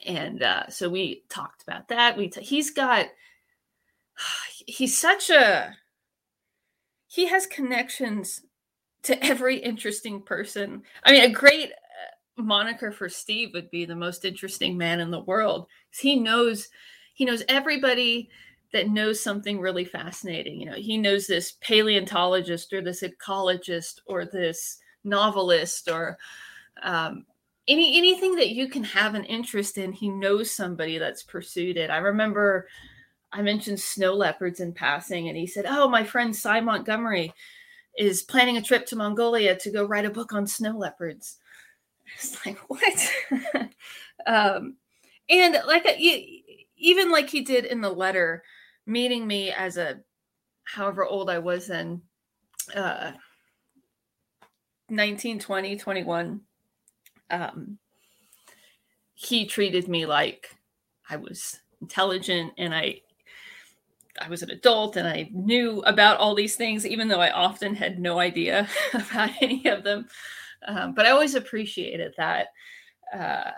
And 0.06 0.44
uh, 0.44 0.70
so 0.70 0.90
we 0.90 1.24
talked 1.30 1.64
about 1.64 1.88
that. 1.90 2.18
We 2.18 2.30
t- 2.30 2.42
he's 2.42 2.72
got 2.72 3.08
he's 4.66 4.98
such 4.98 5.30
a 5.30 5.76
he 7.08 7.28
has 7.28 7.46
connections 7.46 8.42
to 9.04 9.24
every 9.24 9.58
interesting 9.58 10.22
person. 10.22 10.82
I 11.04 11.12
mean, 11.12 11.24
a 11.24 11.30
great 11.30 11.72
moniker 12.38 12.92
for 12.92 13.10
Steve 13.10 13.52
would 13.54 13.70
be 13.70 13.86
the 13.86 13.96
most 13.96 14.26
interesting 14.26 14.78
man 14.78 15.00
in 15.00 15.12
the 15.12 15.22
world. 15.22 15.68
He 15.92 16.20
knows 16.20 16.70
he 17.14 17.26
knows 17.26 17.44
everybody 17.48 18.30
that 18.72 18.90
knows 18.90 19.22
something 19.22 19.60
really 19.60 19.86
fascinating. 19.86 20.60
You 20.60 20.66
know, 20.72 20.76
he 20.76 20.98
knows 20.98 21.28
this 21.28 21.54
paleontologist 21.62 22.74
or 22.74 22.82
this 22.82 23.04
ecologist 23.04 24.00
or 24.08 24.26
this 24.26 24.80
novelist 25.04 25.90
or 25.90 26.18
um, 26.82 27.26
any 27.68 27.98
anything 27.98 28.36
that 28.36 28.50
you 28.50 28.68
can 28.68 28.84
have 28.84 29.16
an 29.16 29.26
interest 29.26 29.78
in. 29.78 29.92
He 29.92 30.10
knows 30.10 30.52
somebody 30.52 30.98
that's 30.98 31.24
pursued 31.24 31.78
it. 31.78 31.90
I 31.90 31.98
remember 31.98 32.68
I 33.32 33.42
mentioned 33.42 33.80
snow 33.80 34.14
leopards 34.14 34.60
in 34.60 34.74
passing, 34.74 35.30
and 35.30 35.38
he 35.38 35.48
said, 35.48 35.66
"Oh, 35.68 35.88
my 35.88 36.04
friend 36.04 36.36
Sy 36.36 36.60
Montgomery 36.60 37.34
is 37.98 38.24
planning 38.24 38.58
a 38.58 38.62
trip 38.62 38.86
to 38.88 38.96
Mongolia 38.96 39.56
to 39.58 39.72
go 39.72 39.86
write 39.86 40.06
a 40.06 40.10
book 40.10 40.34
on 40.34 40.48
snow 40.48 40.78
leopards." 40.78 41.40
It's 42.16 42.46
like 42.46 42.58
what? 42.68 43.12
um, 44.28 44.76
and 45.30 45.58
like 45.66 45.86
uh, 45.86 45.94
even 46.78 47.12
like 47.12 47.30
he 47.30 47.42
did 47.42 47.66
in 47.66 47.82
the 47.82 47.90
letter, 47.90 48.44
meeting 48.86 49.26
me 49.26 49.52
as 49.52 49.78
a 49.78 50.00
however 50.64 51.06
old 51.06 51.30
I 51.30 51.40
was 51.40 51.68
then, 51.68 52.02
uh, 52.76 53.12
19, 54.90 55.40
20, 55.40 55.78
21. 55.78 56.42
Um, 57.32 57.78
he 59.14 59.46
treated 59.46 59.88
me 59.88 60.06
like 60.06 60.56
I 61.10 61.18
was 61.18 61.60
intelligent 61.82 62.54
and 62.58 62.74
I 62.74 63.02
I 64.22 64.30
was 64.30 64.44
an 64.44 64.52
adult 64.52 64.96
and 64.96 65.08
I 65.08 65.30
knew 65.34 65.82
about 65.82 66.18
all 66.20 66.36
these 66.36 66.56
things, 66.56 66.86
even 66.86 67.08
though 67.08 67.20
I 67.20 67.32
often 67.32 67.74
had 67.74 68.00
no 68.00 68.20
idea 68.20 68.68
about 68.94 69.32
any 69.42 69.66
of 69.66 69.84
them. 69.84 70.08
Um, 70.68 70.94
but 70.94 71.06
I 71.06 71.12
always 71.12 71.36
appreciated 71.36 72.14
that. 72.18 72.48
Uh, 73.14 73.52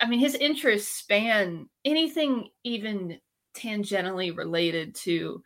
I 0.00 0.06
mean, 0.06 0.20
his 0.20 0.34
interests 0.34 0.92
span 0.92 1.68
anything 1.84 2.48
even 2.64 3.20
tangentially 3.56 4.36
related 4.36 4.94
to 4.96 5.42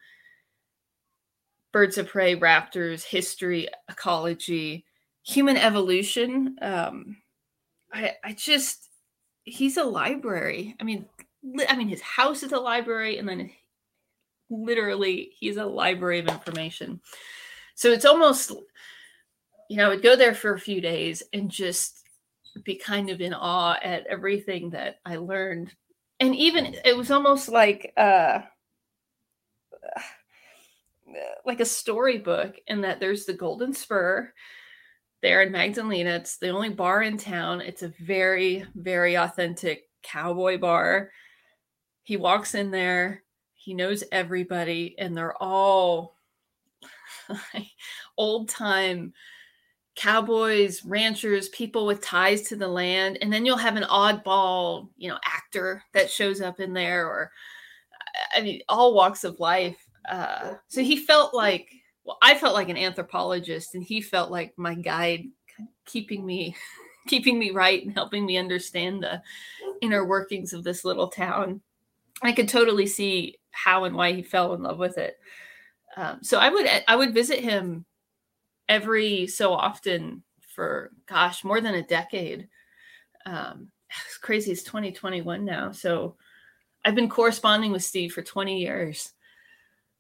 birds 1.72 1.98
of 1.98 2.08
prey, 2.08 2.36
raptors, 2.36 3.04
history, 3.04 3.68
ecology, 3.88 4.84
human 5.22 5.56
evolution. 5.56 6.56
Um, 6.60 7.16
I, 7.92 8.14
I 8.24 8.32
just, 8.32 8.88
he's 9.44 9.76
a 9.76 9.84
library. 9.84 10.74
I 10.80 10.84
mean, 10.84 11.06
I 11.68 11.76
mean, 11.76 11.88
his 11.88 12.02
house 12.02 12.42
is 12.42 12.52
a 12.52 12.58
library, 12.58 13.18
and 13.18 13.28
then 13.28 13.50
literally 14.50 15.32
he's 15.38 15.56
a 15.56 15.64
library 15.64 16.18
of 16.18 16.28
information. 16.28 17.00
So 17.74 17.90
it's 17.90 18.04
almost, 18.04 18.52
you 19.70 19.76
know, 19.76 19.86
I 19.86 19.88
would 19.88 20.02
go 20.02 20.16
there 20.16 20.34
for 20.34 20.52
a 20.52 20.60
few 20.60 20.80
days 20.80 21.22
and 21.32 21.48
just 21.48 22.04
be 22.64 22.74
kind 22.74 23.08
of 23.08 23.20
in 23.20 23.32
awe 23.32 23.78
at 23.80 24.04
everything 24.08 24.70
that 24.70 24.96
I 25.06 25.16
learned. 25.16 25.72
And 26.18 26.34
even 26.34 26.74
it 26.84 26.96
was 26.96 27.12
almost 27.12 27.48
like 27.48 27.92
uh 27.96 28.40
like 31.46 31.60
a 31.60 31.64
storybook 31.64 32.56
in 32.66 32.80
that 32.80 32.98
there's 32.98 33.26
the 33.26 33.32
Golden 33.32 33.72
Spur 33.72 34.32
there 35.22 35.42
in 35.42 35.52
Magdalena. 35.52 36.16
It's 36.16 36.38
the 36.38 36.48
only 36.48 36.70
bar 36.70 37.02
in 37.02 37.16
town. 37.16 37.60
It's 37.60 37.82
a 37.82 37.94
very, 38.00 38.64
very 38.74 39.16
authentic 39.16 39.88
cowboy 40.02 40.58
bar. 40.58 41.12
He 42.02 42.16
walks 42.16 42.56
in 42.56 42.72
there 42.72 43.22
he 43.60 43.74
knows 43.74 44.02
everybody, 44.10 44.94
and 44.98 45.14
they're 45.14 45.36
all 45.36 46.16
old 48.16 48.48
time 48.48 49.12
cowboys, 50.00 50.82
ranchers, 50.82 51.50
people 51.50 51.84
with 51.84 52.00
ties 52.00 52.40
to 52.40 52.56
the 52.56 52.66
land. 52.66 53.18
And 53.20 53.30
then 53.30 53.44
you'll 53.44 53.58
have 53.58 53.76
an 53.76 53.82
oddball, 53.82 54.88
you 54.96 55.10
know, 55.10 55.18
actor 55.26 55.82
that 55.92 56.10
shows 56.10 56.40
up 56.40 56.58
in 56.58 56.72
there, 56.72 57.06
or 57.06 57.30
I 58.34 58.40
mean, 58.40 58.62
all 58.66 58.94
walks 58.94 59.24
of 59.24 59.38
life. 59.40 59.76
Uh, 60.08 60.54
so 60.68 60.82
he 60.82 60.96
felt 60.96 61.34
like, 61.34 61.70
well, 62.04 62.16
I 62.22 62.34
felt 62.34 62.54
like 62.54 62.70
an 62.70 62.78
anthropologist, 62.78 63.74
and 63.74 63.84
he 63.84 64.00
felt 64.00 64.30
like 64.30 64.54
my 64.56 64.74
guide, 64.74 65.26
keeping 65.84 66.24
me, 66.24 66.56
keeping 67.06 67.38
me 67.38 67.50
right 67.50 67.84
and 67.84 67.92
helping 67.92 68.24
me 68.24 68.38
understand 68.38 69.02
the 69.02 69.20
inner 69.82 70.06
workings 70.06 70.54
of 70.54 70.64
this 70.64 70.82
little 70.82 71.08
town. 71.08 71.60
I 72.22 72.32
could 72.32 72.48
totally 72.48 72.86
see 72.86 73.36
how 73.50 73.84
and 73.84 73.94
why 73.94 74.12
he 74.12 74.22
fell 74.22 74.54
in 74.54 74.62
love 74.62 74.78
with 74.78 74.96
it. 74.96 75.18
Um, 75.98 76.20
so 76.22 76.38
I 76.38 76.48
would 76.48 76.66
I 76.88 76.96
would 76.96 77.12
visit 77.12 77.40
him 77.40 77.84
every 78.70 79.26
so 79.26 79.52
often 79.52 80.22
for 80.40 80.92
gosh 81.06 81.44
more 81.44 81.60
than 81.60 81.74
a 81.74 81.82
decade. 81.82 82.48
Um, 83.26 83.70
it's 84.06 84.16
crazy. 84.16 84.52
It's 84.52 84.62
2021 84.62 85.44
now, 85.44 85.72
so 85.72 86.16
I've 86.84 86.94
been 86.94 87.10
corresponding 87.10 87.72
with 87.72 87.84
Steve 87.84 88.12
for 88.14 88.22
20 88.22 88.58
years, 88.58 89.12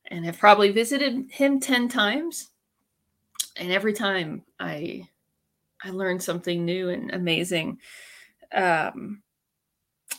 and 0.06 0.24
have 0.24 0.38
probably 0.38 0.70
visited 0.70 1.26
him 1.30 1.60
10 1.60 1.88
times. 1.88 2.48
And 3.56 3.70
every 3.70 3.92
time 3.92 4.42
I 4.58 5.08
I 5.84 5.90
learned 5.90 6.22
something 6.22 6.64
new 6.64 6.90
and 6.90 7.10
amazing. 7.10 7.78
Um, 8.52 9.22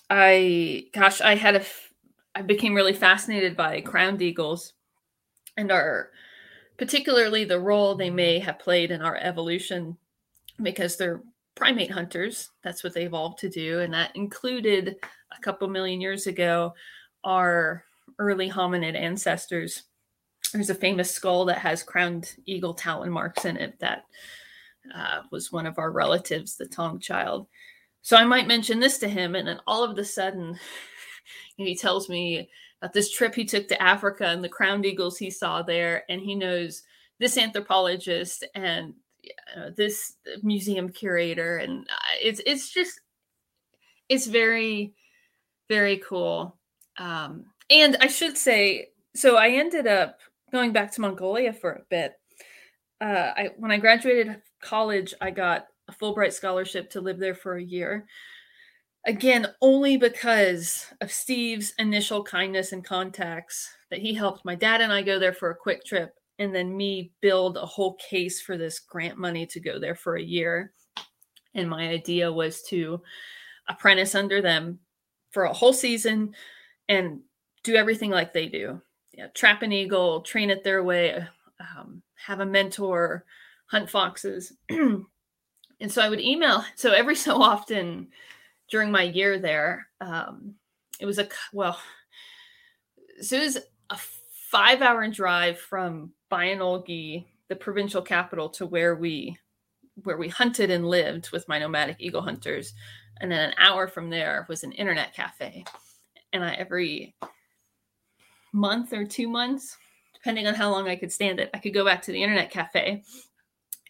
I 0.10 0.86
gosh, 0.93 1.22
I 1.22 1.36
had 1.36 1.56
a 1.56 1.66
I 2.36 2.41
became 2.41 2.74
really 2.74 2.93
fascinated 2.93 3.56
by 3.56 3.82
crowned 3.82 4.22
eagles 4.22 4.74
and 5.58 5.72
our 5.72 6.12
particularly 6.82 7.44
the 7.44 7.60
role 7.60 7.94
they 7.94 8.10
may 8.10 8.40
have 8.40 8.58
played 8.58 8.90
in 8.90 9.04
our 9.04 9.16
evolution 9.18 9.96
because 10.64 10.98
they're 10.98 11.22
primate 11.54 11.92
hunters. 11.92 12.50
That's 12.64 12.84
what 12.84 12.96
they 12.96 13.04
evolved 13.04 13.38
to 13.42 13.50
do. 13.50 13.82
And 13.82 13.94
that 13.94 14.16
included 14.16 14.96
a 15.32 15.42
couple 15.42 15.68
million 15.68 16.02
years 16.02 16.26
ago 16.26 16.74
our 17.24 17.84
early 18.18 18.50
hominid 18.50 18.96
ancestors. 18.96 19.84
There's 20.52 20.72
a 20.72 20.76
famous 20.76 21.12
skull 21.12 21.46
that 21.46 21.60
has 21.60 21.84
crowned 21.84 22.34
eagle 22.48 22.74
talon 22.74 23.12
marks 23.12 23.46
in 23.46 23.58
it 23.58 23.78
that 23.80 24.06
uh, 24.92 25.22
was 25.30 25.52
one 25.52 25.68
of 25.68 25.78
our 25.78 25.92
relatives, 25.92 26.56
the 26.56 26.66
Taung 26.66 27.00
child. 27.00 27.46
So 28.02 28.18
I 28.18 28.26
might 28.26 28.48
mention 28.48 28.80
this 28.80 28.98
to 28.98 29.08
him, 29.08 29.36
and 29.36 29.48
then 29.48 29.60
all 29.68 29.84
of 29.84 29.96
a 30.00 30.04
sudden, 30.04 30.58
he 31.58 31.76
tells 31.76 32.10
me 32.10 32.50
about 32.82 32.94
this 32.94 33.12
trip 33.12 33.36
he 33.36 33.46
took 33.46 33.68
to 33.68 33.82
Africa 33.82 34.26
and 34.26 34.44
the 34.44 34.50
crowned 34.50 34.86
eagles 34.86 35.18
he 35.18 35.30
saw 35.30 35.62
there, 35.62 36.04
and 36.10 36.20
he 36.20 36.36
knows 36.36 36.84
this 37.20 37.38
anthropologist 37.38 38.44
and 38.56 38.96
uh, 39.56 39.70
this 39.78 40.16
museum 40.42 40.90
curator, 40.90 41.58
and 41.58 41.86
uh, 41.90 42.16
it's 42.20 42.42
it's 42.46 42.72
just 42.72 43.00
it's 44.10 44.26
very 44.26 44.94
very 45.70 45.98
cool. 45.98 46.58
Um, 46.98 47.46
and 47.70 47.98
I 48.02 48.08
should 48.08 48.38
say, 48.38 48.90
so 49.16 49.38
I 49.38 49.50
ended 49.50 49.88
up 49.88 50.20
going 50.52 50.74
back 50.74 50.92
to 50.94 51.02
Mongolia 51.02 51.54
for 51.54 51.72
a 51.72 51.84
bit. 51.90 52.14
Uh, 53.00 53.32
I 53.36 53.50
when 53.58 53.72
I 53.72 53.78
graduated 53.78 54.42
college, 54.62 55.14
I 55.22 55.30
got 55.30 55.68
a 55.88 55.94
Fulbright 55.94 56.34
scholarship 56.34 56.90
to 56.92 57.02
live 57.02 57.20
there 57.20 57.36
for 57.36 57.56
a 57.56 57.64
year 57.64 58.08
again 59.06 59.47
only 59.62 59.97
because 59.97 60.86
of 61.02 61.12
steve's 61.12 61.74
initial 61.80 62.24
kindness 62.24 62.72
and 62.72 62.84
contacts 62.84 63.74
that 63.89 63.99
he 63.99 64.14
helped 64.14 64.45
my 64.45 64.56
dad 64.56 64.82
and 64.82 64.93
i 64.93 65.02
go 65.02 65.18
there 65.18 65.34
for 65.34 65.49
a 65.49 65.56
quick 65.56 65.84
trip 65.84 66.14
and 66.41 66.56
then 66.56 66.76
me 66.76 67.12
build 67.22 67.56
a 67.56 67.66
whole 67.68 67.93
case 67.97 68.41
for 68.41 68.58
this 68.58 68.80
grant 68.80 69.16
money 69.16 69.45
to 69.45 69.60
go 69.60 69.80
there 69.80 69.93
for 69.93 70.16
a 70.16 70.24
year. 70.24 70.74
And 71.54 71.70
my 71.70 71.88
idea 71.88 72.34
was 72.34 72.64
to 72.64 72.99
apprentice 73.70 74.16
under 74.16 74.41
them 74.41 74.80
for 75.30 75.43
a 75.43 75.54
whole 75.54 75.72
season 75.72 76.34
and 76.89 77.20
do 77.64 77.76
everything 77.76 78.10
like 78.10 78.34
they 78.34 78.47
do. 78.47 78.82
Yeah, 79.14 79.28
trap 79.36 79.62
an 79.62 79.72
eagle, 79.72 80.22
train 80.22 80.49
it 80.49 80.64
their 80.64 80.84
way, 80.84 81.24
um, 81.60 82.02
have 82.16 82.39
a 82.39 82.45
mentor, 82.45 83.24
hunt 83.68 83.88
foxes. 83.88 84.52
and 84.70 85.06
so 85.89 86.02
I 86.02 86.10
would 86.10 86.22
email. 86.22 86.66
So 86.76 86.91
every 86.91 87.16
so 87.16 87.39
often 87.39 88.08
during 88.72 88.89
my 88.89 89.03
year 89.03 89.38
there, 89.38 89.88
um, 89.99 90.55
it 90.99 91.05
was 91.05 91.19
a, 91.19 91.28
well, 91.53 91.80
so 93.22 93.38
it 93.38 93.43
was 93.43 93.57
a 93.89 93.97
five 94.49 94.82
hour 94.82 95.07
drive 95.09 95.59
from 95.59 96.13
Bayanulgi, 96.32 97.26
the 97.49 97.55
provincial 97.55 98.01
capital, 98.01 98.49
to 98.49 98.65
where 98.65 98.95
we 98.95 99.38
where 100.03 100.17
we 100.17 100.30
hunted 100.30 100.72
and 100.72 100.88
lived 100.88 101.32
with 101.32 101.47
my 101.47 101.59
nomadic 101.59 101.97
eagle 101.99 102.22
hunters. 102.22 102.74
And 103.19 103.32
then 103.32 103.49
an 103.49 103.55
hour 103.59 103.88
from 103.88 104.09
there 104.09 104.45
was 104.49 104.63
an 104.63 104.72
internet 104.72 105.13
cafe. 105.13 105.65
And 106.34 106.43
I 106.43 106.53
every 106.53 107.13
month 108.53 108.93
or 108.93 109.05
two 109.05 109.28
months, 109.28 109.78
depending 110.13 110.47
on 110.47 110.55
how 110.55 110.72
long 110.72 110.88
I 110.88 110.95
could 110.95 111.11
stand 111.11 111.39
it, 111.39 111.49
I 111.53 111.59
could 111.59 111.74
go 111.74 111.86
back 111.86 112.01
to 112.03 112.11
the 112.11 112.24
internet 112.24 112.49
cafe 112.49 113.03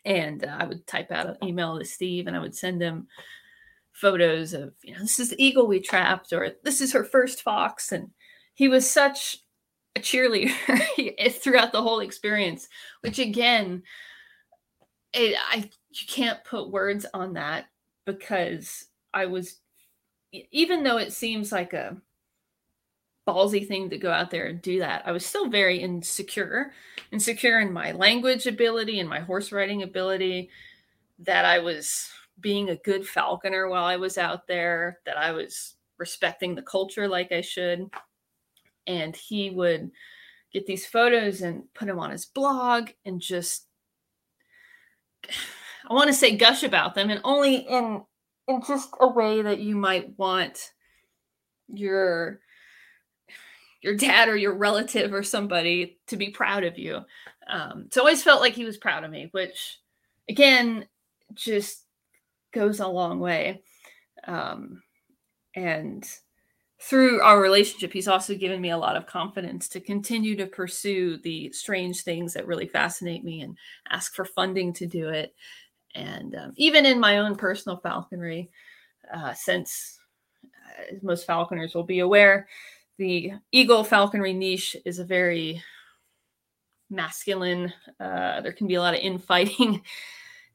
and 0.06 0.44
uh, 0.44 0.58
I 0.60 0.66
would 0.66 0.86
type 0.88 1.12
out 1.12 1.28
an 1.28 1.38
email 1.44 1.78
to 1.78 1.86
Steve 1.86 2.28
and 2.28 2.36
I 2.36 2.40
would 2.40 2.56
send 2.56 2.82
him 2.82 3.08
photos 3.94 4.54
of, 4.54 4.74
you 4.84 4.94
know, 4.94 5.00
this 5.00 5.20
is 5.20 5.30
the 5.30 5.44
eagle 5.44 5.68
we 5.68 5.80
trapped 5.80 6.34
or 6.34 6.52
this 6.64 6.82
is 6.82 6.94
her 6.94 7.04
first 7.04 7.42
fox. 7.42 7.92
And 7.92 8.10
he 8.54 8.68
was 8.68 8.90
such 8.90 9.38
a 9.96 10.00
cheerleader 10.00 10.54
eh, 11.18 11.30
throughout 11.30 11.72
the 11.72 11.82
whole 11.82 12.00
experience, 12.00 12.68
which 13.02 13.20
again, 13.20 13.84
it, 15.14 15.36
I 15.52 15.70
you 15.90 16.08
can't 16.08 16.44
put 16.44 16.72
words 16.72 17.06
on 17.14 17.34
that 17.34 17.66
because 18.06 18.86
I 19.14 19.26
was, 19.26 19.60
even 20.32 20.84
though 20.84 20.98
it 20.98 21.12
seems 21.12 21.52
like 21.52 21.74
a 21.74 21.98
ballsy 23.28 23.68
thing 23.68 23.90
to 23.90 23.98
go 23.98 24.10
out 24.10 24.32
there 24.32 24.46
and 24.46 24.62
do 24.62 24.80
that, 24.80 25.04
I 25.06 25.12
was 25.12 25.26
still 25.26 25.50
very 25.50 25.80
insecure, 25.80 26.72
insecure 27.12 27.60
in 27.60 27.74
my 27.74 27.92
language 27.92 28.48
ability 28.48 29.00
and 29.00 29.10
my 29.10 29.20
horse 29.20 29.52
riding 29.52 29.84
ability, 29.84 30.50
that 31.20 31.44
I 31.44 31.60
was 31.60 32.10
being 32.42 32.70
a 32.70 32.76
good 32.78 33.08
falconer 33.08 33.70
while 33.70 33.86
I 33.86 33.98
was 33.98 34.18
out 34.18 34.48
there, 34.48 35.00
that 35.06 35.18
I 35.18 35.32
was 35.32 35.76
respecting 35.98 36.56
the 36.56 36.62
culture 36.62 37.08
like 37.08 37.32
I 37.32 37.42
should. 37.42 37.90
And 38.88 39.16
he 39.16 39.52
would 39.52 39.92
get 40.52 40.66
these 40.66 40.86
photos 40.86 41.42
and 41.42 41.64
put 41.74 41.88
them 41.88 42.00
on 42.00 42.12
his 42.12 42.26
blog 42.26 42.90
and 43.06 43.22
just 43.22 43.68
I 45.90 45.94
want 45.94 46.08
to 46.08 46.14
say 46.14 46.38
gush 46.38 46.64
about 46.64 46.96
them 46.96 47.10
and 47.10 47.22
only 47.24 47.56
in 47.56 48.04
in 48.48 48.62
just 48.66 48.90
a 49.00 49.08
way 49.08 49.42
that 49.42 49.60
you 49.60 49.76
might 49.76 50.18
want 50.18 50.72
your 51.68 52.40
your 53.82 53.96
dad 53.96 54.30
or 54.30 54.38
your 54.38 54.56
relative 54.56 55.12
or 55.14 55.24
somebody 55.24 56.00
to 56.08 56.18
be 56.18 56.30
proud 56.30 56.64
of 56.64 56.78
you. 56.78 57.00
Um, 57.50 57.88
so 57.92 58.02
I 58.02 58.04
always 58.04 58.24
felt 58.24 58.42
like 58.42 58.54
he 58.54 58.66
was 58.66 58.78
proud 58.78 59.04
of 59.04 59.12
me, 59.12 59.30
which 59.32 59.80
again 60.30 60.86
just 61.34 61.81
goes 62.52 62.80
a 62.80 62.88
long 62.88 63.20
way. 63.20 63.64
Um, 64.26 64.82
and 65.56 66.08
through 66.80 67.22
our 67.22 67.40
relationship, 67.40 67.94
he's 67.94 68.08
also 68.08 68.34
given 68.36 68.60
me 68.60 68.72
a 68.72 68.78
lot 68.78 68.96
of 68.96 69.06
confidence 69.06 69.70
to 69.70 69.80
continue 69.80 70.36
to 70.36 70.48
pursue 70.48 71.18
the 71.18 71.52
strange 71.52 72.02
things 72.02 72.34
that 72.34 72.48
really 72.48 72.68
fascinate 72.68 73.24
me 73.24 73.42
and 73.42 73.56
ask 73.90 74.16
for 74.16 74.26
funding 74.26 74.74
to 74.74 74.88
do 74.88 75.10
it. 75.10 75.36
And 75.94 76.36
um, 76.36 76.54
even 76.56 76.86
in 76.86 77.00
my 77.00 77.20
own 77.20 77.36
personal 77.36 77.78
falconry, 77.78 78.50
uh, 79.14 79.34
since 79.34 80.00
uh, 80.44 80.96
most 81.04 81.28
falconers 81.28 81.76
will 81.76 81.84
be 81.84 82.00
aware, 82.00 82.48
the 82.98 83.34
eagle 83.52 83.84
falconry 83.84 84.34
niche 84.34 84.76
is 84.86 85.00
a 85.00 85.06
very 85.06 85.62
masculine, 86.90 87.72
uh, 88.00 88.42
there 88.42 88.54
can 88.54 88.68
be 88.68 88.76
a 88.76 88.82
lot 88.82 88.94
of 88.94 89.00
infighting. 89.00 89.82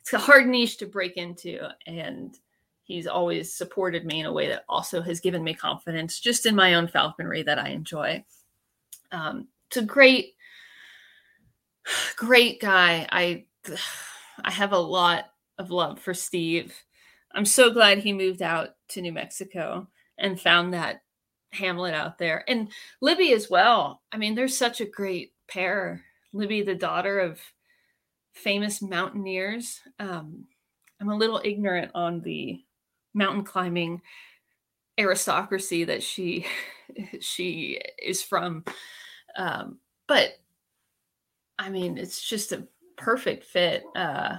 it's 0.07 0.13
a 0.13 0.19
hard 0.19 0.47
niche 0.47 0.77
to 0.77 0.87
break 0.87 1.17
into. 1.17 1.59
And 1.85 2.39
he's 2.85 3.09
always 3.09 3.53
supported 3.53 4.07
me 4.07 4.21
in 4.21 4.27
a 4.27 4.33
way 4.33 4.47
that 4.47 4.65
also 4.69 5.03
has 5.03 5.19
given 5.19 5.43
me 5.43 5.53
confidence 5.53 6.21
just 6.21 6.47
in 6.47 6.55
my 6.55 6.75
own 6.75 6.87
falconry 6.87 7.43
that 7.43 7.59
I 7.59 7.71
enjoy. 7.71 8.25
Um, 9.11 9.49
it's 9.67 9.79
a 9.79 9.83
great, 9.83 10.35
great 12.17 12.61
guy. 12.61 13.09
I, 13.11 13.47
I 14.45 14.53
have 14.53 14.71
a 14.71 14.79
lot 14.79 15.25
of 15.59 15.73
love 15.73 15.99
for 15.99 16.15
Steve. 16.15 16.73
I'm 17.35 17.45
so 17.45 17.71
glad 17.71 17.99
he 17.99 18.13
moved 18.13 18.43
out 18.43 18.77
to 18.91 19.01
New 19.01 19.13
Mexico 19.13 19.89
and 20.19 20.41
found 20.41 20.73
that 20.73 21.03
hamlet 21.51 21.95
out 21.95 22.17
there. 22.17 22.45
And 22.47 22.69
Libby 23.01 23.33
as 23.33 23.51
well. 23.51 24.03
I 24.13 24.19
mean, 24.19 24.37
they're 24.37 24.47
such 24.47 24.81
a 24.81 24.87
great 24.87 25.33
pair. 25.49 26.05
Libby, 26.33 26.63
the 26.63 26.77
daughter 26.77 27.19
of 27.19 27.41
famous 28.37 28.83
mountaineers. 28.83 29.81
Um, 29.99 30.45
I'm 31.01 31.09
a 31.09 31.17
little 31.17 31.41
ignorant 31.45 31.91
on 31.95 32.21
the 32.21 32.63
mountain 33.15 33.45
climbing 33.45 34.03
aristocracy 34.99 35.85
that 35.85 36.03
she 36.03 36.47
she 37.21 37.81
is 38.03 38.23
from. 38.23 38.65
Um, 39.37 39.79
but 40.07 40.31
I 41.59 41.71
mean, 41.71 41.99
it's 41.99 42.23
just 42.23 42.53
a 42.53 42.67
perfect 42.97 43.45
fit. 43.45 43.85
Uh, 43.95 44.37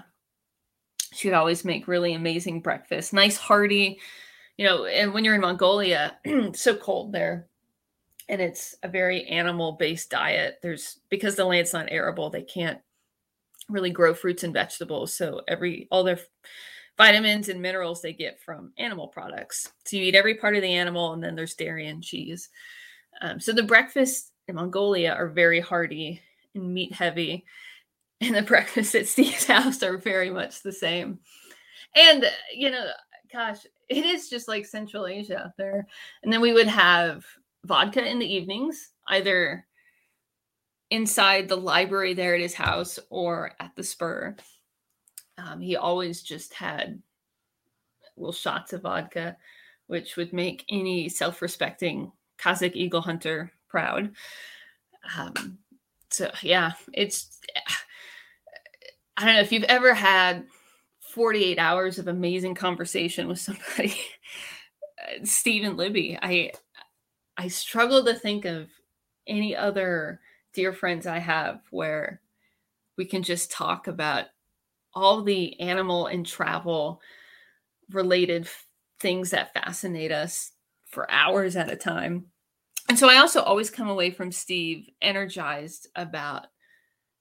she'd 1.13 1.33
always 1.33 1.65
make 1.65 1.87
really 1.87 2.13
amazing 2.13 2.61
breakfast, 2.61 3.13
nice 3.13 3.37
hearty, 3.37 3.99
you 4.57 4.65
know. 4.65 4.85
And 4.85 5.13
when 5.13 5.25
you're 5.25 5.35
in 5.35 5.41
Mongolia, 5.41 6.17
so 6.53 6.75
cold 6.75 7.11
there, 7.11 7.47
and 8.29 8.41
it's 8.41 8.75
a 8.83 8.87
very 8.87 9.25
animal 9.25 9.73
based 9.73 10.11
diet. 10.11 10.59
There's 10.61 10.99
because 11.09 11.35
the 11.35 11.45
land's 11.45 11.73
not 11.73 11.87
arable, 11.89 12.29
they 12.29 12.43
can't 12.43 12.79
really 13.69 13.89
grow 13.89 14.13
fruits 14.13 14.43
and 14.43 14.53
vegetables. 14.53 15.13
So 15.13 15.41
every 15.47 15.87
all 15.91 16.03
their 16.03 16.19
vitamins 16.97 17.49
and 17.49 17.61
minerals 17.61 18.01
they 18.01 18.13
get 18.13 18.41
from 18.41 18.73
animal 18.77 19.07
products. 19.07 19.71
So 19.85 19.97
you 19.97 20.03
eat 20.03 20.15
every 20.15 20.35
part 20.35 20.55
of 20.55 20.61
the 20.61 20.73
animal, 20.73 21.13
and 21.13 21.23
then 21.23 21.35
there's 21.35 21.55
dairy 21.55 21.87
and 21.87 22.03
cheese. 22.03 22.49
Um, 23.21 23.39
so 23.39 23.51
the 23.51 23.63
breakfasts 23.63 24.31
in 24.47 24.55
Mongolia 24.55 25.13
are 25.13 25.29
very 25.29 25.59
hearty 25.59 26.21
and 26.55 26.73
meat 26.73 26.93
heavy 26.93 27.45
and 28.21 28.35
the 28.35 28.41
breakfasts 28.41 28.95
at 28.95 29.07
Steve's 29.07 29.45
house 29.47 29.83
are 29.83 29.97
very 29.97 30.29
much 30.29 30.63
the 30.63 30.71
same. 30.71 31.19
And 31.95 32.25
you 32.53 32.71
know, 32.71 32.87
gosh, 33.31 33.59
it 33.89 34.05
is 34.05 34.29
just 34.29 34.47
like 34.47 34.65
Central 34.65 35.07
Asia 35.07 35.37
out 35.37 35.57
there. 35.57 35.85
And 36.23 36.33
then 36.33 36.41
we 36.41 36.53
would 36.53 36.67
have 36.67 37.25
vodka 37.65 38.03
in 38.03 38.19
the 38.19 38.33
evenings, 38.33 38.91
either 39.07 39.66
inside 40.89 41.47
the 41.47 41.57
library 41.57 42.13
there 42.13 42.35
at 42.35 42.41
his 42.41 42.53
house 42.53 42.99
or 43.09 43.51
at 43.59 43.75
the 43.75 43.83
spur. 43.83 44.35
Um, 45.37 45.59
he 45.59 45.75
always 45.75 46.21
just 46.21 46.53
had 46.53 47.01
little 48.15 48.33
shots 48.33 48.73
of 48.73 48.81
vodka, 48.81 49.37
which 49.87 50.15
would 50.17 50.33
make 50.33 50.65
any 50.69 51.09
self-respecting 51.09 52.11
Kazakh 52.37 52.75
eagle 52.75 53.01
hunter 53.01 53.51
proud. 53.67 54.11
Um, 55.17 55.59
so 56.09 56.31
yeah, 56.41 56.73
it's 56.93 57.39
I 59.17 59.25
don't 59.25 59.35
know 59.35 59.41
if 59.41 59.51
you've 59.51 59.63
ever 59.63 59.93
had 59.93 60.45
48 60.99 61.57
hours 61.57 61.99
of 61.99 62.07
amazing 62.07 62.55
conversation 62.55 63.27
with 63.27 63.39
somebody. 63.39 63.95
Steve 65.23 65.63
and 65.63 65.77
Libby, 65.77 66.17
I 66.21 66.51
I 67.37 67.47
struggle 67.47 68.03
to 68.05 68.13
think 68.13 68.45
of 68.45 68.69
any 69.27 69.55
other 69.55 70.19
dear 70.57 70.73
friends 70.73 71.05
I 71.05 71.19
have 71.19 71.61
where 71.69 72.19
we 72.97 73.05
can 73.05 73.21
just 73.21 73.51
talk 73.51 73.85
about 73.85 74.25
all 74.91 75.21
the 75.21 75.59
animal 75.59 76.07
and 76.07 76.25
travel 76.25 76.99
related 77.91 78.49
things 78.99 79.29
that 79.29 79.53
fascinate 79.53 80.11
us 80.11 80.53
for 80.87 81.11
hours 81.11 81.55
at 81.55 81.71
a 81.71 81.75
time. 81.75 82.25
And 82.89 82.97
so 82.97 83.07
I 83.07 83.17
also 83.17 83.43
always 83.43 83.69
come 83.69 83.87
away 83.87 84.09
from 84.09 84.31
Steve 84.31 84.89
energized 84.99 85.89
about 85.95 86.47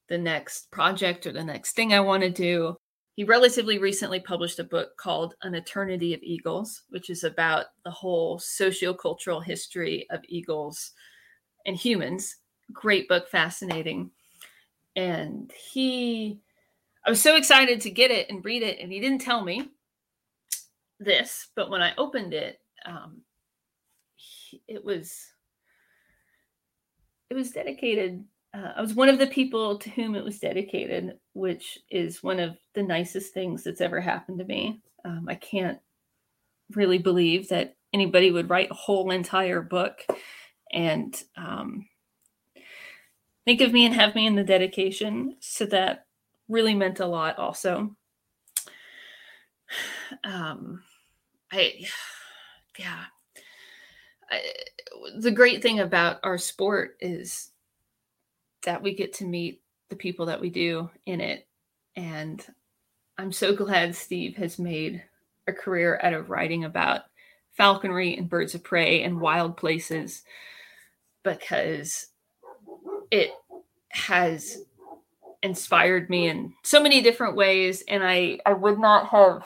the 0.09 0.17
next 0.17 0.71
project 0.71 1.27
or 1.27 1.33
the 1.33 1.45
next 1.45 1.73
thing 1.77 1.93
I 1.93 2.01
want 2.01 2.23
to 2.23 2.31
do. 2.31 2.75
He 3.17 3.25
relatively 3.25 3.77
recently 3.77 4.19
published 4.19 4.61
a 4.61 4.65
book 4.65 4.97
called 4.97 5.35
An 5.43 5.55
Eternity 5.55 6.15
of 6.15 6.23
Eagles, 6.23 6.85
which 6.89 7.11
is 7.11 7.23
about 7.23 7.67
the 7.85 7.91
whole 7.91 8.39
sociocultural 8.39 9.45
history 9.45 10.07
of 10.09 10.23
eagles 10.27 10.93
and 11.67 11.77
humans. 11.77 12.35
Great 12.73 13.09
book, 13.09 13.29
fascinating. 13.29 14.11
And 14.95 15.53
he, 15.53 16.41
I 17.05 17.11
was 17.11 17.21
so 17.21 17.37
excited 17.37 17.81
to 17.83 17.91
get 17.91 18.11
it 18.11 18.31
and 18.31 18.45
read 18.45 18.63
it, 18.63 18.79
and 18.81 18.91
he 18.91 19.01
didn't 19.01 19.21
tell 19.21 19.43
me 19.43 19.69
this, 20.99 21.49
but 21.55 21.71
when 21.71 21.83
I 21.83 21.93
opened 21.97 22.33
it, 22.33 22.61
um, 22.85 23.23
it 24.69 24.85
was 24.85 25.27
it 27.29 27.35
was 27.35 27.51
dedicated 27.51 28.25
uh, 28.57 28.73
I 28.77 28.81
was 28.81 28.95
one 28.95 29.09
of 29.09 29.19
the 29.19 29.27
people 29.27 29.79
to 29.79 29.91
whom 29.91 30.15
it 30.15 30.25
was 30.25 30.39
dedicated, 30.39 31.19
which 31.35 31.79
is 31.91 32.23
one 32.23 32.39
of 32.41 32.57
the 32.75 32.83
nicest 32.83 33.35
things 33.35 33.63
that's 33.63 33.81
ever 33.81 34.01
happened 34.01 34.39
to 34.39 34.45
me. 34.45 34.81
Um, 35.05 35.27
I 35.29 35.35
can't 35.35 35.79
really 36.75 36.99
believe 36.99 37.49
that 37.49 37.77
anybody 37.93 38.31
would 38.31 38.49
write 38.49 38.71
a 38.71 38.75
whole 38.75 39.11
entire 39.11 39.61
book 39.61 40.01
and 40.73 41.23
um, 41.37 41.87
think 43.47 43.63
of 43.63 43.73
me 43.73 43.87
and 43.87 43.95
have 43.95 44.15
me 44.15 44.27
in 44.27 44.35
the 44.35 44.45
dedication. 44.45 45.37
So 45.41 45.65
that 45.67 46.05
really 46.49 46.75
meant 46.75 47.01
a 47.01 47.07
lot, 47.07 47.39
also. 47.39 47.97
Um, 50.23 50.85
I, 51.51 51.85
yeah. 52.79 53.05
I, 54.31 54.41
the 55.19 55.33
great 55.33 55.63
thing 55.63 55.81
about 55.81 56.21
our 56.23 56.39
sport 56.39 56.97
is 57.01 57.51
that 58.65 58.81
we 58.81 58.95
get 58.95 59.13
to 59.15 59.25
meet 59.25 59.63
the 59.89 59.97
people 59.97 60.27
that 60.27 60.41
we 60.41 60.51
do 60.51 60.89
in 61.07 61.21
it. 61.21 61.49
And 61.97 62.45
I'm 63.19 63.33
so 63.33 63.55
glad 63.55 63.97
Steve 63.97 64.37
has 64.37 64.59
made 64.59 65.03
a 65.49 65.53
career 65.53 65.99
out 66.03 66.13
of 66.13 66.31
writing 66.31 66.65
about 66.65 67.03
falconry 67.57 68.17
and 68.17 68.29
birds 68.29 68.55
of 68.55 68.63
prey 68.63 69.03
and 69.03 69.21
wild 69.21 69.57
places 69.57 70.23
because 71.25 72.07
it 73.11 73.31
has 73.91 74.59
inspired 75.43 76.11
me 76.11 76.29
in 76.29 76.53
so 76.63 76.83
many 76.83 77.01
different 77.01 77.37
ways 77.37 77.83
and 77.89 78.03
I 78.03 78.39
I 78.47 78.53
would 78.53 78.79
not 78.79 79.09
have 79.09 79.45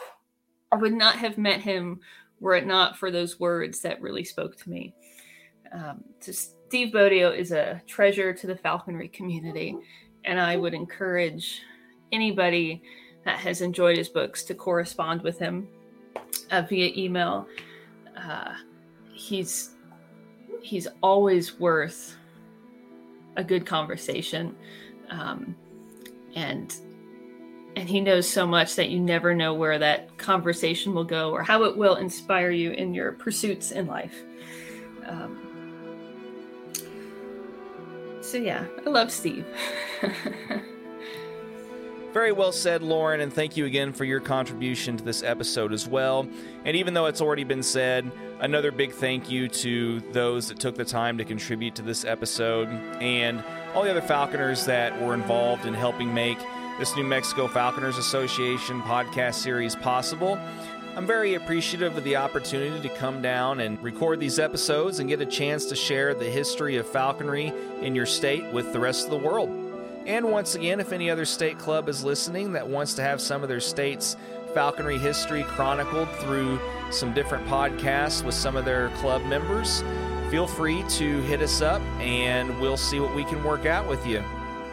I 0.72 0.76
would 0.76 0.94
not 0.94 1.16
have 1.16 1.36
met 1.36 1.60
him 1.60 2.00
were 2.40 2.54
it 2.54 2.66
not 2.66 2.96
for 2.96 3.10
those 3.10 3.38
words 3.38 3.80
that 3.80 4.00
really 4.00 4.24
spoke 4.24 4.56
to 4.56 4.70
me. 4.70 4.94
Um, 5.72 6.02
just 6.24 6.56
Steve 6.68 6.92
Bodio 6.92 7.36
is 7.36 7.52
a 7.52 7.80
treasure 7.86 8.32
to 8.32 8.46
the 8.46 8.56
falconry 8.56 9.08
community, 9.08 9.76
and 10.24 10.40
I 10.40 10.56
would 10.56 10.74
encourage 10.74 11.62
anybody 12.12 12.82
that 13.24 13.38
has 13.38 13.60
enjoyed 13.60 13.98
his 13.98 14.08
books 14.08 14.42
to 14.44 14.54
correspond 14.54 15.22
with 15.22 15.38
him 15.38 15.68
uh, 16.50 16.62
via 16.62 16.92
email. 16.96 17.46
Uh, 18.16 18.54
he's 19.12 19.74
he's 20.62 20.88
always 21.02 21.58
worth 21.58 22.16
a 23.36 23.44
good 23.44 23.66
conversation, 23.66 24.56
um, 25.10 25.54
and 26.34 26.74
and 27.76 27.88
he 27.88 28.00
knows 28.00 28.28
so 28.28 28.46
much 28.46 28.74
that 28.76 28.90
you 28.90 28.98
never 28.98 29.34
know 29.34 29.54
where 29.54 29.78
that 29.78 30.16
conversation 30.18 30.92
will 30.92 31.04
go 31.04 31.30
or 31.30 31.42
how 31.42 31.64
it 31.64 31.76
will 31.76 31.96
inspire 31.96 32.50
you 32.50 32.72
in 32.72 32.92
your 32.94 33.12
pursuits 33.12 33.70
in 33.70 33.86
life. 33.86 34.22
Um, 35.06 35.38
so 38.20 38.38
yeah, 38.38 38.66
I 38.84 38.90
love 38.90 39.10
Steve. 39.10 39.46
Very 42.12 42.32
well 42.32 42.50
said, 42.50 42.82
Lauren, 42.82 43.20
and 43.20 43.32
thank 43.32 43.56
you 43.56 43.66
again 43.66 43.92
for 43.92 44.04
your 44.04 44.18
contribution 44.18 44.96
to 44.96 45.04
this 45.04 45.22
episode 45.22 45.72
as 45.72 45.86
well. 45.86 46.28
And 46.64 46.76
even 46.76 46.92
though 46.92 47.06
it's 47.06 47.20
already 47.20 47.44
been 47.44 47.62
said, 47.62 48.10
another 48.40 48.72
big 48.72 48.90
thank 48.90 49.30
you 49.30 49.46
to 49.48 50.00
those 50.12 50.48
that 50.48 50.58
took 50.58 50.74
the 50.74 50.84
time 50.84 51.18
to 51.18 51.24
contribute 51.24 51.76
to 51.76 51.82
this 51.82 52.04
episode 52.04 52.68
and 53.00 53.44
all 53.74 53.84
the 53.84 53.90
other 53.92 54.02
Falconers 54.02 54.64
that 54.64 55.00
were 55.00 55.14
involved 55.14 55.66
in 55.66 55.74
helping 55.74 56.12
make 56.12 56.38
this 56.80 56.96
New 56.96 57.04
Mexico 57.04 57.46
Falconers 57.46 57.96
Association 57.96 58.82
podcast 58.82 59.34
series 59.34 59.76
possible. 59.76 60.36
I'm 60.96 61.06
very 61.06 61.34
appreciative 61.34 61.96
of 61.96 62.02
the 62.02 62.16
opportunity 62.16 62.88
to 62.88 62.94
come 62.96 63.22
down 63.22 63.60
and 63.60 63.80
record 63.80 64.18
these 64.18 64.40
episodes 64.40 64.98
and 64.98 65.08
get 65.08 65.20
a 65.20 65.26
chance 65.26 65.66
to 65.66 65.76
share 65.76 66.12
the 66.14 66.28
history 66.28 66.76
of 66.76 66.88
falconry 66.88 67.52
in 67.82 67.94
your 67.94 68.06
state 68.06 68.52
with 68.52 68.72
the 68.72 68.80
rest 68.80 69.04
of 69.04 69.10
the 69.10 69.18
world. 69.18 69.69
And 70.06 70.30
once 70.30 70.54
again, 70.54 70.80
if 70.80 70.92
any 70.92 71.10
other 71.10 71.24
state 71.24 71.58
club 71.58 71.88
is 71.88 72.02
listening 72.02 72.52
that 72.52 72.66
wants 72.66 72.94
to 72.94 73.02
have 73.02 73.20
some 73.20 73.42
of 73.42 73.48
their 73.48 73.60
state's 73.60 74.16
falconry 74.54 74.98
history 74.98 75.44
chronicled 75.44 76.08
through 76.16 76.58
some 76.90 77.12
different 77.14 77.46
podcasts 77.46 78.24
with 78.24 78.34
some 78.34 78.56
of 78.56 78.64
their 78.64 78.88
club 78.96 79.22
members, 79.24 79.82
feel 80.30 80.46
free 80.46 80.82
to 80.88 81.20
hit 81.22 81.42
us 81.42 81.60
up 81.60 81.82
and 82.00 82.58
we'll 82.60 82.76
see 82.76 82.98
what 82.98 83.14
we 83.14 83.24
can 83.24 83.42
work 83.44 83.66
out 83.66 83.88
with 83.88 84.04
you. 84.06 84.22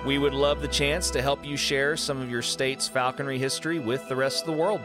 We 0.06 0.18
would 0.18 0.34
love 0.34 0.62
the 0.62 0.68
chance 0.68 1.10
to 1.12 1.22
help 1.22 1.46
you 1.46 1.58
share 1.58 1.98
some 1.98 2.22
of 2.22 2.32
your 2.32 2.42
state's 2.42 2.88
falconry 2.88 3.38
history 3.38 3.80
with 3.80 4.08
the 4.08 4.16
rest 4.16 4.42
of 4.42 4.46
the 4.46 4.58
world. 4.58 4.82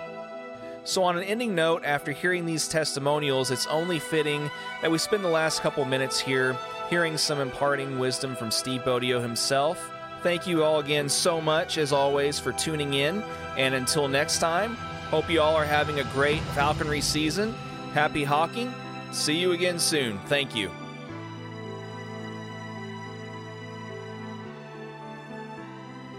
So, 0.85 1.05
on 1.05 1.17
an 1.17 1.23
ending 1.23 1.55
note, 1.55 1.85
after 1.85 2.11
hearing 2.11 2.45
these 2.45 2.67
testimonials, 2.67 3.53
it's 3.53 3.69
only 3.69 4.01
fitting 4.01 4.51
that 4.81 4.91
we 4.91 4.99
spend 4.99 5.25
the 5.25 5.29
last 5.29 5.61
couple 5.61 5.85
minutes 5.85 6.19
here 6.19 6.57
hearing 6.91 7.17
some 7.17 7.41
imparting 7.41 8.01
wisdom 8.01 8.35
from 8.35 8.51
Steve 8.51 8.81
Bodio 8.83 9.23
himself. 9.23 9.93
Thank 10.23 10.47
you 10.47 10.63
all 10.63 10.79
again 10.79 11.09
so 11.09 11.41
much, 11.41 11.79
as 11.79 11.93
always, 11.93 12.39
for 12.39 12.53
tuning 12.53 12.95
in. 12.95 13.25
And 13.59 13.75
until 13.75 14.07
next 14.07 14.39
time, 14.39 14.77
hope 15.11 15.29
you 15.29 15.41
all 15.41 15.57
are 15.57 15.65
having 15.65 15.99
a 15.99 16.05
great 16.13 16.41
falconry 16.55 17.01
season. 17.01 17.53
Happy 17.93 18.23
hawking. 18.23 18.73
See 19.11 19.35
you 19.35 19.51
again 19.51 19.81
soon. 19.81 20.19
Thank 20.27 20.55
you. 20.55 20.69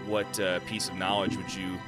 What 0.06 0.38
uh, 0.38 0.60
piece 0.60 0.90
of 0.90 0.96
knowledge 0.96 1.36
would 1.38 1.52
you, 1.54 1.78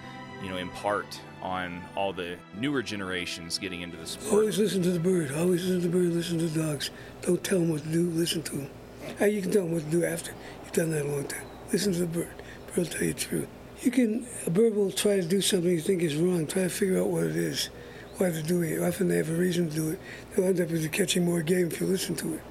you 0.43 0.49
know, 0.49 0.57
impart 0.57 1.21
on 1.43 1.83
all 1.95 2.15
the 2.15 2.37
newer 2.59 2.83
generations 2.83 3.59
getting 3.59 3.83
into 3.83 3.99
the 3.99 4.07
sport. 4.07 4.33
Always 4.33 4.59
listen 4.59 4.81
to 4.83 4.91
the 4.91 4.99
bird. 4.99 5.33
Always 5.33 5.67
listen 5.67 5.83
to 5.83 5.89
the 5.89 5.93
bird. 5.93 6.15
Listen 6.15 6.39
to 6.39 6.47
the 6.47 6.63
dogs. 6.63 6.91
Don't 7.21 7.45
tell 7.45 7.59
them 7.59 7.69
what 7.69 7.83
to 7.83 7.89
do. 7.91 8.09
Listen 8.09 8.43
to 8.45 8.57
them. 8.57 8.71
How 9.19 9.27
you 9.27 9.43
can 9.43 9.51
tell 9.51 9.65
them 9.65 9.73
what 9.73 9.85
to 9.85 9.91
do 9.91 10.05
after 10.05 10.33
you've 10.65 10.73
done 10.73 10.91
that 10.93 11.05
a 11.05 11.09
long 11.09 11.25
time. 11.25 11.45
Listen 11.73 11.93
to 11.95 12.01
the 12.01 12.07
bird. 12.07 12.35
Bird 12.69 12.77
will 12.77 12.85
tell 12.87 13.03
you 13.03 13.13
the 13.13 13.21
truth. 13.21 13.49
You 13.83 13.91
can. 13.91 14.27
A 14.47 14.51
bird 14.51 14.75
will 14.75 14.91
try 14.91 15.17
to 15.17 15.27
do 15.27 15.41
something 15.41 15.71
you 15.71 15.81
think 15.81 16.03
is 16.03 16.17
wrong. 16.17 16.47
Try 16.47 16.63
to 16.63 16.69
figure 16.69 17.01
out 17.01 17.09
what 17.09 17.25
it 17.25 17.37
is, 17.37 17.71
why 18.19 18.31
they're 18.31 18.43
doing 18.43 18.73
it. 18.73 18.83
Often 18.83 19.09
they 19.09 19.17
have 19.17 19.31
a 19.31 19.35
reason 19.35 19.69
to 19.71 19.75
do 19.75 19.91
it. 19.91 20.01
They'll 20.35 20.47
end 20.47 20.61
up 20.61 20.71
with 20.71 20.91
catching 20.93 21.25
more 21.25 21.43
game 21.43 21.67
if 21.67 21.81
you 21.81 21.87
listen 21.87 22.15
to 22.17 22.35
it. 22.35 22.43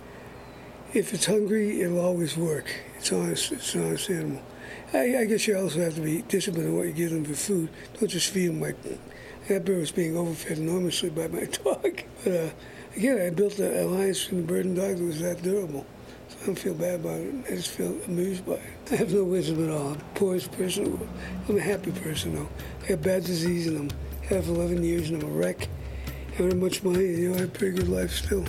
If 0.93 1.13
it's 1.13 1.26
hungry, 1.26 1.82
it'll 1.82 1.99
always 1.99 2.38
work. 2.38 2.68
It's 2.97 3.11
honest. 3.11 3.51
It's 3.51 3.74
an 3.76 3.86
honest 3.86 4.09
animal. 4.09 4.41
I, 4.93 5.18
I, 5.20 5.26
guess 5.26 5.47
you 5.47 5.57
also 5.57 5.80
have 5.80 5.95
to 5.95 6.01
be 6.01 6.22
disciplined 6.24 6.70
in 6.70 6.76
what 6.78 6.88
you 6.88 6.93
give 6.93 7.11
them 7.11 7.26
for 7.26 7.34
food. 7.34 7.70
Don't 7.99 8.07
just 8.07 8.32
feed 8.32 8.47
them 8.47 8.61
like 8.61 8.78
that 9.47 9.66
bird 9.66 9.80
was 9.80 9.91
being 9.91 10.16
overfed 10.16 10.57
enormously 10.57 11.09
by 11.09 11.28
my 11.28 11.45
dog. 11.63 12.01
But 12.24 12.34
uh, 12.34 12.49
again, 12.95 13.22
I 13.22 13.30
built 13.30 13.59
an 13.59 13.78
alliance 13.78 14.24
between 14.24 14.41
the 14.41 14.47
bird 14.47 14.66
and 14.66 14.76
dog 14.76 14.97
that 14.97 15.03
was 15.03 15.20
that 15.22 15.41
durable. 15.41 15.86
I 16.45 16.49
don't 16.49 16.59
feel 16.59 16.75
bad 16.75 16.99
about 16.99 17.19
it. 17.19 17.33
I 17.47 17.55
just 17.55 17.71
feel 17.71 17.97
amused 18.05 18.45
by 18.45 18.53
it. 18.53 18.61
I 18.91 18.97
have 18.97 19.11
no 19.11 19.23
wisdom 19.23 19.67
at 19.67 19.75
all. 19.75 19.93
I'm 19.93 19.97
the 19.97 20.03
poorest 20.13 20.51
person. 20.51 21.09
I'm 21.49 21.57
a 21.57 21.59
happy 21.59 21.91
person 21.91 22.35
though. 22.35 22.47
I 22.83 22.85
have 22.85 23.01
bad 23.01 23.23
disease 23.23 23.65
and 23.65 23.91
I'm 23.91 23.97
it 24.29 24.47
11 24.47 24.83
years 24.83 25.09
and 25.09 25.23
I'm 25.23 25.27
a 25.27 25.31
wreck. 25.31 25.67
I 26.35 26.37
don't 26.37 26.51
have 26.51 26.61
much 26.61 26.83
money. 26.83 27.03
You 27.03 27.29
know, 27.29 27.37
I 27.37 27.39
have 27.39 27.49
a 27.49 27.51
pretty 27.51 27.77
good 27.77 27.87
life 27.87 28.11
still. 28.11 28.45